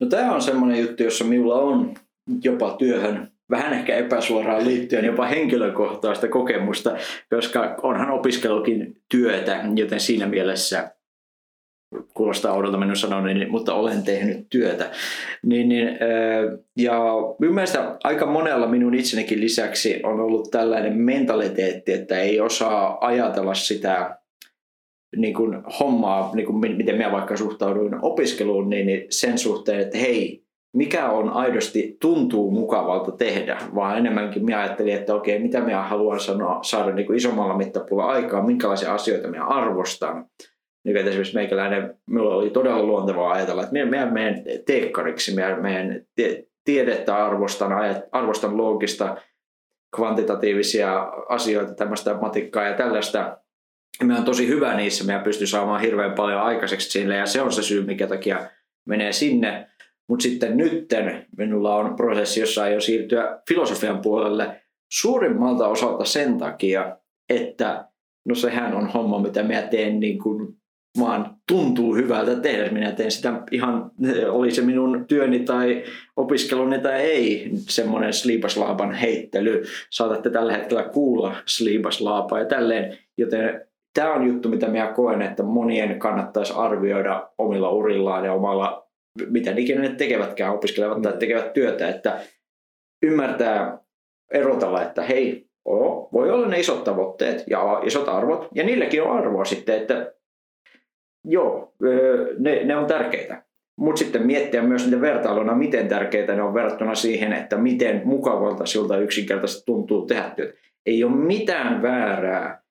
No 0.00 0.06
tämä 0.06 0.34
on 0.34 0.42
semmoinen 0.42 0.80
juttu, 0.80 1.02
jossa 1.02 1.24
minulla 1.24 1.54
on 1.54 1.94
jopa 2.42 2.76
työhön 2.78 3.32
vähän 3.50 3.72
ehkä 3.72 3.96
epäsuoraan 3.96 4.64
liittyen 4.64 5.04
jopa 5.04 5.26
henkilökohtaista 5.26 6.28
kokemusta, 6.28 6.96
koska 7.30 7.76
onhan 7.82 8.10
opiskelukin 8.10 9.02
työtä, 9.10 9.64
joten 9.76 10.00
siinä 10.00 10.26
mielessä 10.26 10.95
kuulostaa 12.14 12.52
oudolta 12.52 12.78
minun 12.78 12.96
sanoa, 12.96 13.20
niin, 13.20 13.50
mutta 13.50 13.74
olen 13.74 14.02
tehnyt 14.02 14.46
työtä. 14.50 14.90
Niin, 15.42 15.68
niin, 15.68 15.98
ja 16.76 17.00
minun 17.38 17.54
mielestä 17.54 17.96
aika 18.04 18.26
monella 18.26 18.66
minun 18.66 18.94
itsenikin 18.94 19.40
lisäksi 19.40 20.00
on 20.02 20.20
ollut 20.20 20.50
tällainen 20.50 20.98
mentaliteetti, 20.98 21.92
että 21.92 22.20
ei 22.20 22.40
osaa 22.40 23.06
ajatella 23.06 23.54
sitä 23.54 24.18
niin 25.16 25.34
kuin 25.34 25.62
hommaa, 25.80 26.30
niin 26.34 26.46
kuin 26.46 26.76
miten 26.76 26.96
minä 26.96 27.12
vaikka 27.12 27.36
suhtauduin 27.36 28.04
opiskeluun, 28.04 28.70
niin 28.70 29.06
sen 29.10 29.38
suhteen, 29.38 29.80
että 29.80 29.98
hei, 29.98 30.46
mikä 30.76 31.10
on 31.10 31.30
aidosti 31.30 31.96
tuntuu 32.00 32.50
mukavalta 32.50 33.12
tehdä, 33.12 33.58
vaan 33.74 33.98
enemmänkin 33.98 34.44
minä 34.44 34.60
ajattelin, 34.60 34.94
että 34.94 35.14
okei, 35.14 35.38
mitä 35.38 35.60
minä 35.60 35.82
haluan 35.82 36.20
sanoa, 36.20 36.58
saada 36.62 36.92
niin 36.92 37.06
kuin 37.06 37.16
isommalla 37.16 37.56
mittapuolella 37.56 38.12
aikaa, 38.12 38.46
minkälaisia 38.46 38.94
asioita 38.94 39.28
minä 39.28 39.44
arvostan. 39.44 40.26
Niin 40.86 40.96
esimerkiksi 40.96 41.34
meikäläinen, 41.34 41.98
minulla 42.06 42.34
oli 42.34 42.50
todella 42.50 42.82
luontevaa 42.82 43.32
ajatella, 43.32 43.62
että 43.62 43.72
minä, 43.72 43.84
minä 43.86 44.10
menen 44.10 44.44
teekkariksi, 44.66 45.34
minä 45.34 45.56
menen 45.56 46.06
tiedettä 46.64 47.26
arvostan, 47.26 47.72
arvostan 48.12 48.56
loogista, 48.56 49.16
kvantitatiivisia 49.96 51.02
asioita, 51.28 51.74
tämmöistä 51.74 52.14
matikkaa 52.14 52.64
ja 52.64 52.76
tällaista. 52.76 53.38
Minä 54.02 54.14
olen 54.14 54.24
tosi 54.24 54.48
hyvä 54.48 54.76
niissä, 54.76 55.04
minä 55.04 55.18
pystyn 55.18 55.46
saamaan 55.46 55.80
hirveän 55.80 56.12
paljon 56.12 56.40
aikaiseksi 56.40 56.90
sille 56.90 57.16
ja 57.16 57.26
se 57.26 57.42
on 57.42 57.52
se 57.52 57.62
syy, 57.62 57.84
mikä 57.84 58.06
takia 58.06 58.50
menee 58.88 59.12
sinne. 59.12 59.66
Mutta 60.08 60.22
sitten 60.22 60.56
nytten 60.56 61.26
minulla 61.38 61.76
on 61.76 61.96
prosessi, 61.96 62.40
jossa 62.40 62.62
aion 62.62 62.82
siirtyä 62.82 63.40
filosofian 63.48 64.00
puolelle 64.00 64.60
suurimmalta 64.92 65.68
osalta 65.68 66.04
sen 66.04 66.38
takia, 66.38 66.96
että 67.28 67.88
no 68.28 68.34
sehän 68.34 68.74
on 68.74 68.86
homma, 68.88 69.18
mitä 69.18 69.42
minä 69.42 69.62
teen 69.62 70.00
niin 70.00 70.18
kuin 70.18 70.56
vaan 71.00 71.36
tuntuu 71.48 71.94
hyvältä 71.94 72.36
tehdä. 72.36 72.70
Minä 72.70 72.92
teen 72.92 73.10
sitä 73.10 73.42
ihan, 73.50 73.90
oli 74.30 74.50
se 74.50 74.62
minun 74.62 75.04
työni 75.08 75.38
tai 75.38 75.84
opiskeluni 76.16 76.78
tai 76.78 77.00
ei, 77.00 77.50
semmoinen 77.56 78.12
sliipaslaapan 78.12 78.92
heittely. 78.92 79.64
Saatatte 79.90 80.30
tällä 80.30 80.52
hetkellä 80.52 80.82
kuulla 80.82 81.36
sliipaslaapaa 81.46 82.38
ja 82.38 82.44
tälleen. 82.44 82.98
Joten 83.18 83.66
tämä 83.94 84.14
on 84.14 84.26
juttu, 84.26 84.48
mitä 84.48 84.68
minä 84.68 84.86
koen, 84.86 85.22
että 85.22 85.42
monien 85.42 85.98
kannattaisi 85.98 86.52
arvioida 86.56 87.28
omilla 87.38 87.70
urillaan 87.70 88.24
ja 88.24 88.32
omalla 88.32 88.86
mitä 89.30 89.52
ikinä 89.56 89.80
ne 89.80 89.88
tekevätkään, 89.88 90.54
opiskelevat 90.54 91.02
tai 91.02 91.12
mm. 91.12 91.18
tekevät 91.18 91.52
työtä, 91.52 91.88
että 91.88 92.20
ymmärtää 93.02 93.78
erotella, 94.32 94.82
että 94.82 95.02
hei, 95.02 95.46
oo, 95.64 96.08
voi 96.12 96.30
olla 96.30 96.48
ne 96.48 96.60
isot 96.60 96.84
tavoitteet 96.84 97.44
ja 97.50 97.80
isot 97.84 98.08
arvot, 98.08 98.48
ja 98.54 98.64
niilläkin 98.64 99.02
on 99.02 99.18
arvoa 99.18 99.44
sitten, 99.44 99.76
että 99.80 100.12
joo, 101.26 101.72
ne, 102.38 102.64
ne 102.64 102.76
on 102.76 102.86
tärkeitä. 102.86 103.42
Mutta 103.76 103.98
sitten 103.98 104.26
miettiä 104.26 104.62
myös 104.62 104.84
niitä 104.84 105.00
vertailuna, 105.00 105.54
miten 105.54 105.88
tärkeitä 105.88 106.34
ne 106.34 106.42
on 106.42 106.54
verrattuna 106.54 106.94
siihen, 106.94 107.32
että 107.32 107.56
miten 107.56 108.02
mukavalta 108.04 108.66
siltä 108.66 108.96
yksinkertaisesti 108.96 109.66
tuntuu 109.66 110.06
tehdä 110.06 110.30
työtä. 110.36 110.58
Ei 110.86 111.04
ole 111.04 111.16
mitään 111.16 111.82
väärää 111.82 112.62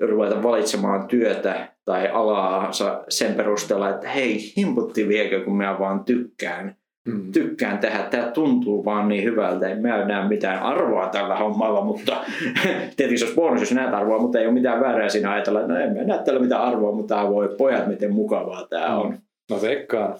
ruveta 0.00 0.42
valitsemaan 0.42 1.08
työtä 1.08 1.68
tai 1.84 2.08
alaa 2.08 2.70
sen 3.08 3.34
perusteella, 3.34 3.90
että 3.90 4.08
hei, 4.08 4.38
himputti 4.56 5.08
viekö, 5.08 5.44
kun 5.44 5.56
minä 5.56 5.78
vaan 5.78 6.04
tykkään. 6.04 6.76
Mm. 7.08 7.32
Tykkään 7.32 7.78
tehdä, 7.78 7.98
tämä 7.98 8.30
tuntuu 8.30 8.84
vaan 8.84 9.08
niin 9.08 9.24
hyvältä, 9.24 9.68
en 9.68 9.82
mä 9.82 10.04
näe 10.04 10.28
mitään 10.28 10.62
arvoa 10.62 11.08
tällä 11.08 11.36
hommalla, 11.36 11.80
mutta 11.80 12.24
tietysti 12.96 13.24
olisi 13.24 13.34
bonus, 13.34 13.60
jos 13.60 13.72
näet 13.72 13.94
arvoa, 13.94 14.18
mutta 14.18 14.38
ei 14.38 14.46
ole 14.46 14.54
mitään 14.54 14.80
väärää 14.80 15.08
siinä 15.08 15.32
ajatella, 15.32 15.60
että 15.60 15.72
no 15.72 15.80
en 15.80 15.96
mä 15.96 16.04
näe 16.04 16.22
tällä 16.24 16.40
mitään 16.40 16.62
arvoa, 16.62 16.92
mutta 16.92 17.14
tämä 17.14 17.30
voi, 17.30 17.54
pojat, 17.58 17.86
miten 17.86 18.12
mukavaa 18.12 18.66
tämä 18.66 18.88
mm. 18.88 18.98
on. 18.98 19.18
No 19.50 19.62
veikkaan, 19.62 20.18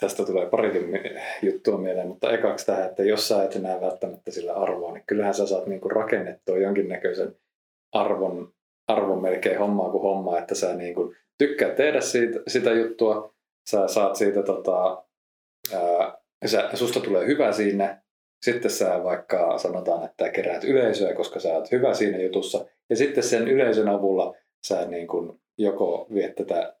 tästä 0.00 0.24
tulee 0.24 0.46
parikin 0.46 1.00
juttua 1.42 1.78
mieleen, 1.78 2.08
mutta 2.08 2.32
ekaksi 2.32 2.66
tähän, 2.66 2.86
että 2.86 3.02
jos 3.02 3.28
sä 3.28 3.44
et 3.44 3.62
näe 3.62 3.80
välttämättä 3.80 4.30
sillä 4.30 4.52
arvoa, 4.52 4.92
niin 4.92 5.04
kyllähän 5.06 5.34
sä 5.34 5.46
saat 5.46 5.66
niinku 5.66 5.88
rakennettua 5.88 6.58
jonkinnäköisen 6.58 7.36
arvon 7.92 8.52
arvon 8.88 9.22
melkein 9.22 9.58
hommaa 9.58 9.90
kuin 9.90 10.02
hommaa, 10.02 10.38
että 10.38 10.54
sä 10.54 10.74
niin 10.74 10.94
kuin 10.94 11.16
tykkäät 11.38 11.76
tehdä 11.76 12.00
siitä, 12.00 12.38
sitä 12.46 12.72
juttua, 12.72 13.34
sä 13.70 13.88
saat 13.88 14.16
siitä 14.16 14.42
tota, 14.42 15.04
ää, 15.72 16.18
sä, 16.46 16.70
susta 16.74 17.00
tulee 17.00 17.26
hyvä 17.26 17.52
siinä, 17.52 18.02
sitten 18.42 18.70
sä 18.70 19.04
vaikka 19.04 19.58
sanotaan, 19.58 20.04
että 20.04 20.28
keräät 20.28 20.64
yleisöä, 20.64 21.14
koska 21.14 21.40
sä 21.40 21.48
oot 21.48 21.72
hyvä 21.72 21.94
siinä 21.94 22.22
jutussa, 22.22 22.64
ja 22.90 22.96
sitten 22.96 23.24
sen 23.24 23.48
yleisön 23.48 23.88
avulla 23.88 24.34
sä 24.66 24.84
niin 24.84 25.06
kuin 25.06 25.40
joko 25.58 26.06
viet 26.14 26.34
tätä, 26.34 26.76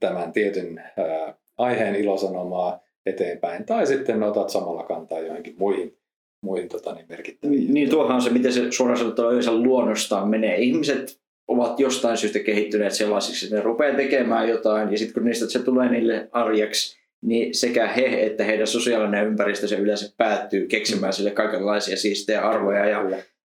tämän 0.00 0.32
tietyn 0.32 0.78
ää, 0.78 1.34
aiheen 1.58 1.94
ilosanomaa 1.94 2.80
eteenpäin, 3.06 3.66
tai 3.66 3.86
sitten 3.86 4.22
otat 4.22 4.50
samalla 4.50 4.84
kantaa 4.84 5.20
johonkin 5.20 5.54
muihin 5.58 5.98
muihin 6.44 6.68
tota, 6.68 6.94
niin 6.94 7.06
merkittäviin. 7.08 7.74
Niin 7.74 7.90
tuohan 7.90 8.16
on 8.16 8.22
se, 8.22 8.30
miten 8.30 8.52
se 8.52 8.70
suoraan 8.70 8.98
sanottuna 8.98 9.30
yleensä 9.30 9.52
luonnostaan 9.52 10.28
menee. 10.28 10.56
Ihmiset 10.56 11.20
ovat 11.48 11.80
jostain 11.80 12.16
syystä 12.16 12.38
kehittyneet 12.38 12.92
sellaisiksi, 12.92 13.46
että 13.46 13.56
ne 13.56 13.62
rupeaa 13.62 13.96
tekemään 13.96 14.48
jotain 14.48 14.92
ja 14.92 14.98
sitten 14.98 15.14
kun 15.14 15.24
niistä 15.24 15.48
se 15.48 15.58
tulee 15.58 15.88
niille 15.88 16.28
arjeksi, 16.32 16.98
niin 17.24 17.54
sekä 17.54 17.88
he 17.88 18.26
että 18.26 18.44
heidän 18.44 18.66
sosiaalinen 18.66 19.26
ympäristö 19.26 19.68
se 19.68 19.76
yleensä 19.76 20.14
päättyy 20.16 20.66
keksimään 20.66 21.12
sille 21.12 21.30
kaikenlaisia 21.30 21.96
siistejä 21.96 22.40
arvoja 22.40 22.86
ja 22.86 23.04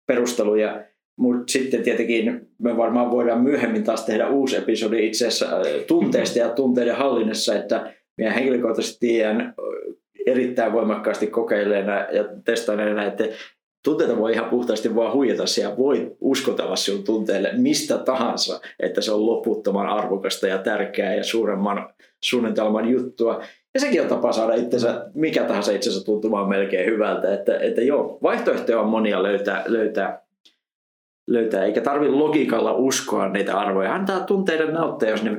perusteluja. 0.07 0.83
Mutta 1.17 1.51
sitten 1.51 1.83
tietenkin 1.83 2.47
me 2.57 2.77
varmaan 2.77 3.11
voidaan 3.11 3.41
myöhemmin 3.41 3.83
taas 3.83 4.05
tehdä 4.05 4.29
uusi 4.29 4.55
episodi 4.55 5.07
itse 5.07 5.27
asiassa 5.27 5.57
äh, 5.57 5.61
tunteista 5.87 6.39
ja 6.39 6.49
tunteiden 6.49 6.95
hallinnassa, 6.95 7.55
että 7.55 7.93
minä 8.17 8.31
henkilökohtaisesti 8.31 8.97
tiedän 8.99 9.41
äh, 9.41 9.53
erittäin 10.27 10.73
voimakkaasti 10.73 11.27
kokeileena 11.27 11.93
ja 11.93 12.25
testaileena, 12.45 13.05
että 13.05 13.23
tunteita 13.83 14.17
voi 14.17 14.33
ihan 14.33 14.49
puhtaasti 14.49 14.95
vaan 14.95 15.13
huijata 15.13 15.43
ja 15.61 15.77
voi 15.77 16.15
uskotella 16.19 16.75
sinun 16.75 17.03
tunteille 17.03 17.51
mistä 17.57 17.97
tahansa, 17.97 18.61
että 18.79 19.01
se 19.01 19.11
on 19.11 19.25
loputtoman 19.25 19.87
arvokasta 19.87 20.47
ja 20.47 20.57
tärkeää 20.57 21.15
ja 21.15 21.23
suuremman 21.23 21.93
suunnitelman 22.23 22.89
juttua. 22.89 23.43
Ja 23.73 23.79
sekin 23.79 24.01
on 24.01 24.07
tapa 24.07 24.31
saada 24.31 24.53
itsensä, 24.53 25.05
mikä 25.13 25.43
tahansa 25.43 25.71
itsensä 25.71 26.05
tuntumaan 26.05 26.49
melkein 26.49 26.85
hyvältä. 26.85 27.33
Että, 27.33 27.59
että 27.59 27.81
joo, 27.81 28.19
vaihtoehtoja 28.23 28.79
on 28.79 28.89
monia 28.89 29.23
löytää, 29.23 29.63
löytää, 29.67 30.21
löytää 31.27 31.65
eikä 31.65 31.81
tarvi 31.81 32.09
logiikalla 32.09 32.73
uskoa 32.73 33.29
niitä 33.29 33.59
arvoja. 33.59 33.95
Antaa 33.95 34.19
tunteiden 34.19 34.73
nauttia, 34.73 35.09
jos 35.09 35.23
ne, 35.23 35.31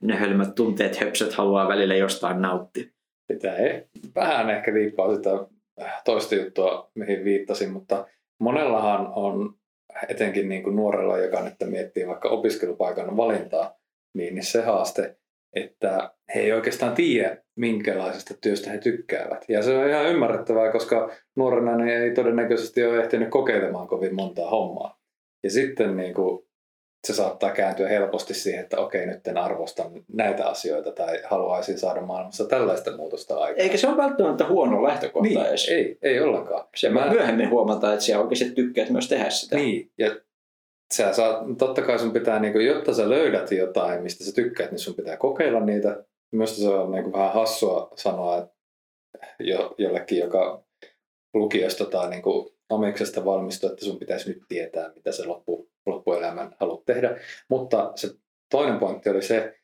ne 0.00 0.16
hölmät 0.16 0.54
tunteet 0.54 0.96
höpsöt 0.96 1.32
haluaa 1.32 1.68
välillä 1.68 1.94
jostain 1.94 2.42
nauttia. 2.42 2.84
Sitä 3.32 3.56
ei. 3.56 3.84
Vähän 4.14 4.50
ehkä 4.50 4.74
liippaa 4.74 5.16
sitä 5.16 5.30
toista 6.04 6.34
juttua, 6.34 6.90
mihin 6.94 7.24
viittasin, 7.24 7.72
mutta 7.72 8.06
monellahan 8.40 9.12
on 9.14 9.54
etenkin 10.08 10.48
niin 10.48 10.62
kuin 10.62 10.76
nuorella, 10.76 11.18
joka 11.18 11.42
nyt 11.42 11.54
miettii 11.64 12.06
vaikka 12.06 12.28
opiskelupaikan 12.28 13.16
valintaa, 13.16 13.74
niin 14.14 14.44
se 14.44 14.62
haaste, 14.62 15.16
että 15.56 16.10
he 16.34 16.40
ei 16.40 16.52
oikeastaan 16.52 16.94
tiedä, 16.94 17.36
minkälaisesta 17.56 18.34
työstä 18.40 18.70
he 18.70 18.78
tykkäävät. 18.78 19.44
Ja 19.48 19.62
se 19.62 19.78
on 19.78 19.88
ihan 19.88 20.06
ymmärrettävää, 20.06 20.72
koska 20.72 21.10
nuorena 21.36 21.76
ne 21.76 21.96
ei 21.96 22.10
todennäköisesti 22.10 22.84
ole 22.84 23.02
ehtinyt 23.02 23.28
kokeilemaan 23.28 23.88
kovin 23.88 24.14
montaa 24.14 24.50
hommaa. 24.50 24.98
Ja 25.44 25.50
sitten 25.50 25.96
niin 25.96 26.14
kuin 26.14 26.46
se 27.06 27.14
saattaa 27.14 27.50
kääntyä 27.50 27.88
helposti 27.88 28.34
siihen, 28.34 28.60
että 28.60 28.80
okei, 28.80 29.06
nyt 29.06 29.26
en 29.26 29.38
arvostan 29.38 29.90
näitä 30.12 30.46
asioita 30.46 30.92
tai 30.92 31.20
haluaisin 31.24 31.78
saada 31.78 32.00
maailmassa 32.00 32.44
tällaista 32.44 32.96
muutosta 32.96 33.36
aikaan. 33.38 33.60
Eikä 33.60 33.76
se 33.76 33.88
ole 33.88 33.96
välttämättä 33.96 34.46
huono 34.48 34.82
lähtökohta 34.82 35.28
niin, 35.28 35.46
edes. 35.46 35.68
Ei, 35.68 35.98
ei 36.02 36.20
ollenkaan. 36.20 36.68
Se 36.76 36.88
mä... 36.88 37.10
myöhemmin 37.10 37.50
huomata, 37.50 37.92
että 37.92 38.04
siellä 38.04 38.22
oikeasti 38.22 38.54
tykkäät 38.54 38.90
myös 38.90 39.08
tehdä 39.08 39.30
sitä. 39.30 39.56
Niin, 39.56 39.90
ja 39.98 40.16
sä 40.94 41.12
saat, 41.12 41.44
totta 41.58 41.82
kai 41.82 41.98
sun 41.98 42.12
pitää, 42.12 42.38
niin 42.38 42.52
kuin, 42.52 42.66
jotta 42.66 42.94
sä 42.94 43.10
löydät 43.10 43.52
jotain, 43.52 44.02
mistä 44.02 44.24
sä 44.24 44.32
tykkäät, 44.32 44.70
niin 44.70 44.78
sun 44.78 44.94
pitää 44.94 45.16
kokeilla 45.16 45.60
niitä. 45.60 46.04
Myös 46.32 46.56
se 46.56 46.68
on 46.68 46.90
niin 46.90 47.02
kuin, 47.02 47.12
vähän 47.12 47.32
hassua 47.32 47.90
sanoa 47.96 48.38
että 48.38 48.56
jo, 49.40 49.74
jollekin, 49.78 50.18
joka 50.18 50.64
lukiosta 51.34 51.84
tai 51.84 52.10
niin 52.10 52.22
kuin, 52.22 52.50
amiksesta 52.68 53.24
valmistuu, 53.24 53.70
että 53.70 53.84
sun 53.84 53.98
pitäisi 53.98 54.28
nyt 54.28 54.42
tietää, 54.48 54.92
mitä 54.94 55.12
se 55.12 55.24
loppu 55.24 55.70
loppuelämän 55.86 56.56
haluat 56.60 56.84
tehdä. 56.84 57.20
Mutta 57.50 57.92
se 57.94 58.08
toinen 58.50 58.78
pointti 58.78 59.10
oli 59.10 59.22
se, 59.22 59.58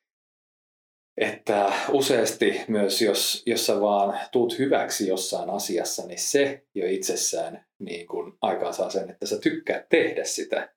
että 1.16 1.72
useasti 1.90 2.60
myös 2.68 3.02
jos, 3.02 3.42
jos 3.46 3.66
sä 3.66 3.80
vaan 3.80 4.18
tuut 4.32 4.58
hyväksi 4.58 5.08
jossain 5.08 5.50
asiassa, 5.50 6.06
niin 6.06 6.18
se 6.18 6.62
jo 6.74 6.86
itsessään 6.86 7.66
niin 7.78 8.06
kun 8.06 8.38
saa 8.70 8.90
sen, 8.90 9.10
että 9.10 9.26
sä 9.26 9.38
tykkäät 9.38 9.86
tehdä 9.88 10.24
sitä. 10.24 10.74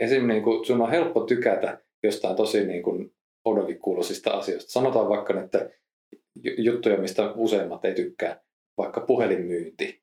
Esimerkiksi 0.00 0.32
niin 0.32 0.42
kun 0.42 0.66
sun 0.66 0.82
on 0.82 0.90
helppo 0.90 1.20
tykätä 1.20 1.80
jostain 2.02 2.36
tosi 2.36 2.66
niin 2.66 2.82
kun 2.82 3.14
odovikkuulosista 3.44 4.30
asioista. 4.30 4.72
Sanotaan 4.72 5.08
vaikka, 5.08 5.40
että 5.40 5.70
juttuja, 6.58 6.96
mistä 6.96 7.32
useimmat 7.32 7.84
ei 7.84 7.94
tykkää, 7.94 8.40
vaikka 8.78 9.00
puhelinmyynti 9.00 10.02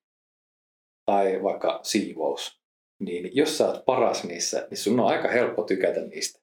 tai 1.06 1.44
vaikka 1.44 1.80
siivous 1.84 2.62
niin 3.02 3.30
jos 3.34 3.58
sä 3.58 3.68
oot 3.68 3.86
paras 3.86 4.24
niissä, 4.24 4.68
niin 4.70 4.78
sun 4.78 5.00
on 5.00 5.08
aika 5.08 5.28
helppo 5.28 5.64
tykätä 5.64 6.02
niistä. 6.02 6.40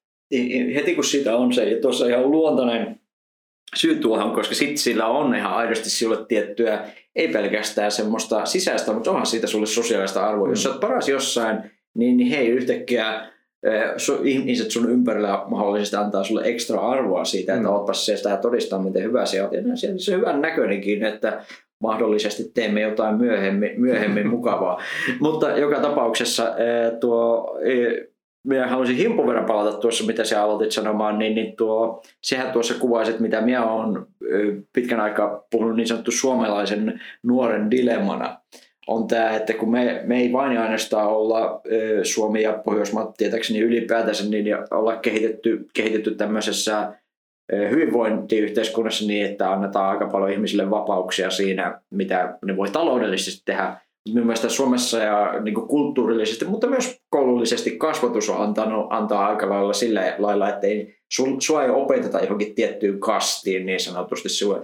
heti 0.75 0.95
kun 0.95 1.05
sitä 1.05 1.37
on 1.37 1.53
se, 1.53 1.65
ja 1.65 1.81
tuossa 1.81 2.07
ihan 2.07 2.31
luontainen 2.31 3.01
syy 3.77 3.97
tuohon, 3.97 4.35
koska 4.35 4.55
sitten 4.55 4.79
sillä 4.79 5.07
on 5.07 5.35
ihan 5.35 5.53
aidosti 5.53 5.91
sinulle 5.91 6.27
tiettyä, 6.27 6.89
ei 7.17 7.29
pelkästään 7.29 7.93
semmoista 7.93 8.45
sisäistä, 8.45 8.93
mutta 8.93 9.11
onhan 9.11 9.27
siitä 9.27 9.47
sulle 9.47 9.67
sosiaalista 9.67 10.27
arvoa. 10.27 10.47
Mm. 10.47 10.53
Jos 10.53 10.63
sä 10.63 10.71
oot 10.71 10.81
paras 10.81 11.09
jossain, 11.09 11.71
niin, 11.95 12.17
niin 12.17 12.31
hei 12.31 12.49
yhtäkkiä 12.49 13.33
ihmiset 14.25 14.71
sun 14.71 14.91
ympärillä 14.91 15.43
mahdollisesti 15.47 15.97
antaa 15.97 16.25
sulle 16.25 16.43
ekstra 16.45 16.81
arvoa 16.81 17.25
siitä, 17.25 17.55
että 17.55 17.69
mm. 17.69 17.75
ootpas 17.75 18.07
se 18.07 18.17
sitä 18.17 18.29
ja 18.29 18.37
todistaa, 18.37 18.83
miten 18.83 19.03
hyvä 19.03 19.27
se 19.27 19.43
on. 19.43 19.51
Ja 19.53 19.77
se 19.77 20.15
on 20.15 20.21
hyvän 20.21 20.41
näköinenkin, 20.41 21.05
että 21.05 21.45
mahdollisesti 21.83 22.51
teemme 22.55 22.81
jotain 22.81 23.17
myöhemmin, 23.17 23.81
myöhemmin 23.81 24.29
mukavaa. 24.37 24.83
Mutta 25.21 25.51
joka 25.51 25.81
tapauksessa 25.81 26.55
tuo 27.01 27.59
minä 28.49 28.67
haluaisin 28.67 28.97
himpun 28.97 29.27
verran 29.27 29.45
palata 29.45 29.79
tuossa, 29.79 30.05
mitä 30.05 30.25
sä 30.25 30.43
aloitit 30.43 30.73
sanomaan, 30.73 31.19
niin, 31.19 31.35
niin 31.35 31.57
tuo, 31.57 32.03
sehän 32.23 32.53
tuossa 32.53 32.75
kuvaisit, 32.75 33.21
mitä 33.21 33.41
minä 33.41 33.71
olen 33.71 34.07
pitkän 34.73 35.01
aikaa 35.01 35.43
puhunut 35.51 35.77
niin 35.77 35.87
sanottu 35.87 36.11
suomalaisen 36.11 37.01
nuoren 37.23 37.71
dilemmana, 37.71 38.41
on 38.89 39.07
tämä, 39.07 39.37
että 39.37 39.53
kun 39.53 39.71
me, 39.71 40.01
me 40.05 40.19
ei 40.19 40.33
vain 40.33 40.59
ainoastaan 40.59 41.09
olla 41.09 41.61
Suomi 42.03 42.43
ja 42.43 42.53
Pohjoismaat 42.65 43.17
tietääkseni 43.17 43.61
ylipäätänsä 43.61 44.25
niin 44.25 44.47
olla 44.71 44.97
kehitetty, 44.97 45.67
kehitetty 45.75 46.15
tämmöisessä 46.15 46.93
hyvinvointiyhteiskunnassa 47.71 49.07
niin, 49.07 49.27
että 49.27 49.53
annetaan 49.53 49.91
aika 49.91 50.07
paljon 50.07 50.33
ihmisille 50.33 50.71
vapauksia 50.71 51.31
siinä, 51.31 51.81
mitä 51.91 52.39
ne 52.45 52.57
voi 52.57 52.71
taloudellisesti 52.71 53.43
tehdä, 53.45 53.77
minun 54.15 54.27
mielestä 54.27 54.49
Suomessa 54.49 54.99
ja 54.99 55.41
niin 55.43 55.55
kuin 55.55 55.69
kulttuurillisesti, 55.69 56.45
mutta 56.45 56.67
myös 56.67 57.01
koulullisesti 57.11 57.71
kasvatus 57.71 58.31
on 58.31 58.43
antanut, 58.43 58.87
antaa 58.91 59.27
aika 59.27 59.49
lailla 59.49 59.73
sillä 59.73 60.15
lailla, 60.19 60.49
että 60.49 60.67
ei, 60.67 60.95
sua 61.41 61.65
ei 61.65 61.71
opeteta 61.71 62.21
johonkin 62.21 62.55
tiettyyn 62.55 63.01
kastiin 63.01 63.67
niin 63.67 63.81
sanotusti. 63.81 64.29
Sua, 64.29 64.63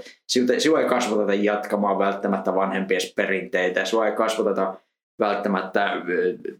sua 0.58 0.80
ei 0.80 0.88
kasvateta 0.88 1.34
jatkamaan 1.34 1.98
välttämättä 1.98 2.54
vanhempien 2.54 3.00
perinteitä. 3.16 3.84
Sua 3.84 4.06
ei 4.06 4.12
kasvateta 4.12 4.74
välttämättä 5.18 5.90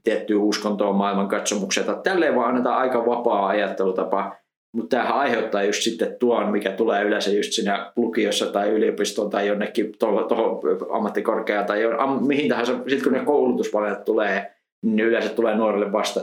tiettyä 0.03 0.39
uskontoa, 0.39 0.93
maailmankatsomuksea. 0.93 1.95
Tälleen 1.95 2.35
vaan 2.35 2.49
annetaan 2.49 2.79
aika 2.79 3.07
vapaa 3.07 3.47
ajattelutapa 3.47 4.37
mutta 4.75 4.97
tämähän 4.97 5.19
aiheuttaa 5.19 5.63
just 5.63 5.83
sitten 5.83 6.17
tuon, 6.19 6.53
mikä 6.53 6.71
tulee 6.71 7.05
yleensä 7.05 7.31
just 7.31 7.53
siinä 7.53 7.93
lukiossa 7.97 8.47
tai 8.47 8.71
yliopistoon 8.71 9.31
tai 9.31 9.47
jonnekin 9.47 9.93
tuohon 9.99 10.61
ammattikorkeaan 10.93 11.67
tai 11.67 11.83
jo, 11.83 11.99
am, 11.99 12.27
mihin 12.27 12.49
tahansa. 12.49 12.73
Sitten 12.73 13.03
kun 13.03 13.13
ne 13.13 13.25
koulutuspaleet 13.25 14.05
tulee, 14.05 14.55
niin 14.83 15.01
yleensä 15.01 15.29
tulee 15.29 15.57
nuorille 15.57 15.93
vasta, 15.93 16.21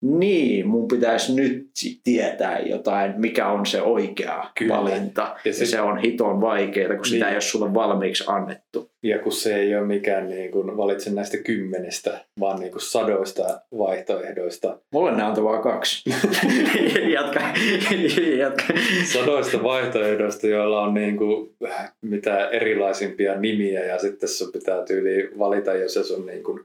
niin, 0.00 0.68
mun 0.68 0.88
pitäisi 0.88 1.34
nyt 1.34 1.70
tietää 2.04 2.60
jotain, 2.60 3.14
mikä 3.16 3.48
on 3.48 3.66
se 3.66 3.82
oikea 3.82 4.50
Kyllä. 4.58 4.76
valinta. 4.76 5.36
Ja, 5.44 5.52
se, 5.52 5.64
ja 5.64 5.66
se 5.66 5.80
on 5.80 5.98
hiton 5.98 6.40
vaikeaa, 6.40 6.88
kun 6.88 6.96
niin. 6.96 7.04
sitä 7.04 7.28
ei 7.28 7.34
ole 7.34 7.40
sulle 7.40 7.74
valmiiksi 7.74 8.24
annettu. 8.26 8.90
Ja 9.02 9.18
kun 9.18 9.32
se 9.32 9.56
ei 9.56 9.76
ole 9.76 9.86
mikään 9.86 10.28
niin 10.28 10.50
kuin 10.50 10.76
valitse 10.76 11.10
näistä 11.10 11.36
kymmenestä, 11.36 12.24
vaan 12.40 12.60
niin 12.60 12.72
kuin 12.72 12.82
sadoista 12.82 13.60
vaihtoehdoista. 13.78 14.78
Mulle 14.92 15.16
ne 15.16 15.22
antoi 15.22 15.44
vaan 15.44 15.62
kaksi. 15.62 16.10
jatka, 17.14 17.40
jatka. 18.38 18.64
Sadoista 19.12 19.62
vaihtoehdoista, 19.62 20.46
joilla 20.46 20.82
on 20.82 20.94
niin 20.94 21.16
kuin 21.16 21.56
mitä 22.00 22.48
erilaisimpia 22.48 23.40
nimiä 23.40 23.84
ja 23.84 23.98
sitten 23.98 24.28
sun 24.28 24.52
pitää 24.52 24.84
tyyli 24.84 25.30
valita, 25.38 25.74
jos 25.74 25.94
se 25.94 26.14
on 26.14 26.26
niin 26.26 26.42
kuin 26.42 26.64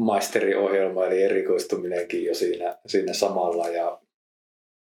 maisteriohjelma 0.00 1.06
eli 1.06 1.22
erikoistuminenkin 1.22 2.24
jo 2.24 2.34
siinä, 2.34 2.78
siinä 2.86 3.12
samalla 3.12 3.68
ja 3.68 4.00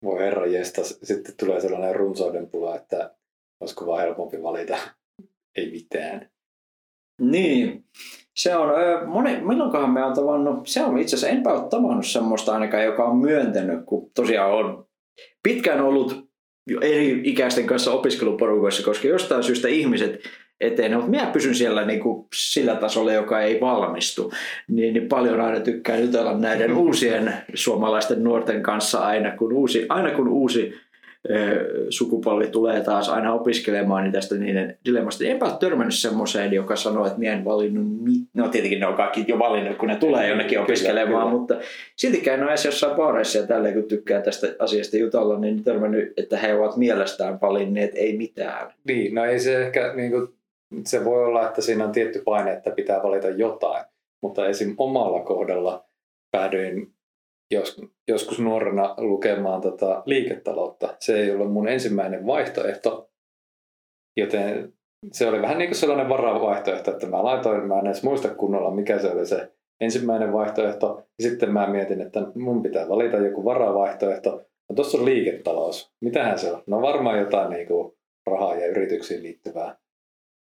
voi 0.04 0.20
herra 0.20 0.46
jesta, 0.46 0.84
sitten 0.84 1.34
tulee 1.40 1.62
sellainen 1.62 1.96
runsauden 1.96 2.50
pula, 2.50 2.76
että 2.76 3.16
olisiko 3.60 3.86
vaan 3.86 4.02
helpompi 4.02 4.44
valita 4.44 4.78
ei 5.58 5.72
mitään. 5.72 6.30
Niin, 7.22 7.86
se 8.36 8.56
on, 8.56 8.70
moni, 9.08 9.42
milloinkohan 9.42 9.90
me 9.90 10.04
on 10.04 10.14
tavannut, 10.14 10.68
se 10.68 10.84
on 10.84 10.98
itse 10.98 11.16
asiassa, 11.16 11.36
enpä 11.36 11.54
ole 11.54 11.70
tavannut 11.70 12.08
semmoista 12.08 12.54
ainakaan, 12.54 12.84
joka 12.84 13.06
on 13.06 13.18
myöntänyt, 13.18 13.86
kun 13.86 14.12
tosiaan 14.16 14.52
on 14.52 14.88
pitkään 15.44 15.82
ollut 15.82 16.30
eri 16.82 17.22
ikäisten 17.24 17.68
kanssa 17.68 17.92
opiskeluporukoissa, 17.92 18.84
koska 18.84 19.08
jostain 19.08 19.44
syystä 19.44 19.68
ihmiset 19.68 20.20
eteen, 20.62 20.94
mutta 20.94 21.10
minä 21.10 21.26
pysyn 21.26 21.56
siellä 21.56 21.86
niin 21.86 22.00
kuin 22.00 22.28
sillä 22.36 22.76
tasolla, 22.76 23.14
joka 23.14 23.42
ei 23.42 23.62
valmistu. 23.62 24.32
Niin, 24.68 24.94
niin 24.94 25.08
paljon 25.08 25.42
aina 25.42 25.60
tykkään 25.60 26.02
jutella 26.02 26.38
näiden 26.38 26.74
uusien 26.84 27.34
suomalaisten 27.54 28.24
nuorten 28.24 28.64
kanssa 28.64 29.00
aina, 29.00 29.32
kun 29.32 29.54
uusi, 29.54 29.86
aina 29.90 30.12
kun 30.12 30.28
uusi 30.28 30.74
sukupolvi 31.90 32.48
tulee 32.48 32.82
taas 32.82 33.10
aina 33.10 33.34
opiskelemaan 33.34 34.04
niin 34.04 34.12
tästä 34.12 34.36
niiden 34.36 34.78
dilemmasta. 34.86 35.24
Enpä 35.26 35.46
ole 35.46 35.54
törmännyt 35.60 35.96
semmoiseen, 35.96 36.54
joka 36.54 36.76
sanoo, 36.76 37.06
että 37.06 37.20
minä 37.20 37.34
en 37.34 37.46
valinnut 37.46 38.04
mit... 38.04 38.22
No 38.34 38.48
tietenkin 38.48 38.80
ne 38.80 38.88
on 38.88 38.94
kaikki 38.94 39.26
jo 39.28 39.40
valinnut, 39.40 39.78
kun 39.78 39.88
ne 39.88 39.96
tulee 39.96 40.28
jonnekin 40.28 40.60
opiskelemaan, 40.60 41.28
kyllä, 41.28 41.40
mutta 41.40 41.56
siltikään 41.96 42.38
en 42.38 42.44
ole 42.44 42.52
edes 42.52 42.66
jossain 42.66 42.96
baareissa 42.96 43.38
ja 43.40 43.48
tälleen, 43.48 43.74
kun 43.74 43.84
tykkää 43.84 44.22
tästä 44.22 44.48
asiasta 44.60 44.98
jutella, 44.98 45.40
niin 45.40 45.64
törmännyt, 45.64 46.14
että 46.18 46.38
he 46.38 46.54
ovat 46.54 46.78
mielestään 46.78 47.42
valinneet 47.42 47.92
ei 47.96 48.18
mitään. 48.18 48.74
Niin, 48.88 49.16
no 49.16 49.26
ei 49.26 49.40
se 49.40 49.62
ehkä 49.62 49.94
niin 49.96 50.12
kuin 50.12 50.28
se 50.86 51.06
voi 51.06 51.26
olla, 51.26 51.48
että 51.48 51.62
siinä 51.62 51.86
on 51.86 51.92
tietty 51.92 52.22
paine, 52.26 52.54
että 52.54 52.72
pitää 52.72 53.04
valita 53.04 53.30
jotain, 53.30 53.86
mutta 54.22 54.48
esim. 54.48 54.76
omalla 54.78 55.24
kohdalla 55.24 55.86
päädyin 56.32 56.94
jos, 57.52 57.82
joskus 58.08 58.40
nuorena 58.40 58.96
lukemaan 58.98 59.62
tota 59.62 60.04
liiketaloutta. 60.06 60.96
Se 61.00 61.20
ei 61.20 61.32
ollut 61.32 61.54
mun 61.54 61.68
ensimmäinen 61.68 62.26
vaihtoehto, 62.26 63.10
joten 64.18 64.74
se 65.12 65.28
oli 65.28 65.42
vähän 65.42 65.58
niin 65.58 65.70
kuin 65.70 65.78
sellainen 65.78 66.10
varavaihtoehto, 66.10 66.92
että 66.92 67.08
mä 67.08 67.24
laitoin, 67.24 67.68
mä 67.68 67.80
en 67.80 67.86
edes 67.86 68.04
muista 68.04 68.36
kunnolla, 68.36 68.72
mikä 68.72 69.00
se 69.00 69.12
oli 69.12 69.26
se 69.26 69.52
ensimmäinen 69.82 70.34
vaihtoehto. 70.34 71.08
Ja 71.20 71.30
sitten 71.30 71.54
mä 71.54 71.68
mietin, 71.68 72.02
että 72.02 72.20
mun 72.36 72.64
pitää 72.64 72.90
valita 72.90 73.18
joku 73.18 73.46
varavaihtoehto. 73.46 74.42
No 74.70 74.76
tuossa 74.76 74.98
on 74.98 75.06
liiketalous. 75.06 75.94
Mitähän 76.02 76.40
se 76.40 76.52
on? 76.52 76.64
No 76.68 76.82
varmaan 76.82 77.20
jotain 77.20 77.50
niin 77.50 77.68
kuin 77.68 77.98
rahaa 78.26 78.56
ja 78.56 78.68
yrityksiin 78.68 79.24
liittyvää. 79.24 79.78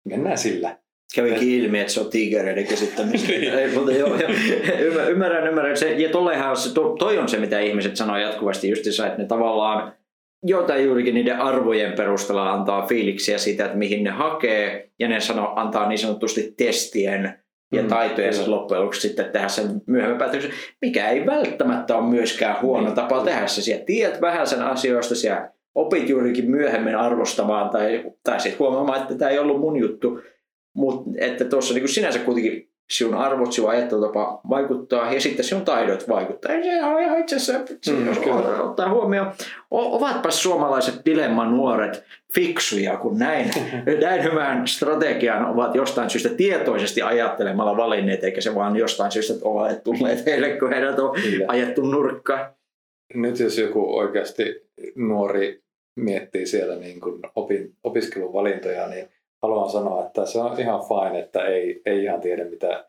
Mennään 0.08 0.38
sillä. 0.38 0.78
Kävikin 1.14 1.64
ilmi, 1.64 1.80
että 1.80 1.92
se 1.92 2.00
on 2.00 2.10
tigereiden 2.10 2.66
käsittämistä. 2.66 3.32
Ei, 3.32 3.74
mutta 3.74 3.92
joo, 3.92 4.16
joo, 4.16 5.08
ymmärrän, 5.08 5.48
ymmärrän. 5.48 5.76
Se, 5.76 5.92
ja 5.92 6.08
tollehan 6.08 6.56
se, 6.56 6.70
toi 6.98 7.18
on 7.18 7.28
se, 7.28 7.38
mitä 7.38 7.60
ihmiset 7.60 7.96
sanoo 7.96 8.16
jatkuvasti 8.16 8.70
justiinsa, 8.70 9.06
että 9.06 9.18
ne 9.18 9.28
tavallaan 9.28 9.92
jotain 10.42 10.84
juurikin 10.84 11.14
niiden 11.14 11.40
arvojen 11.40 11.92
perusteella 11.92 12.52
antaa 12.52 12.86
fiiliksiä 12.86 13.38
siitä, 13.38 13.64
että 13.64 13.78
mihin 13.78 14.04
ne 14.04 14.10
hakee, 14.10 14.90
ja 14.98 15.08
ne 15.08 15.20
sanoo, 15.20 15.52
antaa 15.56 15.88
niin 15.88 15.98
sanotusti 15.98 16.54
testien 16.56 17.38
ja 17.72 17.82
mm, 17.82 17.88
taitojensa 17.88 18.42
mm, 18.42 18.50
loppujen 18.50 18.80
lopuksi 18.80 19.00
sitten 19.00 19.32
tehdä 19.32 19.48
sen 19.48 19.82
myöhemmän 19.86 20.18
päätöksen, 20.18 20.50
mikä 20.82 21.08
ei 21.08 21.26
välttämättä 21.26 21.96
ole 21.96 22.10
myöskään 22.10 22.62
huono 22.62 22.84
niin. 22.84 22.94
tapa 22.94 23.24
tehdä 23.24 23.46
se. 23.46 23.62
Siellä 23.62 23.84
tiedät 23.84 24.20
vähän 24.20 24.46
sen 24.46 24.62
asioista, 24.62 25.14
siellä 25.14 25.50
opit 25.78 26.08
juurikin 26.08 26.50
myöhemmin 26.50 26.96
arvostamaan 26.96 27.70
tai, 27.70 28.04
tai 28.24 28.40
sitten 28.40 28.58
huomaamaan, 28.58 29.02
että 29.02 29.14
tämä 29.14 29.30
ei 29.30 29.38
ollut 29.38 29.60
mun 29.60 29.76
juttu. 29.76 30.20
Mutta 30.74 31.10
että 31.18 31.44
tuossa 31.44 31.74
niin 31.74 31.88
sinänsä 31.88 32.18
kuitenkin 32.18 32.68
sinun 32.90 33.14
arvot, 33.14 33.52
sinun 33.52 33.70
ajattelutapa 33.70 34.40
vaikuttaa 34.48 35.12
ja 35.12 35.20
sitten 35.20 35.44
sinun 35.44 35.64
taidot 35.64 36.08
vaikuttaa. 36.08 36.52
Ja 36.52 36.62
se 36.62 36.84
on 36.84 37.02
ihan 37.02 37.20
itse 37.20 37.36
asiassa, 37.36 37.74
mm, 37.92 38.60
ottaa 38.60 38.90
huomioon, 38.90 39.32
ovatpa 39.70 40.30
suomalaiset 40.30 40.94
dilemman 41.04 41.56
nuoret 41.56 42.04
fiksuja, 42.34 42.96
kun 42.96 43.18
näin, 43.18 43.50
näin 44.02 44.22
hyvän 44.22 44.66
strategian 44.66 45.44
ovat 45.44 45.74
jostain 45.74 46.10
syystä 46.10 46.28
tietoisesti 46.28 47.02
ajattelemalla 47.02 47.76
valinneet, 47.76 48.24
eikä 48.24 48.40
se 48.40 48.54
vaan 48.54 48.76
jostain 48.76 49.12
syystä 49.12 49.34
ole 49.42 49.80
tulleet 49.84 50.26
heille, 50.26 50.50
kun 50.50 50.72
heidät 50.72 50.98
on 50.98 51.14
Kyllä. 51.22 51.44
ajettu 51.48 51.82
nurkkaan. 51.82 52.50
Nyt 53.14 53.38
jos 53.38 53.58
joku 53.58 53.98
oikeasti 53.98 54.68
nuori 54.96 55.67
miettii 56.00 56.46
siellä 56.46 56.76
niin 56.76 57.00
kuin 57.00 57.22
opin, 57.34 57.74
opiskeluvalintoja, 57.84 58.88
niin 58.88 59.08
haluan 59.42 59.70
sanoa, 59.70 60.06
että 60.06 60.26
se 60.26 60.38
on 60.38 60.60
ihan 60.60 60.80
fine, 60.80 61.20
että 61.20 61.46
ei, 61.46 61.82
ei 61.86 62.04
ihan 62.04 62.20
tiedä 62.20 62.44
mitä, 62.44 62.84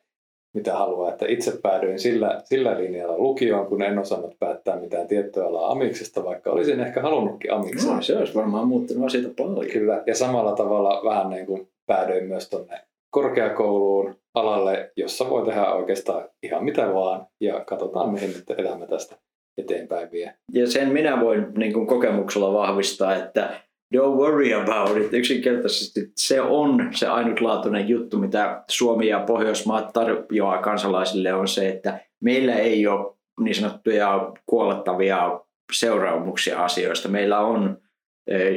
mitä 0.53 0.75
haluaa. 0.75 1.11
Että 1.11 1.25
itse 1.27 1.53
päädyin 1.61 1.99
sillä, 1.99 2.41
sillä 2.43 2.77
linjalla 2.77 3.17
lukioon, 3.17 3.65
kun 3.65 3.81
en 3.81 3.99
osannut 3.99 4.35
päättää 4.39 4.79
mitään 4.79 5.07
tiettyä 5.07 5.45
alaa 5.45 5.71
amiksesta, 5.71 6.25
vaikka 6.25 6.51
olisin 6.51 6.79
ehkä 6.79 7.01
halunnutkin 7.01 7.53
amiksen. 7.53 7.95
No, 7.95 8.01
se 8.01 8.17
olisi 8.17 8.35
varmaan 8.35 8.67
muuttunut 8.67 9.05
asioita 9.05 9.43
paljon. 9.43 9.71
Kyllä, 9.71 10.03
ja 10.05 10.15
samalla 10.15 10.55
tavalla 10.55 11.01
vähän 11.03 11.29
niin 11.29 11.45
kuin 11.45 11.67
päädyin 11.85 12.25
myös 12.25 12.49
tuonne 12.49 12.81
korkeakouluun 13.09 14.15
alalle, 14.33 14.91
jossa 14.95 15.29
voi 15.29 15.45
tehdä 15.45 15.73
oikeastaan 15.73 16.29
ihan 16.43 16.63
mitä 16.63 16.93
vaan, 16.93 17.27
ja 17.39 17.63
katsotaan 17.65 18.09
mihin 18.09 18.33
nyt 18.33 18.59
elämä 18.59 18.87
tästä 18.87 19.15
eteenpäin 19.59 20.11
vie. 20.11 20.33
Ja 20.53 20.67
sen 20.67 20.89
minä 20.89 21.21
voin 21.21 21.47
niin 21.57 21.73
kuin 21.73 21.87
kokemuksella 21.87 22.53
vahvistaa, 22.53 23.15
että 23.15 23.61
don't 23.95 24.17
worry 24.17 24.53
about 24.53 24.97
it. 24.97 25.13
Yksinkertaisesti 25.13 26.11
se 26.15 26.41
on 26.41 26.89
se 26.95 27.07
ainutlaatuinen 27.07 27.89
juttu, 27.89 28.17
mitä 28.17 28.63
Suomi 28.69 29.07
ja 29.07 29.19
Pohjoismaat 29.19 29.93
tarjoaa 29.93 30.57
kansalaisille, 30.61 31.33
on 31.33 31.47
se, 31.47 31.69
että 31.69 31.99
meillä 32.21 32.55
ei 32.55 32.87
ole 32.87 33.15
niin 33.39 33.55
sanottuja 33.55 34.31
kuolettavia 34.45 35.39
seuraamuksia 35.73 36.63
asioista. 36.63 37.09
Meillä 37.09 37.39
on 37.39 37.77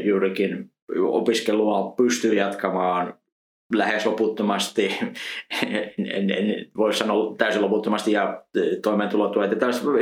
juurikin 0.04 0.70
opiskelua 0.98 1.94
pystyy 1.96 2.34
jatkamaan 2.34 3.14
lähes 3.74 4.06
loputtomasti, 4.06 4.98
en, 5.98 6.30
en 6.30 6.66
voi 6.76 6.94
sanoa 6.94 7.34
täysin 7.38 7.62
loputtomasti 7.62 8.12
ja 8.12 8.42
toimeentulotuet. 8.82 9.50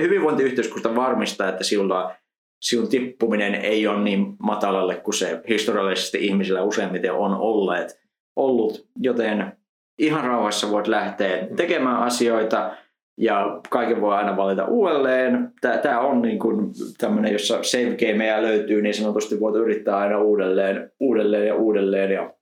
Hyvinvointiyhteiskunta 0.00 0.94
varmistaa, 0.96 1.48
että 1.48 1.64
sinulla 1.64 2.14
sinun 2.60 2.88
tippuminen 2.88 3.54
ei 3.54 3.86
ole 3.86 4.00
niin 4.00 4.36
matalalle 4.38 4.94
kuin 4.94 5.14
se 5.14 5.40
historiallisesti 5.48 6.26
ihmisillä 6.26 6.62
useimmiten 6.62 7.12
on 7.12 7.34
olleet, 7.34 8.00
ollut, 8.36 8.88
joten 8.96 9.52
ihan 9.98 10.24
rauhassa 10.24 10.70
voit 10.70 10.86
lähteä 10.86 11.46
tekemään 11.56 11.96
asioita 11.96 12.70
ja 13.18 13.60
kaiken 13.70 14.00
voi 14.00 14.14
aina 14.14 14.36
valita 14.36 14.64
uudelleen. 14.64 15.52
Tämä 15.82 16.00
on 16.00 16.22
niin 16.22 16.38
kuin 16.38 16.70
tämmöinen, 16.98 17.32
jossa 17.32 17.62
save 17.62 17.96
gameja 17.96 18.42
löytyy 18.42 18.82
niin 18.82 18.94
sanotusti, 18.94 19.40
voit 19.40 19.56
yrittää 19.56 19.96
aina 19.96 20.18
uudelleen, 20.18 20.92
uudelleen 21.00 21.46
ja 21.46 21.54
uudelleen 21.54 22.10
ja 22.10 22.34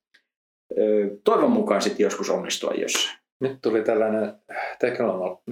toivon 1.24 1.50
mukaan 1.50 1.82
sitten 1.82 2.04
joskus 2.04 2.30
onnistua 2.30 2.72
jossain. 2.74 3.18
Nyt 3.40 3.58
tuli 3.62 3.82
tällainen 3.82 4.32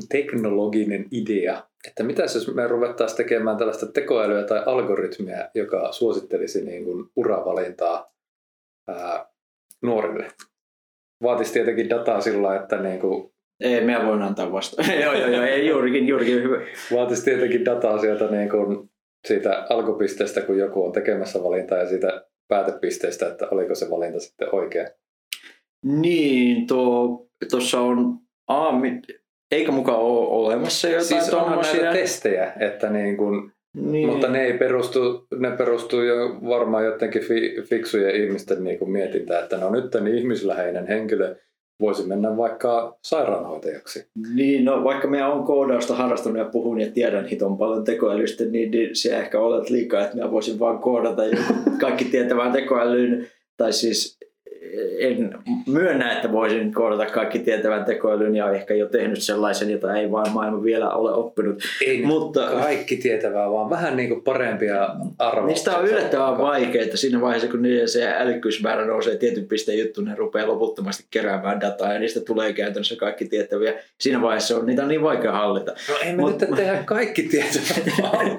teknologinen 0.09 1.07
idea, 1.11 1.63
että 1.89 2.03
mitä 2.03 2.23
jos 2.23 2.55
me 2.55 2.67
ruvettaisiin 2.67 3.17
tekemään 3.17 3.57
tällaista 3.57 3.87
tekoälyä 3.87 4.43
tai 4.43 4.63
algoritmia, 4.67 5.49
joka 5.55 5.93
suosittelisi 5.93 6.65
niin 6.65 6.85
kuin 6.85 7.09
uravalintaa 7.17 8.13
ää, 8.89 9.27
nuorille. 9.83 10.29
Vaatisi 11.23 11.53
tietenkin 11.53 11.91
dataa 11.91 12.21
sillä, 12.21 12.57
että 12.57 12.77
niin 12.83 13.01
kuin 13.01 13.33
ei, 13.61 13.81
minä 13.81 14.07
voin 14.07 14.23
antaa 14.23 14.53
vasta. 14.53 14.83
joo, 15.03 15.13
joo, 15.13 15.29
joo, 15.29 15.45
ei, 15.45 15.67
juurikin, 15.69 16.09
juurikin 16.09 16.43
hyvä. 16.43 16.57
Vaatisi 16.93 17.25
tietenkin 17.25 17.65
dataa 17.65 17.99
sieltä 17.99 18.27
niin 18.27 18.49
kuin 18.49 18.91
siitä 19.27 19.67
alkupisteestä, 19.71 20.41
kun 20.41 20.59
joku 20.59 20.85
on 20.85 20.93
tekemässä 20.93 21.43
valintaa 21.43 21.79
ja 21.79 21.89
siitä 21.89 22.25
päätepisteestä, 22.49 23.29
että 23.29 23.49
oliko 23.51 23.75
se 23.75 23.91
valinta 23.91 24.21
sitten 24.21 24.55
oikea. 24.55 24.89
Niin, 25.87 26.67
tuossa 27.51 27.81
on, 27.81 28.19
a, 28.49 28.71
eikä 29.51 29.73
mukaan 29.73 29.99
ole 29.99 30.29
olemassa 30.29 30.89
jotain 30.89 31.05
siis 31.05 31.35
onhan 31.35 31.59
näitä 31.61 31.93
testejä, 31.93 32.53
että 32.61 32.91
niin 32.91 33.17
kun, 33.17 33.53
niin. 33.75 34.09
mutta 34.09 34.29
ne 34.29 34.45
ei 34.45 34.59
perustu, 34.59 35.27
ne 35.39 35.51
perustuu 35.51 36.03
jo 36.03 36.39
varmaan 36.49 36.85
jotenkin 36.85 37.23
fi, 37.23 37.57
fiksujen 37.63 38.23
ihmisten 38.23 38.65
niin 38.65 38.79
kuin 38.79 38.91
mietintään, 38.91 39.43
että 39.43 39.57
no 39.57 39.71
nyt 39.71 39.85
niin 40.01 40.19
ihmisläheinen 40.19 40.87
henkilö 40.87 41.37
voisi 41.81 42.07
mennä 42.07 42.37
vaikka 42.37 42.99
sairaanhoitajaksi. 43.03 44.07
Niin, 44.35 44.65
no 44.65 44.85
vaikka 44.85 45.09
minä 45.09 45.33
olen 45.33 45.45
koodausta 45.45 45.95
harrastanut 45.95 46.39
ja 46.39 46.45
puhun 46.45 46.81
ja 46.81 46.91
tiedän 46.93 47.27
hiton 47.27 47.59
paljon 47.59 47.85
tekoälystä, 47.85 48.45
niin, 48.45 48.71
niin 48.71 48.97
se 48.97 49.17
ehkä 49.17 49.41
olet 49.41 49.71
liikaa, 49.71 50.03
että 50.03 50.15
minä 50.15 50.31
voisin 50.31 50.59
vaan 50.59 50.79
koodata 50.79 51.23
kaikki 51.81 52.05
tietävään 52.05 52.53
tekoälyyn. 52.53 53.27
Tai 53.57 53.73
siis 53.73 54.19
en 54.99 55.35
myönnä, 55.67 56.13
että 56.13 56.33
voisin 56.33 56.75
koodata 56.75 57.07
kaikki 57.07 57.39
tietävän 57.39 57.85
tekoälyn 57.85 58.37
ja 58.37 58.51
ehkä 58.51 58.75
jo 58.75 58.87
tehnyt 58.89 59.23
sellaisen, 59.23 59.71
jota 59.71 59.97
ei 59.97 60.11
vaan 60.11 60.33
maailma 60.33 60.63
vielä 60.63 60.91
ole 60.91 61.13
oppinut. 61.13 61.63
Ei 61.87 62.03
Mutta, 62.03 62.47
kaikki 62.47 62.97
tietävää, 62.97 63.51
vaan 63.51 63.71
vähän 63.71 63.97
niin 63.97 64.09
kuin 64.09 64.23
parempia 64.23 64.89
arvoja. 65.19 65.47
Niistä 65.47 65.77
on 65.77 65.89
yllättävän 65.89 66.39
vaikeita 66.39 66.97
siinä 66.97 67.21
vaiheessa, 67.21 67.49
kun 67.49 67.63
niiden 67.63 67.89
se 67.89 68.13
älykkyysmäärä 68.17 68.87
nousee 68.87 69.17
tietyn 69.17 69.47
pisteen 69.47 69.79
juttu, 69.79 70.01
ne 70.01 70.15
rupeaa 70.15 70.49
loputtomasti 70.49 71.05
keräämään 71.11 71.61
dataa 71.61 71.93
ja 71.93 71.99
niistä 71.99 72.21
tulee 72.21 72.53
käytännössä 72.53 72.97
kaikki 72.97 73.25
tietäviä. 73.25 73.75
Siinä 74.01 74.23
vaiheessa 74.23 74.57
on 74.57 74.67
niitä 74.67 74.83
on 74.83 74.89
niin 74.89 75.03
vaikea 75.03 75.33
hallita. 75.33 75.73
No 75.89 75.95
ei 76.05 76.13
me 76.13 76.23
Mut, 76.23 76.41
nyt 76.41 76.51
tehdä 76.57 76.83
kaikki 76.85 77.23
tietävää. 77.23 78.37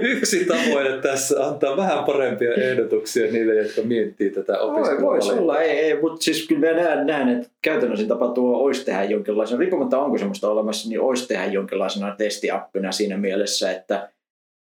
Yksi 0.00 0.44
tavoite 0.44 1.00
tässä 1.02 1.46
antaa 1.46 1.76
vähän 1.76 2.04
parempia 2.04 2.54
ehdotuksia 2.54 3.32
niille, 3.32 3.54
jotka 3.54 3.82
miettii 3.82 4.30
tätä 4.30 4.58
opiskelua 4.58 5.39
olla, 5.40 5.60
ei, 5.60 5.78
ei 5.78 6.00
mutta 6.00 6.22
siis 6.22 6.48
kyllä 6.48 6.66
mä 6.66 6.72
näen, 6.76 7.06
näen 7.06 7.28
että 7.28 7.50
käytännössä 7.62 8.06
tapahtuu 8.06 8.64
olisi 8.64 8.84
tehdä 8.84 9.04
jonkinlaisen, 9.04 9.58
riippumatta 9.58 9.98
onko 9.98 10.18
semmoista 10.18 10.50
olemassa, 10.50 10.88
niin 10.88 11.00
olisi 11.00 11.28
tehdä 11.28 11.46
jonkinlaisena 11.46 12.16
testiappina 12.16 12.92
siinä 12.92 13.16
mielessä, 13.16 13.70
että, 13.70 14.10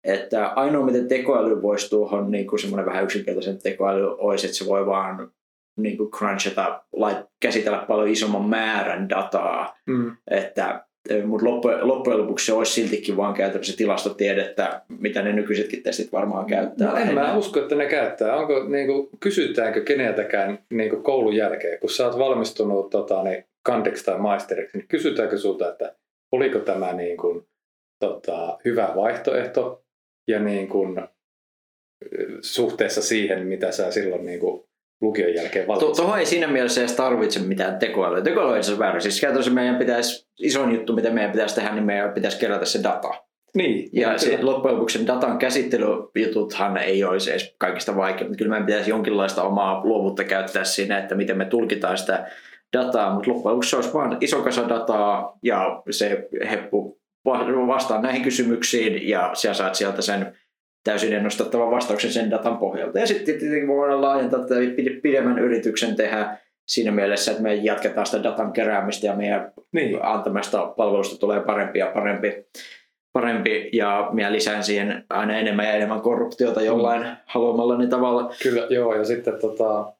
että 0.04 0.46
ainoa 0.46 0.86
miten 0.86 1.08
tekoäly 1.08 1.62
voisi 1.62 1.90
tuohon 1.90 2.30
niin 2.30 2.46
kuin 2.46 2.60
semmoinen 2.60 2.86
vähän 2.86 3.04
yksinkertaisen 3.04 3.58
tekoäly 3.58 4.16
olisi, 4.18 4.46
että 4.46 4.58
se 4.58 4.66
voi 4.66 4.86
vaan 4.86 5.30
niin 5.76 5.96
kuin 5.96 6.10
crunchata, 6.10 6.82
käsitellä 7.40 7.78
paljon 7.78 8.08
isomman 8.08 8.44
määrän 8.44 9.08
dataa, 9.08 9.76
mm. 9.86 10.16
että 10.30 10.84
mutta 11.26 11.46
loppujen 11.82 12.18
lopuksi 12.18 12.46
se 12.46 12.52
olisi 12.52 12.72
siltikin 12.72 13.16
vaan 13.16 13.34
käytännössä 13.34 13.76
tilastotiedettä, 13.76 14.82
mitä 14.98 15.22
ne 15.22 15.32
nykyisetkin 15.32 15.82
testit 15.82 16.12
varmaan 16.12 16.46
käyttää. 16.46 16.90
No 16.90 16.96
en 16.96 17.14
mä 17.14 17.36
usko, 17.36 17.60
että 17.60 17.74
ne 17.74 17.86
käyttää. 17.86 18.36
Onko, 18.36 18.64
niin 18.68 18.86
kuin, 18.86 19.08
kysytäänkö 19.20 19.80
keneltäkään 19.80 20.58
niin 20.70 20.90
kuin 20.90 21.02
koulun 21.02 21.36
jälkeen, 21.36 21.80
kun 21.80 21.90
sä 21.90 22.06
oot 22.06 22.18
valmistunut 22.18 22.90
tota, 22.90 23.22
niin, 23.22 23.44
kandiksi 23.62 24.04
tai 24.04 24.18
maisteriksi, 24.18 24.78
niin 24.78 24.88
kysytäänkö 24.88 25.38
sulta, 25.38 25.68
että 25.68 25.94
oliko 26.32 26.58
tämä 26.58 26.92
niin 26.92 27.16
kuin, 27.16 27.46
tota, 28.00 28.58
hyvä 28.64 28.92
vaihtoehto 28.96 29.84
ja 30.28 30.40
niin 30.40 30.68
kuin, 30.68 31.00
suhteessa 32.40 33.02
siihen, 33.02 33.46
mitä 33.46 33.72
sä 33.72 33.90
silloin 33.90 34.24
niin 34.24 34.40
kuin, 34.40 34.64
lukion 35.04 35.34
jälkeen 35.34 35.66
valitsi. 35.66 35.92
Tuohon 35.96 36.18
ei 36.18 36.26
siinä 36.26 36.46
mielessä 36.46 36.80
edes 36.80 36.92
tarvitse 36.92 37.40
mitään 37.40 37.78
tekoälyä. 37.78 38.20
Tekoäly 38.20 38.50
on 38.50 38.56
itse 38.56 38.78
väärä. 38.78 39.00
Siis 39.00 39.20
käytännössä 39.20 39.52
meidän 39.52 39.76
pitäisi, 39.76 40.26
isoin 40.38 40.74
juttu 40.74 40.92
mitä 40.92 41.10
meidän 41.10 41.32
pitäisi 41.32 41.54
tehdä, 41.54 41.72
niin 41.72 41.84
meidän 41.84 42.12
pitäisi 42.12 42.38
kerätä 42.38 42.64
se 42.64 42.82
data. 42.82 43.08
Niin. 43.56 43.90
Ja 43.92 44.18
se, 44.18 44.38
loppujen 44.42 44.74
lopuksi 44.74 45.06
datan 45.06 45.38
käsittelyjututhan 45.38 46.76
ei 46.76 47.04
olisi 47.04 47.30
edes 47.30 47.54
kaikista 47.58 47.96
vaikea, 47.96 48.26
mutta 48.26 48.38
kyllä 48.38 48.50
meidän 48.50 48.66
pitäisi 48.66 48.90
jonkinlaista 48.90 49.42
omaa 49.42 49.84
luovuutta 49.84 50.24
käyttää 50.24 50.64
siinä, 50.64 50.98
että 50.98 51.14
miten 51.14 51.38
me 51.38 51.44
tulkitaan 51.44 51.98
sitä 51.98 52.26
dataa, 52.72 53.14
mutta 53.14 53.30
loppujen 53.30 53.52
lopuksi 53.52 53.70
se 53.70 53.76
olisi 53.76 53.94
vain 53.94 54.16
iso 54.20 54.42
kasa 54.42 54.68
dataa 54.68 55.38
ja 55.42 55.82
se 55.90 56.28
heppu 56.50 56.98
vastaa 57.66 58.02
näihin 58.02 58.22
kysymyksiin 58.22 59.08
ja 59.08 59.30
sä 59.34 59.54
saat 59.54 59.74
sieltä 59.74 60.02
sen 60.02 60.38
täysin 60.84 61.12
ennustettavan 61.12 61.70
vastauksen 61.70 62.12
sen 62.12 62.30
datan 62.30 62.58
pohjalta. 62.58 62.98
Ja 62.98 63.06
sitten 63.06 63.38
tietenkin 63.38 63.68
voidaan 63.68 64.02
laajentaa 64.02 64.40
tätä 64.40 64.54
pidemmän 65.02 65.38
yrityksen 65.38 65.96
tehdä 65.96 66.36
siinä 66.68 66.90
mielessä, 66.92 67.30
että 67.30 67.42
me 67.42 67.54
jatketaan 67.54 68.06
sitä 68.06 68.22
datan 68.22 68.52
keräämistä 68.52 69.06
ja 69.06 69.16
meidän 69.16 69.52
niin. 69.72 70.04
antamasta 70.04 70.66
palvelusta 70.66 71.18
tulee 71.18 71.40
parempi 71.40 71.78
ja 71.78 71.86
parempi, 71.86 72.46
parempi 73.12 73.70
ja 73.72 74.08
minä 74.12 74.32
lisään 74.32 74.64
siihen 74.64 75.04
aina 75.10 75.38
enemmän 75.38 75.66
ja 75.66 75.72
enemmän 75.72 76.00
korruptiota 76.00 76.62
jollain 76.62 77.02
mm. 77.02 77.16
haluamallani 77.26 77.86
tavalla. 77.86 78.34
Kyllä, 78.42 78.66
joo, 78.70 78.94
ja 78.94 79.04
sitten 79.04 79.40
tota, 79.40 79.92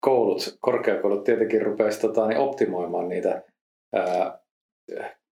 koulut, 0.00 0.58
korkeakoulut 0.60 1.24
tietenkin 1.24 1.62
rupesi 1.62 2.00
tota, 2.00 2.26
niin 2.26 2.38
optimoimaan 2.38 3.08
niitä 3.08 3.42
ää, 3.94 4.38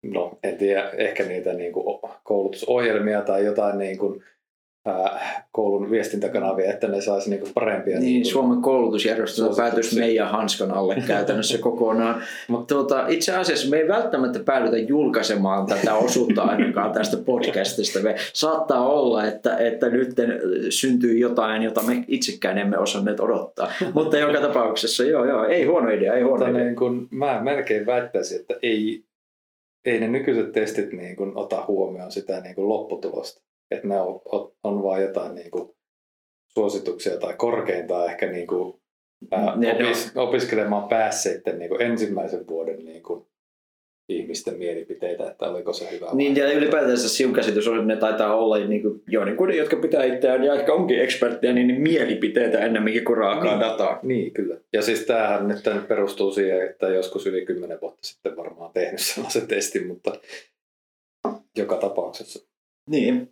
no 0.03 0.37
en 0.43 0.57
tiedä, 0.57 0.89
ehkä 0.89 1.23
niitä 1.23 1.53
niin 1.53 1.73
kuin 1.73 1.99
koulutusohjelmia 2.23 3.21
tai 3.21 3.45
jotain 3.45 3.77
niin 3.77 3.97
kuin, 3.97 4.23
koulun 5.51 5.91
viestintäkanavia, 5.91 6.73
että 6.73 6.87
ne 6.87 7.01
saisi 7.01 7.29
niinku 7.29 7.47
parempia. 7.53 7.99
Niin, 7.99 8.13
niin 8.13 8.25
Suomen 8.25 8.61
koulutusjärjestelmä 8.61 9.55
päätyisi 9.57 9.99
meidän 9.99 10.27
hanskan 10.27 10.71
alle 10.71 10.95
käytännössä 11.07 11.57
kokonaan. 11.57 12.23
Mutta 12.47 12.75
tuota, 12.75 13.07
itse 13.07 13.35
asiassa 13.35 13.69
me 13.69 13.77
ei 13.77 13.87
välttämättä 13.87 14.39
päädytä 14.39 14.77
julkaisemaan 14.77 15.65
tätä 15.65 15.95
osuutta 15.95 16.41
ainakaan 16.41 16.91
tästä 16.91 17.17
podcastista. 17.17 17.99
Me 17.99 18.15
saattaa 18.33 18.89
olla, 18.89 19.25
että, 19.25 19.57
että 19.57 19.89
nyt 19.89 20.15
syntyy 20.69 21.17
jotain, 21.17 21.61
jota 21.61 21.81
me 21.81 22.03
itsekään 22.07 22.57
emme 22.57 22.77
osanneet 22.77 23.19
odottaa. 23.19 23.71
Mutta 23.93 24.17
joka 24.17 24.41
tapauksessa, 24.41 25.03
joo, 25.03 25.25
joo, 25.25 25.45
ei 25.45 25.65
huono 25.65 25.89
idea, 25.89 26.13
ei 26.13 26.23
huono 26.23 26.45
idea. 26.47 26.63
Niin 26.63 26.75
kun, 26.75 27.07
mä 27.11 27.41
melkein 27.41 27.85
väittäisin, 27.85 28.39
että 28.39 28.55
ei, 28.61 29.03
ei 29.85 29.99
ne 29.99 30.07
nykyiset 30.07 30.51
testit 30.51 30.93
niin 30.93 31.15
kun 31.15 31.31
ota 31.35 31.65
huomioon 31.67 32.11
sitä 32.11 32.41
niin 32.41 32.55
kun 32.55 32.69
lopputulosta 32.69 33.47
että 33.71 33.87
ne 33.87 33.99
on, 34.63 34.83
vain 34.83 35.03
jotain 35.03 35.35
niin 35.35 35.51
kuin 35.51 35.69
suosituksia 36.53 37.17
tai 37.17 37.33
korkeintaan 37.37 38.09
ehkä 38.09 38.31
niin 38.31 38.47
kuin, 38.47 38.81
ää, 39.31 39.53
opis, 39.75 40.11
opiskelemaan 40.15 40.87
päässeiden 40.87 41.59
niin 41.59 41.69
kuin 41.69 41.81
ensimmäisen 41.81 42.47
vuoden 42.47 42.85
niin 42.85 43.03
kuin, 43.03 43.27
ihmisten 44.09 44.57
mielipiteitä, 44.57 45.31
että 45.31 45.45
oliko 45.45 45.73
se 45.73 45.91
hyvä. 45.91 46.09
Niin, 46.13 46.35
ja 46.35 46.53
ylipäätänsä 46.53 47.09
sinun 47.09 47.33
käsitys 47.33 47.67
on, 47.67 47.75
että 47.75 47.87
ne 47.87 47.95
taitaa 47.95 48.35
olla 48.35 48.57
niin 48.57 48.81
kuin, 48.81 49.03
joiden, 49.07 49.37
jotka 49.57 49.75
pitää 49.75 50.03
itseään 50.03 50.43
ja 50.43 50.53
ehkä 50.53 50.73
onkin 50.73 51.01
eksperttejä, 51.01 51.53
niin, 51.53 51.67
niin 51.67 51.81
mielipiteitä 51.81 52.59
ennemminkin 52.59 53.05
kuin 53.05 53.17
raakaa 53.17 53.51
niin, 53.51 53.59
dataa. 53.59 53.99
Niin, 54.03 54.33
kyllä. 54.33 54.57
Ja 54.73 54.81
siis 54.81 55.05
tämähän 55.05 55.47
nyt 55.47 55.87
perustuu 55.87 56.31
siihen, 56.31 56.65
että 56.69 56.87
joskus 56.87 57.27
yli 57.27 57.45
kymmenen 57.45 57.81
vuotta 57.81 58.07
sitten 58.07 58.37
varmaan 58.37 58.71
tehnyt 58.73 58.99
sellaisen 58.99 59.47
testin, 59.47 59.87
mutta 59.87 60.19
joka 61.57 61.75
tapauksessa. 61.75 62.47
Niin. 62.89 63.31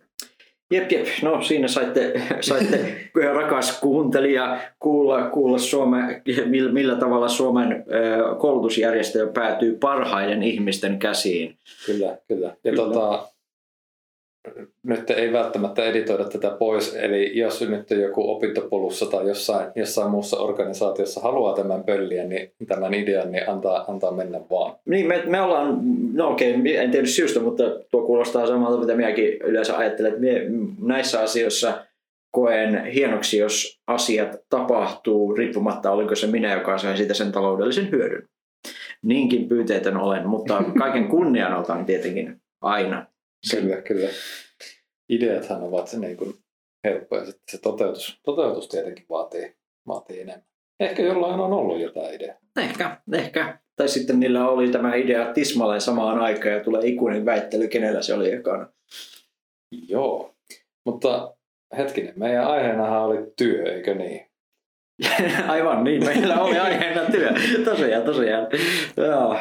Jep, 0.70 0.92
jep. 0.92 1.06
No 1.22 1.42
siinä 1.42 1.68
saitte, 1.68 2.12
saitte 2.40 2.96
rakas 3.34 3.80
kuuntelija 3.80 4.60
kuulla, 4.78 5.30
kuulla 5.30 5.58
Suome, 5.58 6.22
millä 6.72 6.96
tavalla 6.96 7.28
Suomen 7.28 7.84
koulutusjärjestelmä 8.38 9.32
päätyy 9.32 9.76
parhaiden 9.80 10.42
ihmisten 10.42 10.98
käsiin. 10.98 11.58
Kyllä, 11.86 12.18
kyllä. 12.28 12.46
Ja 12.46 12.72
kyllä. 12.72 12.76
Tota, 12.76 13.28
nyt 14.82 15.10
ei 15.10 15.32
välttämättä 15.32 15.84
editoida 15.84 16.24
tätä 16.24 16.50
pois, 16.50 16.94
eli 16.94 17.38
jos 17.38 17.60
nyt 17.68 17.90
joku 17.90 18.30
opintopolussa 18.30 19.06
tai 19.06 19.28
jossain, 19.28 19.70
jossain 19.74 20.10
muussa 20.10 20.36
organisaatiossa 20.36 21.20
haluaa 21.20 21.54
tämän 21.54 21.84
pölliä, 21.84 22.24
niin 22.24 22.52
tämän 22.66 22.94
idean, 22.94 23.32
niin 23.32 23.50
antaa, 23.50 23.84
antaa 23.88 24.12
mennä 24.12 24.40
vaan. 24.50 24.76
Niin, 24.84 25.06
me, 25.06 25.22
me 25.26 25.40
ollaan, 25.40 25.80
no 26.12 26.30
okei, 26.30 26.76
en 26.76 26.90
tiedä 26.90 27.06
syystä, 27.06 27.40
mutta 27.40 27.64
tuo 27.90 28.06
kuulostaa 28.06 28.46
samalta, 28.46 28.80
mitä 28.80 28.94
minäkin 28.94 29.36
yleensä 29.42 29.76
ajattelen, 29.76 30.12
että 30.12 30.20
mie, 30.20 30.42
näissä 30.82 31.20
asioissa 31.20 31.86
koen 32.30 32.84
hienoksi, 32.84 33.38
jos 33.38 33.80
asiat 33.86 34.36
tapahtuu 34.50 35.34
riippumatta, 35.34 35.90
oliko 35.90 36.14
se 36.14 36.26
minä, 36.26 36.54
joka 36.54 36.78
sai 36.78 36.96
siitä 36.96 37.14
sen 37.14 37.32
taloudellisen 37.32 37.90
hyödyn. 37.90 38.28
Niinkin 39.02 39.48
pyyteetön 39.48 39.96
olen, 39.96 40.28
mutta 40.28 40.62
kaiken 40.78 41.08
kunnian 41.08 41.56
otan 41.56 41.84
tietenkin 41.84 42.40
aina. 42.60 43.06
Kyllä, 43.50 43.82
kyllä. 43.82 44.08
Ideathan 45.08 45.62
ovat 45.62 45.92
niin 45.92 46.16
kuin 46.16 46.34
helppoja, 46.84 47.24
sitten 47.24 47.42
se 47.50 47.58
toteutus, 47.58 48.20
toteutus 48.24 48.68
tietenkin 48.68 49.06
vaatii, 49.08 49.56
vaatii 49.86 50.20
enemmän. 50.20 50.46
Ehkä 50.80 51.02
jollain 51.02 51.40
on 51.40 51.52
ollut 51.52 51.80
jotain 51.80 52.14
ideaa. 52.14 52.38
Ehkä, 52.56 53.00
ehkä. 53.12 53.58
Tai 53.76 53.88
sitten 53.88 54.20
niillä 54.20 54.48
oli 54.48 54.70
tämä 54.70 54.94
idea 54.94 55.32
tismalleen 55.32 55.80
samaan 55.80 56.18
aikaan 56.18 56.54
ja 56.54 56.64
tulee 56.64 56.86
ikuinen 56.86 57.24
väittely, 57.24 57.68
kenellä 57.68 58.02
se 58.02 58.14
oli 58.14 58.32
ekana. 58.32 58.72
Joo, 59.88 60.34
mutta 60.86 61.36
hetkinen, 61.76 62.14
meidän 62.16 62.46
aiheenahan 62.46 63.02
oli 63.02 63.32
työ, 63.36 63.74
eikö 63.74 63.94
niin? 63.94 64.25
Aivan 65.48 65.84
niin, 65.84 66.04
meillä 66.04 66.40
oli 66.40 66.58
aiheena 66.58 67.00
työ. 67.10 67.30
Tosiaan, 67.64 68.02
tosiaan. 68.02 68.46
Joo, 68.96 69.36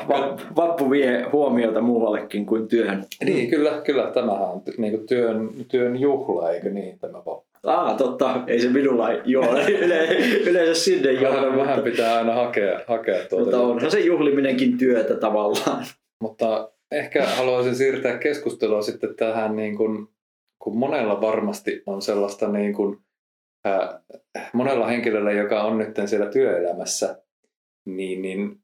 vappu 0.55 0.91
vie 0.91 1.25
huomiota 1.31 1.81
muuallekin 1.81 2.45
kuin 2.45 2.67
työhön. 2.67 3.05
Niin, 3.25 3.49
kyllä, 3.49 3.81
kyllä. 3.85 4.11
Tämähän 4.11 4.47
on 4.47 4.61
niin 4.77 5.07
työn, 5.07 5.49
työn 5.67 5.99
juhla, 5.99 6.51
eikö 6.51 6.69
niin 6.69 6.99
tämä 6.99 7.17
vappu? 7.17 7.45
Ah, 7.63 7.97
totta. 7.97 8.41
Ei 8.47 8.59
se 8.59 8.69
minulla 8.69 9.11
joo. 9.11 9.57
Yle, 9.67 10.07
yleensä 10.45 10.83
sinne 10.83 11.11
joo. 11.11 11.33
Vähän, 11.33 11.57
vähän 11.57 11.83
pitää 11.83 12.17
aina 12.17 12.33
hakea, 12.33 12.79
hakea 12.87 13.25
tuota. 13.29 13.43
Mutta 13.43 13.61
onhan 13.61 13.91
se 13.91 13.99
juhliminenkin 13.99 14.77
työtä 14.77 15.15
tavallaan. 15.15 15.85
Mutta 16.21 16.71
ehkä 16.91 17.25
haluaisin 17.25 17.75
siirtää 17.75 18.17
keskustelua 18.17 18.81
sitten 18.81 19.15
tähän, 19.15 19.55
niin 19.55 19.77
kuin, 19.77 20.07
kun 20.59 20.77
monella 20.77 21.21
varmasti 21.21 21.83
on 21.85 22.01
sellaista 22.01 22.47
niin 22.47 22.73
kuin, 22.73 22.97
monella 24.53 24.87
henkilöllä, 24.87 25.31
joka 25.31 25.63
on 25.63 25.77
nyt 25.77 25.95
siellä 26.05 26.31
työelämässä, 26.31 27.23
niin, 27.85 28.21
niin 28.21 28.59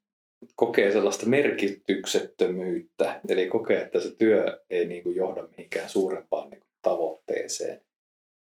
kokee 0.56 0.92
sellaista 0.92 1.26
merkityksettömyyttä, 1.26 3.22
eli 3.28 3.48
kokee, 3.48 3.82
että 3.82 4.00
se 4.00 4.16
työ 4.16 4.62
ei 4.70 4.86
niin 4.86 5.04
kuin 5.04 5.16
johda 5.16 5.48
mihinkään 5.58 5.90
suurempaan 5.90 6.50
niin 6.50 6.60
kuin 6.60 6.70
tavoitteeseen. 6.82 7.82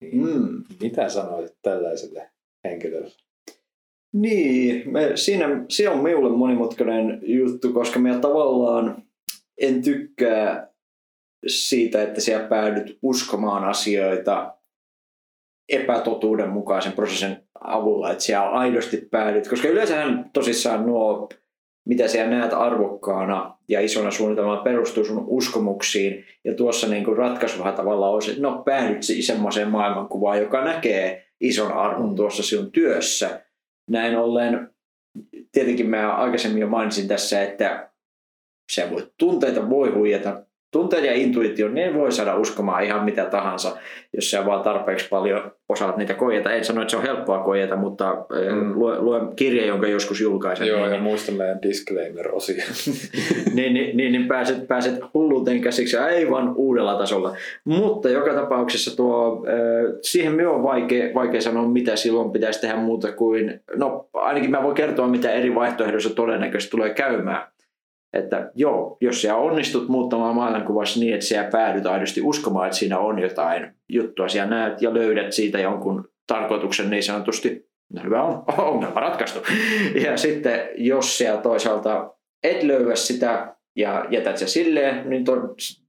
Niin 0.00 0.26
mm. 0.26 0.64
Mitä 0.80 1.08
sanoisit 1.08 1.56
tällaiselle 1.62 2.30
henkilölle? 2.64 3.12
Niin, 4.12 4.90
me, 4.90 5.12
siinä, 5.14 5.64
se 5.68 5.88
on 5.88 6.02
minulle 6.02 6.36
monimutkainen 6.36 7.20
juttu, 7.22 7.72
koska 7.72 7.98
minä 7.98 8.18
tavallaan 8.18 9.02
en 9.60 9.82
tykkää 9.82 10.68
siitä, 11.46 12.02
että 12.02 12.20
siellä 12.20 12.48
päädyt 12.48 12.98
uskomaan 13.02 13.64
asioita 13.64 14.55
epätotuudenmukaisen 15.68 16.92
prosessin 16.92 17.36
avulla, 17.60 18.10
että 18.10 18.24
siellä 18.24 18.50
aidosti 18.50 18.96
päädyt. 19.10 19.48
Koska 19.48 19.68
yleensähän 19.68 20.30
tosissaan 20.32 20.86
nuo, 20.86 21.28
mitä 21.86 22.08
siellä 22.08 22.30
näet 22.30 22.52
arvokkaana 22.52 23.58
ja 23.68 23.80
isona 23.80 24.10
suunnitelmalla 24.10 24.62
perustuu 24.62 25.04
sun 25.04 25.24
uskomuksiin. 25.26 26.24
Ja 26.44 26.54
tuossa 26.54 26.88
niin 26.88 27.04
kuin 27.04 27.16
ratkaisuhan 27.16 27.74
tavallaan 27.74 28.22
se, 28.22 28.30
että 28.30 28.42
no 28.42 28.62
päädyt 28.62 29.02
semmoiseen 29.20 29.68
maailmankuvaan, 29.68 30.40
joka 30.40 30.64
näkee 30.64 31.26
ison 31.40 31.72
arvon 31.72 32.16
tuossa 32.16 32.42
sinun 32.42 32.72
työssä. 32.72 33.42
Näin 33.90 34.18
ollen, 34.18 34.70
tietenkin 35.52 35.90
mä 35.90 36.16
aikaisemmin 36.16 36.60
jo 36.60 36.66
mainitsin 36.66 37.08
tässä, 37.08 37.42
että 37.42 37.90
se 38.72 38.90
voi, 38.90 39.10
tunteita 39.18 39.70
voi 39.70 39.90
huijata, 39.90 40.45
tunteet 40.70 41.04
ja 41.04 41.14
intuitio, 41.14 41.68
ne 41.68 41.94
voi 41.94 42.12
saada 42.12 42.36
uskomaan 42.36 42.84
ihan 42.84 43.04
mitä 43.04 43.24
tahansa, 43.24 43.76
jos 44.12 44.30
sä 44.30 44.46
vaan 44.46 44.62
tarpeeksi 44.62 45.08
paljon 45.08 45.52
osaat 45.68 45.96
niitä 45.96 46.14
koijata. 46.14 46.52
En 46.52 46.64
sano, 46.64 46.82
että 46.82 46.90
se 46.90 46.96
on 46.96 47.02
helppoa 47.02 47.38
koijata, 47.38 47.76
mutta 47.76 48.26
mm. 48.52 48.72
luen, 48.74 49.04
luen 49.04 49.36
kirja, 49.36 49.66
jonka 49.66 49.88
joskus 49.88 50.20
julkaisen. 50.20 50.66
Joo, 50.66 50.80
niin, 50.80 50.92
ja 50.92 51.00
muista 51.00 51.32
meidän 51.32 51.62
disclaimer-osia. 51.62 52.64
niin, 53.54 53.74
niin, 53.74 53.96
niin, 53.96 54.12
niin, 54.12 54.28
pääset, 54.28 54.68
pääset 54.68 55.00
hulluuteen 55.14 55.60
käsiksi 55.60 55.96
aivan 55.96 56.54
uudella 56.56 56.94
tasolla. 56.94 57.36
Mutta 57.64 58.08
joka 58.08 58.34
tapauksessa 58.34 58.96
tuo, 58.96 59.46
siihen 60.02 60.32
minun 60.32 60.54
on 60.54 60.62
vaikea, 60.62 61.14
vaikea 61.14 61.40
sanoa, 61.40 61.68
mitä 61.68 61.96
silloin 61.96 62.30
pitäisi 62.30 62.60
tehdä 62.60 62.76
muuta 62.76 63.12
kuin, 63.12 63.60
no 63.76 64.08
ainakin 64.14 64.50
mä 64.50 64.62
voin 64.62 64.74
kertoa, 64.74 65.08
mitä 65.08 65.32
eri 65.32 65.54
vaihtoehdoissa 65.54 66.14
todennäköisesti 66.14 66.70
tulee 66.70 66.90
käymään 66.90 67.42
että 68.18 68.50
joo, 68.54 68.96
jos 69.00 69.22
sä 69.22 69.36
onnistut 69.36 69.88
muuttamaan 69.88 70.34
maailmankuvassa 70.34 71.00
niin, 71.00 71.14
että 71.14 71.26
sä 71.26 71.48
päädyt 71.52 71.86
aidosti 71.86 72.22
uskomaan, 72.22 72.66
että 72.66 72.78
siinä 72.78 72.98
on 72.98 73.18
jotain 73.18 73.72
juttua, 73.88 74.28
sä 74.28 74.46
näet 74.46 74.82
ja 74.82 74.94
löydät 74.94 75.32
siitä 75.32 75.58
jonkun 75.58 76.08
tarkoituksen 76.26 76.90
niin 76.90 77.02
sanotusti, 77.02 77.68
no 77.92 78.02
hyvä 78.04 78.22
on, 78.22 78.44
ongelma 78.72 79.00
ratkaistu. 79.00 79.40
Ja 80.04 80.16
sitten 80.16 80.60
jos 80.76 81.18
sä 81.18 81.36
toisaalta 81.36 82.14
et 82.42 82.62
löyä 82.62 82.94
sitä 82.94 83.56
ja 83.76 84.06
jätät 84.10 84.36
se 84.36 84.46
silleen, 84.46 85.10
niin 85.10 85.24
to, 85.24 85.36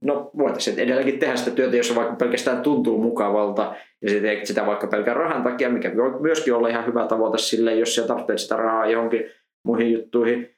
no 0.01 0.31
voitaisiin 0.37 0.79
edelläkin 0.79 1.19
tehdä 1.19 1.35
sitä 1.35 1.51
työtä, 1.51 1.77
jos 1.77 1.95
vaikka 1.95 2.15
pelkästään 2.15 2.61
tuntuu 2.61 3.01
mukavalta. 3.01 3.75
Ja 4.01 4.09
sitten 4.09 4.29
teet 4.29 4.45
sitä 4.45 4.65
vaikka 4.65 4.87
pelkän 4.87 5.15
rahan 5.15 5.43
takia, 5.43 5.69
mikä 5.69 5.95
voi 5.95 6.21
myöskin 6.21 6.53
olla 6.53 6.67
ihan 6.67 6.85
hyvä 6.85 7.07
tavoite 7.07 7.37
sille, 7.37 7.75
jos 7.75 7.95
sä 7.95 8.07
tarvitset 8.07 8.37
sitä 8.37 8.55
rahaa 8.55 8.89
johonkin 8.89 9.23
muihin 9.65 9.93
juttuihin, 9.93 10.56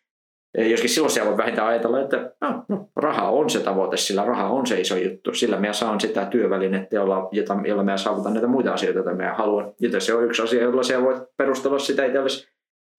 Joskin 0.58 0.90
silloin 0.90 1.12
siellä 1.12 1.30
voi 1.30 1.38
vähintään 1.38 1.68
ajatella, 1.68 2.02
että 2.02 2.32
no, 2.42 2.64
no, 2.68 2.90
raha 2.96 3.30
on 3.30 3.50
se 3.50 3.60
tavoite, 3.60 3.98
sillä 3.98 4.26
raha 4.26 4.50
on 4.50 4.68
se 4.68 4.80
iso 4.80 4.96
juttu. 4.98 5.34
Sillä 5.34 5.60
minä 5.60 5.74
saan 5.74 6.00
sitä 6.00 6.26
työvälinettä, 6.26 6.96
jolla, 6.96 7.30
jota, 7.32 7.58
jolla 7.66 7.84
minä 7.84 7.98
saavutan 7.98 8.34
näitä 8.34 8.48
muita 8.48 8.74
asioita, 8.74 9.00
joita 9.00 9.14
minä 9.14 9.34
haluan. 9.34 9.74
Joten 9.80 10.02
se 10.02 10.14
on 10.14 10.26
yksi 10.26 10.42
asia, 10.42 10.64
jolla 10.64 10.84
sinä 10.84 11.04
voit 11.04 11.24
perustella 11.38 11.80
sitä 11.80 12.06
itsellesi. 12.06 12.48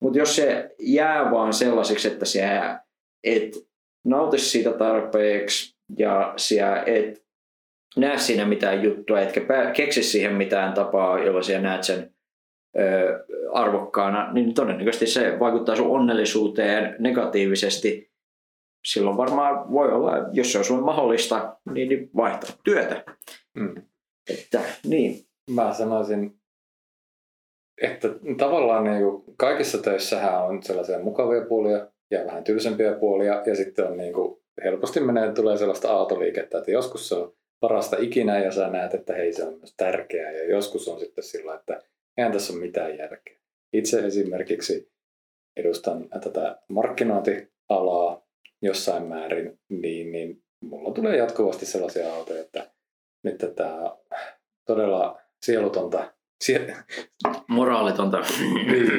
Mutta 0.01 0.19
jos 0.19 0.35
se 0.35 0.75
jää 0.79 1.31
vaan 1.31 1.53
sellaiseksi, 1.53 2.07
että 2.07 2.25
sinä 2.25 2.83
et 3.23 3.57
nauti 4.05 4.37
siitä 4.37 4.73
tarpeeksi 4.73 5.75
ja 5.97 6.33
sinä 6.37 6.83
et 6.85 7.25
näe 7.97 8.17
siinä 8.17 8.45
mitään 8.45 8.83
juttua, 8.83 9.19
etkä 9.19 9.41
keksi 9.73 10.03
siihen 10.03 10.33
mitään 10.33 10.73
tapaa, 10.73 11.19
jolla 11.19 11.41
sinä 11.41 11.59
näet 11.59 11.83
sen 11.83 12.13
arvokkaana, 13.51 14.33
niin 14.33 14.53
todennäköisesti 14.53 15.07
se 15.07 15.39
vaikuttaa 15.39 15.75
sun 15.75 15.91
onnellisuuteen 15.91 16.95
negatiivisesti. 16.99 18.11
Silloin 18.85 19.17
varmaan 19.17 19.71
voi 19.71 19.91
olla, 19.91 20.11
jos 20.31 20.51
se 20.51 20.57
on 20.57 20.65
sun 20.65 20.83
mahdollista, 20.83 21.57
niin, 21.73 21.89
niin 21.89 22.09
vaihtaa 22.15 22.49
työtä. 22.63 23.03
Mm. 23.53 23.75
Että, 24.29 24.61
niin. 24.85 25.25
Mä 25.49 25.73
sanoisin, 25.73 26.41
että 27.81 28.07
tavallaan 28.37 28.83
niin 28.83 29.03
kuin 29.03 29.23
kaikissa 29.37 29.77
töissähän 29.77 30.43
on 30.43 30.63
sellaisia 30.63 30.99
mukavia 30.99 31.45
puolia 31.45 31.87
ja 32.11 32.25
vähän 32.25 32.43
tylsempiä 32.43 32.93
puolia 32.93 33.43
ja 33.45 33.55
sitten 33.55 33.87
on 33.87 33.97
niin 33.97 34.13
kuin, 34.13 34.41
helposti 34.63 34.99
menee, 34.99 35.33
tulee 35.33 35.57
sellaista 35.57 35.93
aaltoliikettä, 35.93 36.57
että 36.57 36.71
joskus 36.71 37.09
se 37.09 37.15
on 37.15 37.33
parasta 37.59 37.97
ikinä 37.99 38.39
ja 38.39 38.51
sä 38.51 38.69
näet, 38.69 38.93
että 38.93 39.13
hei 39.13 39.33
se 39.33 39.43
on 39.43 39.57
myös 39.57 39.73
tärkeää 39.77 40.31
ja 40.31 40.49
joskus 40.49 40.87
on 40.87 40.99
sitten 40.99 41.23
sillä, 41.23 41.55
että 41.55 41.81
eihän 42.17 42.31
tässä 42.31 42.53
ole 42.53 42.61
mitään 42.61 42.97
järkeä. 42.97 43.37
Itse 43.73 43.99
esimerkiksi 44.05 44.91
edustan 45.57 46.09
tätä 46.23 46.61
markkinointialaa 46.69 48.27
jossain 48.61 49.03
määrin, 49.03 49.59
niin, 49.69 50.11
niin 50.11 50.43
mulla 50.63 50.93
tulee 50.93 51.17
jatkuvasti 51.17 51.65
sellaisia 51.65 52.13
autoja, 52.13 52.41
että 52.41 52.71
nyt 53.23 53.37
tätä 53.37 53.69
todella 54.67 55.21
sielutonta 55.45 56.13
Sie- 56.43 56.75
Moraalitonta. 57.47 58.17
niin, 58.71 58.91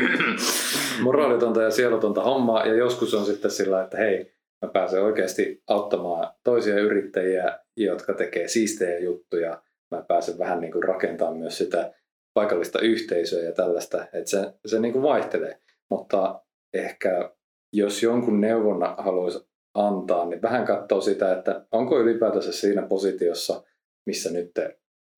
moraalitonta 1.02 1.62
ja 1.62 1.70
sielutonta 1.70 2.22
hommaa. 2.22 2.66
Ja 2.66 2.74
joskus 2.74 3.14
on 3.14 3.26
sitten 3.26 3.50
sillä, 3.50 3.82
että 3.82 3.96
hei, 3.96 4.32
mä 4.62 4.68
pääsen 4.72 5.02
oikeasti 5.02 5.62
auttamaan 5.68 6.32
toisia 6.44 6.80
yrittäjiä, 6.80 7.58
jotka 7.76 8.14
tekee 8.14 8.48
siistejä 8.48 8.98
juttuja. 8.98 9.62
Mä 9.90 10.02
pääsen 10.08 10.38
vähän 10.38 10.60
niin 10.60 10.72
kuin 10.72 10.82
rakentamaan 10.84 11.36
myös 11.36 11.58
sitä 11.58 11.94
paikallista 12.34 12.80
yhteisöä 12.80 13.42
ja 13.42 13.52
tällaista, 13.52 14.02
että 14.12 14.30
se, 14.30 14.52
se 14.66 14.80
niin 14.80 14.92
kuin 14.92 15.02
vaihtelee. 15.02 15.58
Mutta 15.90 16.42
ehkä 16.74 17.32
jos 17.72 18.02
jonkun 18.02 18.40
neuvon 18.40 18.94
haluaisi 18.98 19.46
antaa, 19.74 20.26
niin 20.26 20.42
vähän 20.42 20.64
katsoo 20.64 21.00
sitä, 21.00 21.32
että 21.32 21.66
onko 21.72 22.00
ylipäätänsä 22.00 22.52
siinä 22.52 22.82
positiossa, 22.82 23.62
missä 24.06 24.30
nyt, 24.30 24.50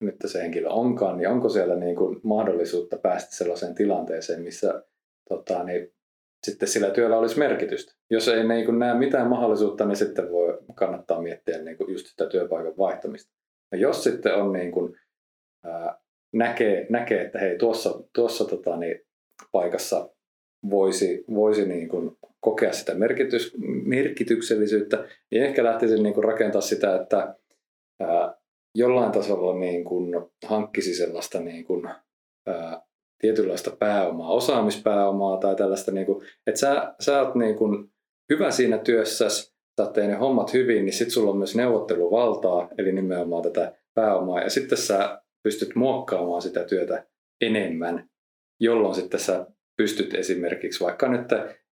nyt 0.01 0.15
se 0.25 0.41
henkilö 0.41 0.69
onkaan, 0.69 1.17
niin 1.17 1.29
onko 1.29 1.49
siellä 1.49 1.75
niin 1.75 1.95
kuin 1.95 2.19
mahdollisuutta 2.23 2.97
päästä 2.97 3.35
sellaiseen 3.35 3.75
tilanteeseen, 3.75 4.41
missä 4.41 4.83
tota, 5.29 5.63
niin 5.63 5.93
sitten 6.45 6.67
sillä 6.67 6.89
työllä 6.89 7.17
olisi 7.17 7.39
merkitystä. 7.39 7.93
Jos 8.09 8.27
ei 8.27 8.47
niin 8.47 8.65
kuin 8.65 8.79
näe 8.79 8.93
mitään 8.93 9.27
mahdollisuutta, 9.27 9.85
niin 9.85 9.95
sitten 9.95 10.31
voi 10.31 10.59
kannattaa 10.75 11.21
miettiä 11.21 11.61
niin 11.61 11.77
kuin 11.77 11.91
just 11.91 12.07
sitä 12.07 12.29
työpaikan 12.29 12.77
vaihtamista. 12.77 13.33
No 13.71 13.77
jos 13.77 14.03
sitten 14.03 14.35
on 14.35 14.53
niin 14.53 14.71
kuin, 14.71 14.99
ää, 15.63 15.99
näkee, 16.35 16.87
näkee, 16.89 17.21
että 17.21 17.39
hei 17.39 17.57
tuossa, 17.57 18.03
tuossa 18.15 18.45
tota, 18.45 18.77
niin, 18.77 19.01
paikassa 19.51 20.09
voisi, 20.69 21.23
voisi 21.33 21.67
niin 21.67 21.89
kuin 21.89 22.17
kokea 22.39 22.73
sitä 22.73 22.93
merkitys, 22.93 23.55
merkityksellisyyttä, 23.85 25.07
niin 25.31 25.43
ehkä 25.43 25.63
lähtisin 25.63 26.03
niin 26.03 26.13
kuin 26.13 26.23
rakentaa 26.23 26.61
sitä, 26.61 26.95
että 26.95 27.35
ää, 27.99 28.37
jollain 28.75 29.11
tasolla 29.11 29.59
niin 29.59 29.83
kuin 29.83 30.13
hankkisi 30.45 30.95
sellaista 30.95 31.39
niin 31.39 31.65
kuin, 31.65 31.87
ää, 32.47 32.81
tietynlaista 33.21 33.75
pääomaa, 33.79 34.31
osaamispääomaa 34.31 35.37
tai 35.37 35.55
tällaista, 35.55 35.91
niin 35.91 36.05
kuin, 36.05 36.25
että 36.47 36.59
sä, 36.59 36.95
sä 36.99 37.21
oot 37.21 37.35
niin 37.35 37.55
kuin 37.55 37.91
hyvä 38.29 38.51
siinä 38.51 38.77
työssäsi, 38.77 39.55
sä 39.77 39.83
oot 39.83 39.97
ne 39.97 40.13
hommat 40.13 40.53
hyvin, 40.53 40.85
niin 40.85 40.93
sitten 40.93 41.11
sulla 41.11 41.31
on 41.31 41.37
myös 41.37 41.55
neuvotteluvaltaa, 41.55 42.69
eli 42.77 42.91
nimenomaan 42.91 43.43
tätä 43.43 43.75
pääomaa, 43.93 44.41
ja 44.41 44.49
sitten 44.49 44.77
sä 44.77 45.21
pystyt 45.45 45.75
muokkaamaan 45.75 46.41
sitä 46.41 46.63
työtä 46.63 47.05
enemmän, 47.41 48.09
jolloin 48.59 48.95
sitten 48.95 49.19
sä 49.19 49.45
pystyt 49.77 50.13
esimerkiksi 50.13 50.83
vaikka 50.83 51.07
nyt 51.09 51.27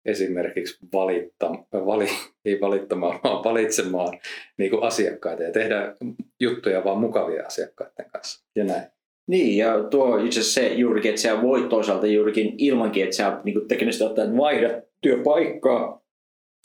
esimerkiksi 0.05 0.79
valitta, 0.93 1.51
vali, 1.73 2.09
ei 2.45 2.61
valittamaan, 2.61 3.21
vaan 3.25 3.45
valitsemaan 3.45 4.19
niin 4.59 4.71
kuin 4.71 4.83
asiakkaita 4.83 5.43
ja 5.43 5.53
tehdä 5.53 5.97
juttuja 6.41 6.85
vaan 6.85 6.99
mukavia 6.99 7.47
asiakkaiden 7.47 8.11
kanssa 8.13 8.47
ja 8.57 8.65
näin. 8.65 8.83
Niin, 9.27 9.57
ja 9.57 9.85
tuo 9.85 10.17
itse 10.17 10.43
se 10.43 10.69
juurikin, 10.69 11.09
että 11.09 11.21
sä 11.21 11.43
voit 11.43 11.69
toisaalta 11.69 12.07
juurikin 12.07 12.55
ilmankin, 12.59 13.05
että 13.05 13.17
sä 13.17 13.41
niin 13.45 13.69
teknisesti 13.69 14.05
ottaen 14.05 14.37
vaihdat 14.37 14.85
työpaikkaa, 15.01 15.98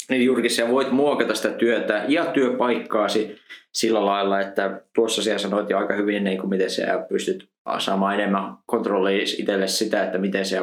niin 0.09 0.25
juurikin 0.25 0.51
sä 0.51 0.69
voit 0.69 0.91
muokata 0.91 1.35
sitä 1.35 1.49
työtä 1.49 2.05
ja 2.07 2.25
työpaikkaasi 2.25 3.35
sillä 3.71 4.05
lailla, 4.05 4.39
että 4.39 4.81
tuossa 4.95 5.23
siellä 5.23 5.39
sanoit 5.39 5.69
jo 5.69 5.77
aika 5.77 5.93
hyvin, 5.93 6.23
niin 6.23 6.37
kuin 6.37 6.49
miten 6.49 6.69
sä 6.69 7.05
pystyt 7.09 7.49
saamaan 7.79 8.15
enemmän 8.15 8.57
kontrollia 8.65 9.23
itselle 9.23 9.67
sitä, 9.67 10.03
että 10.03 10.17
miten 10.17 10.45
se, 10.45 10.61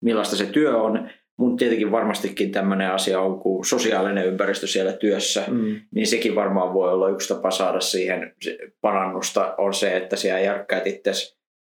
millaista 0.00 0.36
se 0.36 0.46
työ 0.46 0.76
on, 0.76 1.10
mutta 1.36 1.56
tietenkin 1.56 1.90
varmastikin 1.90 2.52
tämmöinen 2.52 2.90
asia 2.90 3.20
on 3.20 3.40
kuin 3.40 3.64
sosiaalinen 3.64 4.26
ympäristö 4.26 4.66
siellä 4.66 4.92
työssä, 4.92 5.44
mm. 5.48 5.80
niin 5.94 6.06
sekin 6.06 6.34
varmaan 6.34 6.74
voi 6.74 6.92
olla 6.92 7.08
yksi 7.08 7.34
tapa 7.34 7.50
saada 7.50 7.80
siihen 7.80 8.34
parannusta, 8.80 9.54
on 9.58 9.74
se, 9.74 9.96
että 9.96 10.16
siellä 10.16 10.40
järkkäät 10.40 10.86
itse 10.86 11.12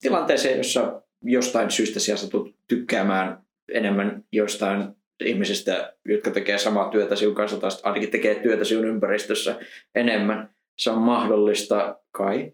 tilanteeseen, 0.00 0.58
jossa 0.58 1.02
jostain 1.22 1.70
syystä 1.70 2.00
siellä 2.00 2.20
satut 2.20 2.54
tykkäämään 2.68 3.38
enemmän 3.72 4.24
jostain 4.32 4.88
ihmisistä, 5.20 5.96
jotka 6.04 6.30
tekee 6.30 6.58
samaa 6.58 6.90
työtä 6.90 7.16
sinun 7.16 7.34
kanssa, 7.34 7.60
tai 7.60 7.70
ainakin 7.82 8.10
tekee 8.10 8.34
työtä 8.34 8.64
sinun 8.64 8.84
ympäristössä 8.84 9.60
enemmän. 9.94 10.54
Se 10.78 10.90
on 10.90 10.98
mahdollista 10.98 12.00
kai, 12.10 12.52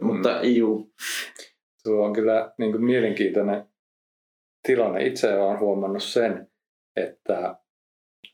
mutta 0.00 0.42
mm. 0.42 0.48
juu. 0.48 0.92
Tuo 1.84 2.04
on 2.04 2.12
kyllä 2.12 2.52
niin 2.58 2.72
kuin 2.72 2.84
mielenkiintoinen 2.84 3.64
tilanne. 4.66 5.06
Itse 5.06 5.34
olen 5.34 5.60
huomannut 5.60 6.02
sen, 6.02 6.50
että 6.96 7.56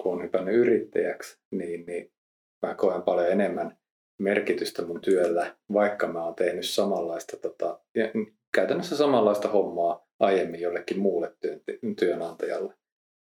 kun 0.02 0.12
olen 0.12 0.24
hypännyt 0.24 0.54
yrittäjäksi, 0.54 1.40
niin, 1.50 1.86
niin 1.86 2.12
mä 2.66 2.74
koen 2.74 3.02
paljon 3.02 3.30
enemmän 3.30 3.78
merkitystä 4.18 4.82
mun 4.82 5.00
työllä, 5.00 5.56
vaikka 5.72 6.06
mä 6.06 6.24
oon 6.24 6.34
tehnyt 6.34 6.66
samanlaista, 6.66 7.36
tota, 7.36 7.80
käytännössä 8.54 8.96
samanlaista 8.96 9.48
hommaa 9.48 10.08
aiemmin 10.20 10.60
jollekin 10.60 10.98
muulle 10.98 11.36
työnantajalle. 11.98 12.74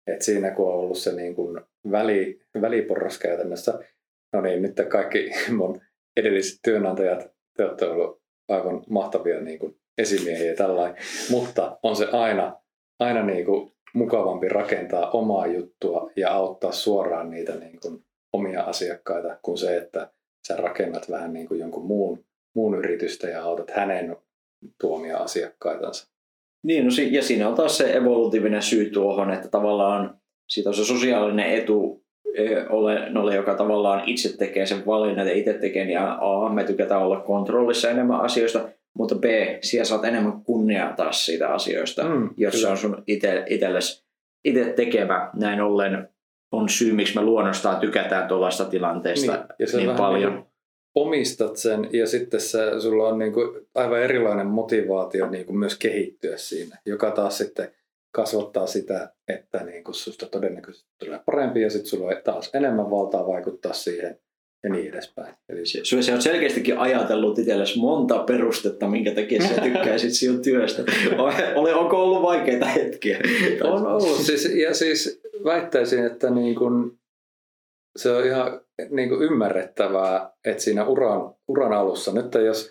Et 0.06 0.22
siinä 0.22 0.50
kun 0.50 0.68
on 0.68 0.74
ollut 0.74 0.98
se 0.98 1.12
niin 1.12 1.34
kuin 1.34 1.60
väli, 1.90 2.40
väliporras 2.60 3.18
käytännössä, 3.18 3.78
no 4.32 4.40
niin, 4.40 4.62
nyt 4.62 4.76
kaikki 4.88 5.30
mun 5.58 5.80
edelliset 6.16 6.58
työnantajat, 6.62 7.32
te 7.56 7.64
olette 7.64 7.86
ollut 7.86 8.22
aivan 8.48 8.84
mahtavia 8.88 9.40
niin 9.40 9.58
kuin 9.58 9.76
esimiehiä 9.98 10.54
tällainen, 10.54 11.02
mutta 11.30 11.78
on 11.82 11.96
se 11.96 12.08
aina, 12.12 12.60
aina 13.00 13.22
niin 13.26 13.44
kuin 13.44 13.72
mukavampi 13.94 14.48
rakentaa 14.48 15.10
omaa 15.10 15.46
juttua 15.46 16.10
ja 16.16 16.32
auttaa 16.32 16.72
suoraan 16.72 17.30
niitä 17.30 17.54
niin 17.54 17.80
kuin 17.80 18.04
omia 18.32 18.62
asiakkaita 18.62 19.38
kuin 19.42 19.58
se, 19.58 19.76
että 19.76 20.10
sä 20.48 20.56
rakennat 20.56 21.10
vähän 21.10 21.32
niin 21.32 21.48
kuin 21.48 21.60
jonkun 21.60 21.86
muun, 21.86 22.24
muun 22.54 22.78
yritystä 22.78 23.28
ja 23.28 23.44
autat 23.44 23.70
hänen 23.70 24.16
tuomia 24.80 25.16
asiakkaitansa. 25.18 26.13
Niin, 26.64 26.84
no, 26.84 26.90
ja 27.10 27.22
siinä 27.22 27.48
on 27.48 27.54
taas 27.54 27.78
se 27.78 27.96
evolutiivinen 27.96 28.62
syy 28.62 28.90
tuohon, 28.90 29.30
että 29.30 29.48
tavallaan 29.48 30.18
siitä 30.48 30.68
on 30.68 30.74
se 30.74 30.84
sosiaalinen 30.84 31.54
etu 31.54 32.04
ole, 32.70 33.34
joka 33.34 33.54
tavallaan 33.54 34.02
itse 34.06 34.36
tekee 34.36 34.66
sen 34.66 34.86
valinnan 34.86 35.26
ja 35.26 35.34
itse 35.34 35.52
tekee, 35.52 35.84
niin 35.84 35.98
A, 36.00 36.48
me 36.54 36.64
tykätään 36.64 37.02
olla 37.02 37.20
kontrollissa 37.20 37.90
enemmän 37.90 38.20
asioista, 38.20 38.68
mutta 38.94 39.14
B, 39.14 39.24
siellä 39.60 39.84
saat 39.84 40.04
enemmän 40.04 40.42
kunniaa 40.42 40.92
taas 40.92 41.26
siitä 41.26 41.48
asioista, 41.48 42.04
mm, 42.04 42.30
jos 42.36 42.60
se 42.60 42.68
on 42.68 42.76
sun 42.76 43.02
ite, 43.06 43.44
itelles, 43.46 44.04
itse 44.44 44.64
tekevä. 44.64 45.30
Näin 45.34 45.60
ollen 45.60 46.08
on 46.52 46.68
syy, 46.68 46.92
miksi 46.92 47.14
me 47.14 47.22
luonnostaan 47.22 47.80
tykätään 47.80 48.28
tuollaista 48.28 48.64
tilanteesta 48.64 49.32
niin, 49.32 49.46
ja 49.58 49.66
se 49.66 49.76
niin 49.76 49.90
paljon. 49.90 50.32
Niin 50.32 50.44
omistat 50.94 51.56
sen 51.56 51.88
ja 51.92 52.06
sitten 52.06 52.40
se, 52.40 52.58
sulla 52.80 53.08
on 53.08 53.18
niin 53.18 53.32
kuin 53.32 53.66
aivan 53.74 54.02
erilainen 54.02 54.46
motivaatio 54.46 55.30
niin 55.30 55.46
kuin 55.46 55.56
myös 55.56 55.78
kehittyä 55.78 56.36
siinä, 56.36 56.78
joka 56.86 57.10
taas 57.10 57.38
sitten 57.38 57.68
kasvattaa 58.14 58.66
sitä, 58.66 59.12
että 59.28 59.64
niin 59.64 59.84
kuin 59.84 59.94
susta 59.94 60.26
todennäköisesti 60.26 60.88
tulee 60.98 61.20
parempi 61.26 61.60
ja 61.60 61.70
sitten 61.70 61.86
sulla 61.86 62.06
on 62.06 62.22
taas 62.24 62.50
enemmän 62.54 62.90
valtaa 62.90 63.26
vaikuttaa 63.26 63.72
siihen 63.72 64.18
ja 64.64 64.70
niin 64.70 64.88
edespäin. 64.88 65.34
Eli 65.48 65.66
se, 65.66 65.80
se 66.02 66.14
on 66.14 66.22
selkeästikin 66.22 66.78
ajatellut 66.78 67.38
itsellesi 67.38 67.78
monta 67.78 68.18
perustetta, 68.18 68.88
minkä 68.88 69.14
takia 69.14 69.42
sä 69.42 69.60
tykkäisit 69.62 70.12
sinun 70.12 70.42
työstä. 70.42 70.82
Ole, 71.54 71.74
onko 71.74 72.02
ollut 72.02 72.22
vaikeita 72.22 72.66
hetkiä? 72.66 73.18
On 73.62 73.86
ollut. 73.86 74.16
Siis, 74.16 74.44
ja 74.54 74.74
siis 74.74 75.20
väittäisin, 75.44 76.06
että 76.06 76.30
niin 76.30 76.54
kuin 76.54 76.98
se 77.96 78.10
on 78.10 78.26
ihan 78.26 78.60
niin 78.90 79.08
kuin 79.08 79.22
ymmärrettävää, 79.22 80.30
että 80.44 80.62
siinä 80.62 80.86
uran, 80.86 81.34
uran 81.48 81.72
alussa, 81.72 82.12
nyt 82.12 82.34
jos 82.34 82.70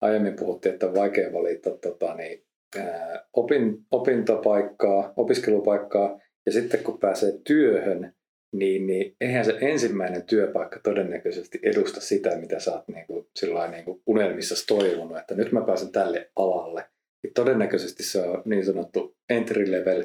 aiemmin 0.00 0.36
puhuttiin, 0.36 0.72
että 0.72 0.86
on 0.86 0.94
vaikea 0.94 1.32
valita 1.32 1.70
tota, 1.70 2.14
niin, 2.14 2.44
ää, 2.78 3.26
opin, 3.32 3.78
opintopaikkaa, 3.90 5.12
opiskelupaikkaa, 5.16 6.20
ja 6.46 6.52
sitten 6.52 6.84
kun 6.84 6.98
pääsee 6.98 7.32
työhön, 7.46 8.12
niin, 8.52 8.86
niin 8.86 9.16
eihän 9.20 9.44
se 9.44 9.58
ensimmäinen 9.60 10.22
työpaikka 10.26 10.80
todennäköisesti 10.82 11.58
edusta 11.62 12.00
sitä, 12.00 12.36
mitä 12.36 12.60
sä 12.60 12.72
oot 12.72 12.88
niin 12.88 13.06
kuin, 13.06 13.26
niin 13.70 13.84
kuin 13.84 14.02
unelmissa 14.06 14.66
toivonut, 14.66 15.18
että 15.18 15.34
nyt 15.34 15.52
mä 15.52 15.60
pääsen 15.66 15.92
tälle 15.92 16.30
alalle. 16.36 16.84
Ja 17.24 17.30
todennäköisesti 17.34 18.02
se 18.02 18.20
on 18.20 18.42
niin 18.44 18.64
sanottu 18.64 19.16
entry 19.30 19.72
level 19.72 20.04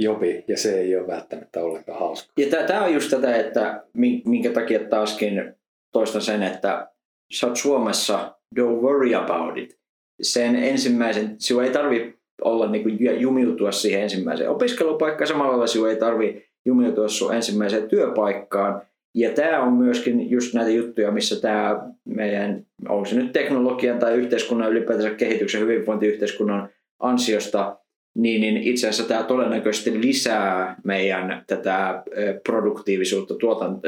jobi, 0.00 0.44
ja 0.48 0.58
se 0.58 0.80
ei 0.80 0.96
ole 0.96 1.06
välttämättä 1.06 1.60
ollenkaan 1.60 1.98
hauska. 1.98 2.32
Ja 2.36 2.46
tämä 2.66 2.84
on 2.84 2.94
just 2.94 3.10
tätä, 3.10 3.36
että 3.36 3.84
minkä 4.24 4.50
takia 4.50 4.80
taaskin 4.80 5.54
toistan 5.92 6.22
sen, 6.22 6.42
että 6.42 6.88
sä 7.32 7.46
oot 7.46 7.56
Suomessa, 7.56 8.34
don't 8.58 8.80
worry 8.80 9.14
about 9.14 9.58
it. 9.58 9.78
Sen 10.22 10.56
ensimmäisen, 10.56 11.34
sinua 11.38 11.64
ei 11.64 11.70
tarvi 11.70 12.14
olla 12.44 12.70
niin 12.70 12.82
kuin 12.82 13.20
jumiutua 13.20 13.72
siihen 13.72 14.02
ensimmäiseen 14.02 14.50
opiskelupaikkaan, 14.50 15.28
samalla 15.28 15.50
lailla 15.50 15.66
sinua 15.66 15.90
ei 15.90 15.96
tarvi 15.96 16.44
jumiutua 16.64 17.08
sun 17.08 17.34
ensimmäiseen 17.34 17.88
työpaikkaan. 17.88 18.82
Ja 19.14 19.30
tämä 19.30 19.62
on 19.62 19.72
myöskin 19.72 20.30
just 20.30 20.54
näitä 20.54 20.70
juttuja, 20.70 21.10
missä 21.10 21.40
tämä 21.40 21.90
meidän, 22.04 22.66
onko 22.88 23.04
se 23.04 23.16
nyt 23.16 23.32
teknologian 23.32 23.98
tai 23.98 24.14
yhteiskunnan 24.14 24.70
ylipäätänsä 24.70 25.10
kehityksen 25.10 25.60
hyvinvointiyhteiskunnan 25.60 26.68
ansiosta, 26.98 27.79
niin, 28.14 28.40
niin 28.40 28.56
itse 28.56 28.88
asiassa 28.88 29.08
tämä 29.08 29.22
todennäköisesti 29.22 30.00
lisää 30.00 30.76
meidän 30.84 31.44
tätä 31.46 32.02
produktiivisuutta, 32.46 33.34
tuotan, 33.34 33.80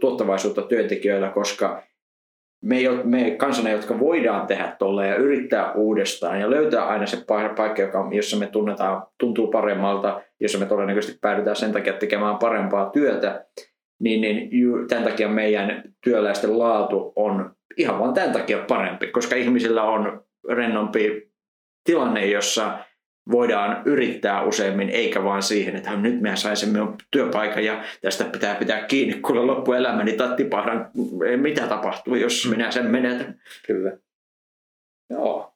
tuottavaisuutta 0.00 0.62
työntekijöillä, 0.62 1.28
koska 1.28 1.82
me, 2.62 2.76
me 3.04 3.30
kansana, 3.30 3.70
jotka 3.70 3.98
voidaan 3.98 4.46
tehdä 4.46 4.76
tuolla 4.78 5.04
ja 5.04 5.16
yrittää 5.16 5.72
uudestaan 5.72 6.40
ja 6.40 6.50
löytää 6.50 6.86
aina 6.86 7.06
se 7.06 7.24
paikka, 7.56 7.82
joka, 7.82 8.08
jossa 8.12 8.36
me 8.36 8.46
tunnetaan, 8.46 9.02
tuntuu 9.20 9.46
paremmalta, 9.50 10.22
jossa 10.40 10.58
me 10.58 10.66
todennäköisesti 10.66 11.18
päädytään 11.20 11.56
sen 11.56 11.72
takia 11.72 11.92
tekemään 11.92 12.36
parempaa 12.36 12.90
työtä, 12.90 13.46
niin, 14.00 14.20
niin 14.20 14.48
tämän 14.88 15.04
takia 15.04 15.28
meidän 15.28 15.82
työläisten 16.04 16.58
laatu 16.58 17.12
on 17.16 17.50
ihan 17.76 17.98
vain 17.98 18.14
tämän 18.14 18.32
takia 18.32 18.64
parempi, 18.68 19.06
koska 19.06 19.36
ihmisillä 19.36 19.82
on 19.82 20.24
rennompi 20.50 21.30
tilanne, 21.84 22.26
jossa 22.26 22.78
voidaan 23.30 23.82
yrittää 23.84 24.42
useammin, 24.42 24.90
eikä 24.90 25.24
vaan 25.24 25.42
siihen, 25.42 25.76
että 25.76 25.96
nyt 25.96 26.20
me 26.20 26.36
saisimme 26.36 26.78
työpaikan 27.10 27.64
ja 27.64 27.84
tästä 28.02 28.24
pitää 28.24 28.54
pitää 28.54 28.86
kiinni, 28.86 29.20
kun 29.20 29.46
loppuelämäni 29.46 30.12
tai 30.12 30.36
tipahdan. 30.36 30.90
Mitä 31.36 31.66
tapahtuu, 31.66 32.14
jos 32.14 32.44
mm. 32.44 32.50
minä 32.50 32.70
sen 32.70 32.86
menetän? 32.86 33.40
Kyllä. 33.66 33.96
Joo. 35.10 35.54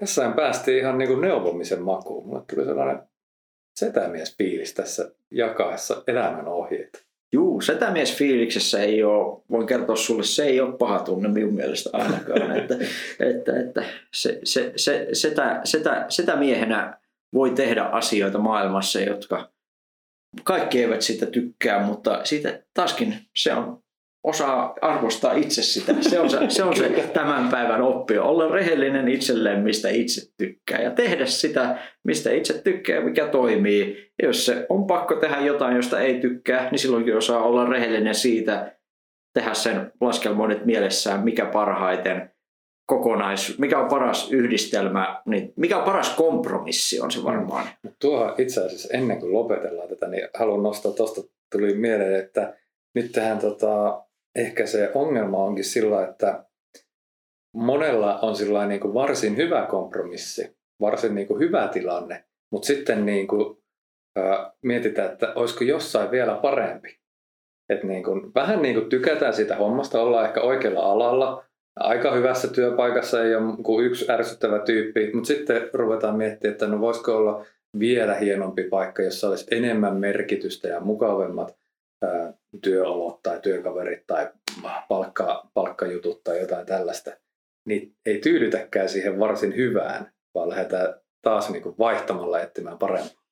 Tässä 0.00 0.32
päästiin 0.36 0.78
ihan 0.78 0.98
niin 0.98 1.08
kuin 1.08 1.20
neuvomisen 1.20 1.82
makuun. 1.82 2.26
Mulle 2.26 2.42
tuli 2.54 2.64
sellainen 2.64 3.02
setämies 3.76 4.36
fiilis 4.36 4.74
tässä 4.74 5.10
jakaessa 5.30 6.02
elämän 6.06 6.48
ohjeita. 6.48 6.98
Juu, 7.32 7.60
setämies 7.60 8.16
fiiliksessä 8.16 8.82
ei 8.82 9.04
ole, 9.04 9.42
voin 9.50 9.66
kertoa 9.66 9.96
sulle, 9.96 10.22
se 10.22 10.44
ei 10.44 10.60
ole 10.60 10.76
paha 10.78 10.98
tunne 10.98 11.28
minun 11.28 11.54
mielestä 11.54 11.90
ainakaan. 11.92 12.56
että, 12.58 12.74
että, 13.20 13.60
että 13.60 13.84
se, 14.12 14.40
se, 14.44 14.72
se, 14.76 15.08
setä, 15.12 15.60
setä, 15.64 16.06
setä 16.08 16.36
miehenä 16.36 16.98
voi 17.34 17.50
tehdä 17.50 17.82
asioita 17.82 18.38
maailmassa, 18.38 19.00
jotka 19.00 19.50
kaikki 20.44 20.80
eivät 20.80 21.02
siitä 21.02 21.26
tykkää, 21.26 21.86
mutta 21.86 22.20
siitä 22.24 22.62
taaskin 22.74 23.14
se 23.36 23.54
on 23.54 23.84
osaa 24.24 24.74
arvostaa 24.82 25.32
itse 25.32 25.62
sitä. 25.62 25.94
Se 26.00 26.20
on 26.20 26.30
se, 26.30 26.38
se, 26.48 26.64
on 26.64 26.76
se 26.76 26.88
tämän 27.14 27.48
päivän 27.48 27.82
oppi. 27.82 28.18
Olla 28.18 28.48
rehellinen 28.48 29.08
itselleen, 29.08 29.60
mistä 29.60 29.88
itse 29.88 30.20
tykkää. 30.38 30.82
Ja 30.82 30.90
tehdä 30.90 31.26
sitä, 31.26 31.78
mistä 32.04 32.30
itse 32.32 32.62
tykkää, 32.62 33.00
mikä 33.00 33.26
toimii. 33.26 34.12
Ja 34.22 34.28
jos 34.28 34.46
se 34.46 34.66
on 34.68 34.86
pakko 34.86 35.14
tehdä 35.14 35.40
jotain, 35.40 35.76
josta 35.76 36.00
ei 36.00 36.20
tykkää, 36.20 36.70
niin 36.70 36.78
silloinkin 36.78 37.16
osaa 37.16 37.42
olla 37.42 37.66
rehellinen 37.66 38.14
siitä, 38.14 38.76
tehdä 39.34 39.54
sen 39.54 39.92
laskelmoinnit 40.00 40.64
mielessään, 40.64 41.24
mikä 41.24 41.46
parhaiten 41.46 42.33
kokonais, 42.86 43.58
mikä 43.58 43.78
on 43.78 43.88
paras 43.88 44.32
yhdistelmä, 44.32 45.22
niin 45.26 45.52
mikä 45.56 45.78
on 45.78 45.84
paras 45.84 46.16
kompromissi 46.16 47.00
on 47.00 47.10
se 47.10 47.24
varmaan. 47.24 47.66
Mm. 47.82 47.90
Tuohon 48.00 48.34
itse 48.38 48.64
asiassa 48.64 48.88
ennen 48.92 49.20
kuin 49.20 49.32
lopetellaan 49.32 49.88
tätä, 49.88 50.08
niin 50.08 50.28
haluan 50.34 50.62
nostaa 50.62 50.92
tuosta, 50.92 51.20
tuli 51.52 51.74
mieleen, 51.74 52.20
että 52.20 52.56
nyt 52.94 53.12
tähän 53.12 53.38
tota, 53.38 54.04
ehkä 54.36 54.66
se 54.66 54.90
ongelma 54.94 55.44
onkin 55.44 55.64
sillä, 55.64 56.04
että 56.04 56.44
monella 57.54 58.18
on 58.18 58.36
sillä 58.36 58.66
niin 58.66 58.80
kuin 58.80 58.94
varsin 58.94 59.36
hyvä 59.36 59.66
kompromissi, 59.66 60.56
varsin 60.80 61.14
niin 61.14 61.26
kuin 61.26 61.40
hyvä 61.40 61.68
tilanne, 61.68 62.24
mutta 62.52 62.66
sitten 62.66 63.06
niin 63.06 63.26
kuin, 63.26 63.56
ää, 64.16 64.52
mietitään, 64.62 65.12
että 65.12 65.32
olisiko 65.34 65.64
jossain 65.64 66.10
vielä 66.10 66.34
parempi. 66.34 66.98
Et 67.68 67.82
niin 67.84 68.04
kuin, 68.04 68.34
vähän 68.34 68.62
niin 68.62 68.74
kuin 68.74 68.88
tykätään 68.88 69.34
siitä 69.34 69.56
hommasta, 69.56 70.02
olla 70.02 70.26
ehkä 70.26 70.40
oikealla 70.40 70.80
alalla, 70.80 71.44
aika 71.76 72.12
hyvässä 72.12 72.48
työpaikassa 72.48 73.24
ei 73.24 73.34
ole 73.34 73.56
kuin 73.62 73.86
yksi 73.86 74.12
ärsyttävä 74.12 74.58
tyyppi, 74.58 75.10
mutta 75.14 75.26
sitten 75.26 75.70
ruvetaan 75.72 76.16
miettimään, 76.16 76.52
että 76.52 76.66
no 76.66 76.80
voisiko 76.80 77.16
olla 77.16 77.46
vielä 77.78 78.14
hienompi 78.14 78.62
paikka, 78.62 79.02
jossa 79.02 79.28
olisi 79.28 79.46
enemmän 79.50 79.96
merkitystä 79.96 80.68
ja 80.68 80.80
mukavemmat 80.80 81.56
työolot 82.62 83.22
tai 83.22 83.40
työkaverit 83.42 84.06
tai 84.06 84.28
palkka, 84.88 85.48
palkkajutut 85.54 86.24
tai 86.24 86.40
jotain 86.40 86.66
tällaista, 86.66 87.10
niin 87.64 87.94
ei 88.06 88.18
tyydytäkään 88.18 88.88
siihen 88.88 89.18
varsin 89.18 89.56
hyvään, 89.56 90.12
vaan 90.34 90.48
lähdetään 90.48 90.94
taas 91.22 91.50
niin 91.50 91.62
kuin 91.62 91.74
vaihtamalla 91.78 92.40
etsimään 92.40 92.78
parempaa. 92.78 93.24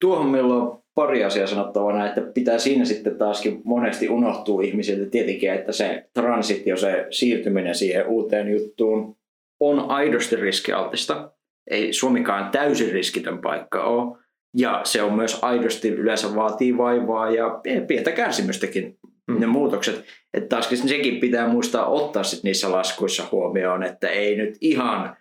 Tuohon 0.00 0.26
meillä 0.26 0.54
on 0.54 0.82
pari 0.96 1.24
asiaa 1.24 1.46
sanottavana, 1.46 2.06
että 2.06 2.20
pitää 2.20 2.58
siinä 2.58 2.84
sitten 2.84 3.18
taaskin 3.18 3.60
monesti 3.64 4.08
unohtuu 4.08 4.60
ihmisiltä 4.60 5.10
tietenkin, 5.10 5.52
että 5.52 5.72
se 5.72 6.08
transitio, 6.14 6.76
se 6.76 7.06
siirtyminen 7.10 7.74
siihen 7.74 8.06
uuteen 8.06 8.48
juttuun 8.48 9.16
on 9.60 9.90
aidosti 9.90 10.36
riskialtista. 10.36 11.32
Ei 11.70 11.92
Suomikaan 11.92 12.50
täysin 12.50 12.92
riskitön 12.92 13.38
paikka 13.38 13.84
ole. 13.84 14.18
Ja 14.58 14.80
se 14.84 15.02
on 15.02 15.12
myös 15.12 15.38
aidosti 15.42 15.88
yleensä 15.88 16.34
vaatii 16.34 16.76
vaivaa 16.76 17.30
ja 17.30 17.60
pientä 17.86 18.12
kärsimystäkin 18.12 18.98
mm. 19.26 19.40
ne 19.40 19.46
muutokset. 19.46 20.04
Että 20.34 20.48
taaskin 20.48 20.88
sekin 20.88 21.20
pitää 21.20 21.48
muistaa 21.48 21.86
ottaa 21.86 22.22
sit 22.22 22.42
niissä 22.42 22.72
laskuissa 22.72 23.28
huomioon, 23.32 23.82
että 23.82 24.08
ei 24.08 24.36
nyt 24.36 24.56
ihan 24.60 25.16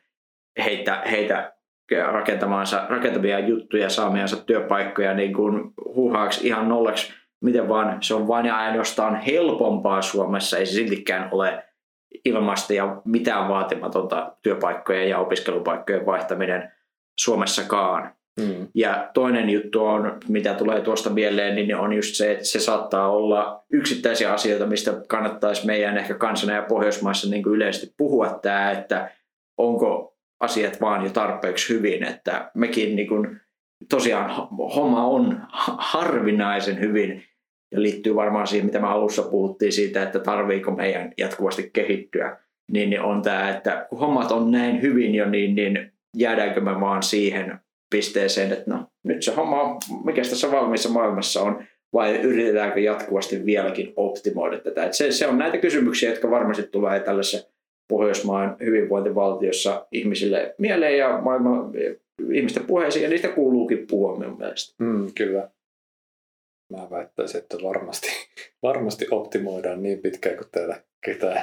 heitä, 0.66 1.04
heitä 1.12 1.55
rakentamaansa, 2.12 2.86
rakentavia 2.90 3.40
juttuja, 3.40 3.90
saamiansa 3.90 4.44
työpaikkoja 4.46 5.14
niin 5.14 5.34
kuin 5.34 5.74
huhaaksi 5.96 6.48
ihan 6.48 6.70
nollaksi, 6.70 7.14
miten 7.42 7.70
vaan 7.70 7.98
se 8.02 8.14
on 8.14 8.28
vain 8.28 8.46
ja 8.46 8.58
ainoastaan 8.58 9.16
helpompaa 9.16 10.02
Suomessa, 10.02 10.58
ei 10.58 10.66
se 10.66 10.72
siltikään 10.74 11.30
ole 11.32 11.64
ilmasta 12.26 12.74
ja 12.74 13.02
mitään 13.06 13.48
vaatimatonta 13.48 14.32
työpaikkojen 14.42 15.10
ja 15.10 15.20
opiskelupaikkojen 15.20 16.06
vaihtaminen 16.06 16.72
Suomessakaan. 17.20 18.16
Mm. 18.40 18.68
Ja 18.76 19.10
toinen 19.14 19.50
juttu 19.50 19.86
on, 19.86 20.18
mitä 20.28 20.54
tulee 20.54 20.82
tuosta 20.82 21.10
mieleen, 21.10 21.56
niin 21.56 21.76
on 21.76 21.94
just 21.94 22.16
se, 22.16 22.32
että 22.32 22.46
se 22.46 22.60
saattaa 22.60 23.12
olla 23.12 23.64
yksittäisiä 23.72 24.34
asioita, 24.34 24.66
mistä 24.66 24.94
kannattaisi 25.08 25.66
meidän 25.66 25.98
ehkä 25.98 26.14
kansana 26.14 26.54
ja 26.54 26.62
Pohjoismaissa 26.62 27.30
niin 27.30 27.44
kuin 27.44 27.56
yleisesti 27.56 27.94
puhua 27.98 28.40
tämä, 28.42 28.72
että 28.72 29.12
onko 29.58 30.15
asiat 30.40 30.82
vaan 30.82 31.04
jo 31.04 31.10
tarpeeksi 31.10 31.74
hyvin, 31.74 32.04
että 32.04 32.52
mekin 32.56 32.96
niin 32.96 33.08
kuin, 33.08 33.40
tosiaan 33.90 34.48
homma 34.76 35.06
on 35.06 35.42
harvinaisen 35.78 36.80
hyvin 36.80 37.24
ja 37.72 37.82
liittyy 37.82 38.16
varmaan 38.16 38.48
siihen, 38.48 38.66
mitä 38.66 38.80
me 38.80 38.88
alussa 38.88 39.24
puhuttiin 39.24 39.74
siitä, 39.74 40.04
että 40.04 40.20
tarviiko 40.20 40.72
meidän 40.72 41.14
jatkuvasti 41.18 41.70
kehittyä, 41.74 42.38
niin 42.72 43.02
on 43.02 43.22
tämä, 43.22 43.50
että 43.50 43.86
kun 43.90 44.00
hommat 44.00 44.32
on 44.32 44.52
näin 44.52 44.82
hyvin 44.82 45.16
jo, 45.16 45.30
niin, 45.30 45.56
niin 45.56 45.92
jäädäänkö 46.18 46.62
me 46.62 46.80
vaan 46.80 47.04
siihen 47.04 47.60
pisteeseen, 47.92 48.52
että 48.52 48.72
no 48.72 48.88
nyt 49.04 49.24
se 49.24 49.36
homma, 49.36 49.78
mikä 50.06 50.22
tässä 50.22 50.52
valmiissa 50.52 50.90
maailmassa 50.90 51.42
on, 51.42 51.64
vai 51.94 52.16
yritetäänkö 52.16 52.80
jatkuvasti 52.80 53.46
vieläkin 53.46 53.94
optimoida 53.96 54.60
tätä. 54.60 54.92
Se, 54.92 55.12
se 55.12 55.28
on 55.28 55.38
näitä 55.38 55.58
kysymyksiä, 55.58 56.10
jotka 56.10 56.32
varmasti 56.32 56.64
tulee 56.64 57.00
tällaisessa 57.00 57.55
Pohjoismaan 57.88 58.56
hyvinvointivaltiossa 58.60 59.88
ihmisille 59.92 60.56
mieleen 60.58 60.98
ja 60.98 61.22
maailman 61.22 61.72
ihmisten 62.34 62.66
puheisiin, 62.66 63.04
ja 63.04 63.10
niistä 63.10 63.28
kuuluukin 63.28 63.88
puhua 63.88 64.18
minun 64.20 64.38
mielestä. 64.38 64.84
Mm, 64.84 65.08
kyllä. 65.18 65.50
Mä 66.72 66.88
väittäisin, 66.90 67.42
että 67.42 67.58
varmasti, 67.64 68.08
varmasti 68.64 69.08
optimoidaan 69.12 69.84
niin 69.84 70.00
pitkään 70.00 70.38
kuin 70.38 70.48
täällä 70.52 70.82
ketään 71.06 71.42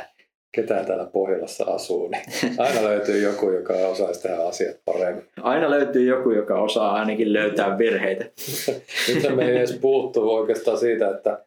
ketään 0.56 0.86
täällä 0.86 1.04
Pohjolassa 1.04 1.64
asuu, 1.64 2.08
niin 2.08 2.22
aina 2.58 2.82
löytyy 2.82 3.22
joku, 3.22 3.50
joka 3.50 3.74
osaisi 3.74 4.22
tehdä 4.22 4.36
asiat 4.36 4.76
paremmin. 4.84 5.24
Aina 5.42 5.70
löytyy 5.70 6.04
joku, 6.04 6.30
joka 6.30 6.60
osaa 6.60 6.92
ainakin 6.92 7.32
löytää 7.32 7.78
virheitä. 7.78 8.24
Nyt 9.08 9.36
me 9.36 9.48
ei 9.48 9.56
edes 9.56 9.78
puhuttu 9.80 10.34
oikeastaan 10.34 10.78
siitä, 10.78 11.10
että, 11.10 11.44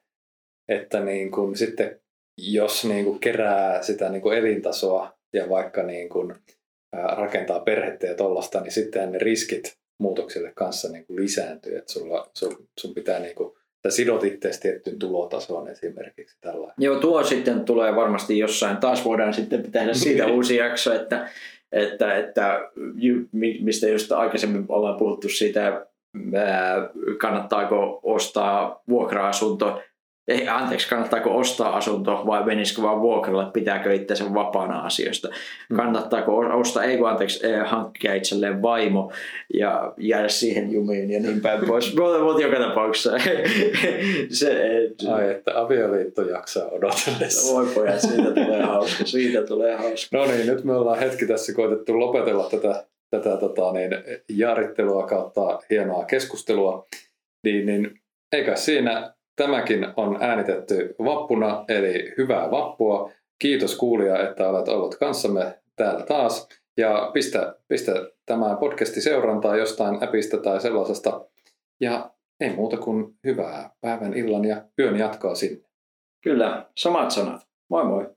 että 0.70 1.00
niin 1.00 1.32
kuin 1.32 1.58
sitten 1.58 2.00
jos 2.38 2.86
niin 2.86 3.06
kuin 3.06 3.20
kerää 3.20 3.82
sitä 3.82 4.10
niin 4.10 4.22
kuin 4.22 4.38
elintasoa 4.38 5.18
ja 5.34 5.50
vaikka 5.50 5.84
niin 5.84 6.10
kuin 6.10 6.36
rakentaa 6.94 7.60
perhettä 7.60 8.08
ja 8.08 8.16
tollasta, 8.16 8.62
niin 8.62 8.72
sitten 8.72 9.12
ne 9.12 9.18
riskit 9.18 9.78
muutoksille 10.00 10.52
kanssa 10.56 10.92
niin 10.92 11.06
kuin 11.06 11.22
lisääntyy. 11.22 11.78
Että 11.78 11.94
sulla, 11.94 12.30
sun, 12.34 12.68
sun 12.80 12.94
pitää 12.94 13.20
niin 13.20 13.36
kuin 13.36 13.54
tai 13.86 13.92
sidot 13.92 14.24
itseäsi 14.24 14.62
tiettyyn 14.62 15.00
tulotasoon 15.00 15.68
esimerkiksi 15.68 16.38
tällä. 16.42 16.74
Joo, 16.78 17.00
tuo 17.00 17.24
sitten 17.24 17.66
tulee 17.66 17.96
varmasti 17.96 18.38
jossain. 18.38 18.78
Taas 18.78 19.06
voidaan 19.06 19.34
sitten 19.34 19.72
tehdä 19.72 19.94
siitä 19.94 20.28
uusi 20.36 20.56
jakso, 20.56 20.94
että, 20.94 21.30
että, 21.72 22.16
että 22.16 22.60
mistä 23.62 23.88
just 23.88 24.12
aikaisemmin 24.12 24.66
ollaan 24.70 24.98
puhuttu 24.98 25.30
siitä, 25.30 25.86
kannattaako 27.18 28.00
ostaa 28.04 28.84
vuokra-asunto 28.90 29.82
ei, 30.28 30.48
anteeksi, 30.48 30.90
kannattaako 30.90 31.38
ostaa 31.38 31.76
asunto 31.76 32.24
vai 32.26 32.46
menisikö 32.46 32.82
vaan 32.82 33.02
vuokralle, 33.02 33.46
pitääkö 33.54 33.94
itsensä 33.94 34.34
vapaana 34.34 34.80
asioista. 34.80 35.28
Mm. 35.70 35.76
Kannattaako 35.76 36.38
ostaa, 36.38 36.84
ei 36.84 36.98
kun 36.98 37.10
anteeksi, 37.10 37.48
eh, 37.48 37.66
hankkia 37.66 38.14
itselleen 38.14 38.62
vaimo 38.62 39.12
ja 39.54 39.94
jäädä 39.98 40.28
siihen 40.28 40.72
jumiin 40.72 41.12
ja 41.12 41.20
niin 41.20 41.42
päin 41.42 41.66
pois. 41.66 41.96
Mutta 42.24 42.42
joka 42.42 42.58
tapauksessa 42.58 43.12
se, 44.40 44.62
Ai, 45.14 45.32
että 45.32 45.62
avioliitto 45.62 46.22
jaksaa 46.22 46.66
odotellessa. 46.66 47.54
Voi 47.54 47.66
pojat, 47.76 48.02
siitä 48.02 48.32
tulee 48.32 48.62
hauska, 48.62 49.06
siitä 49.06 49.44
tulee 49.44 49.76
hauska. 49.76 50.18
No 50.18 50.26
niin, 50.26 50.48
nyt 50.48 50.64
me 50.64 50.74
ollaan 50.74 51.00
hetki 51.00 51.26
tässä 51.26 51.54
koitettu 51.54 52.00
lopetella 52.00 52.50
tätä, 52.50 52.86
tätä 53.10 53.38
tota, 53.38 53.72
niin, 53.74 53.92
jaarittelua 54.30 55.08
kautta 55.08 55.60
hienoa 55.70 56.06
keskustelua. 56.06 56.88
Niin, 57.44 57.66
niin 57.66 58.00
eikä 58.32 58.56
siinä 58.56 59.16
Tämäkin 59.36 59.88
on 59.96 60.18
äänitetty 60.22 60.96
vappuna, 61.00 61.66
eli 61.68 62.14
hyvää 62.18 62.52
vappua. 62.52 63.12
Kiitos 63.40 63.78
kuulija, 63.78 64.30
että 64.30 64.50
olet 64.50 64.68
ollut 64.68 64.96
kanssamme 64.96 65.60
täällä 65.76 66.06
taas. 66.06 66.50
Ja 66.78 67.12
pistä, 67.14 67.56
pistä 67.68 67.92
tämä 68.26 68.58
podcasti 68.60 69.02
seurantaa 69.02 69.56
jostain 69.56 70.04
appista 70.04 70.38
tai 70.38 70.62
sellaisesta. 70.62 71.26
Ja 71.80 72.12
ei 72.40 72.56
muuta 72.56 72.78
kuin 72.78 73.16
hyvää 73.24 73.70
päivän, 73.82 74.14
illan 74.14 74.46
ja 74.46 74.62
yön 74.80 75.00
jatkoa 75.00 75.36
sinne. 75.36 75.66
Kyllä, 76.24 76.66
samat 76.78 77.12
sanat. 77.12 77.48
Moi 77.70 77.86
moi. 77.86 78.15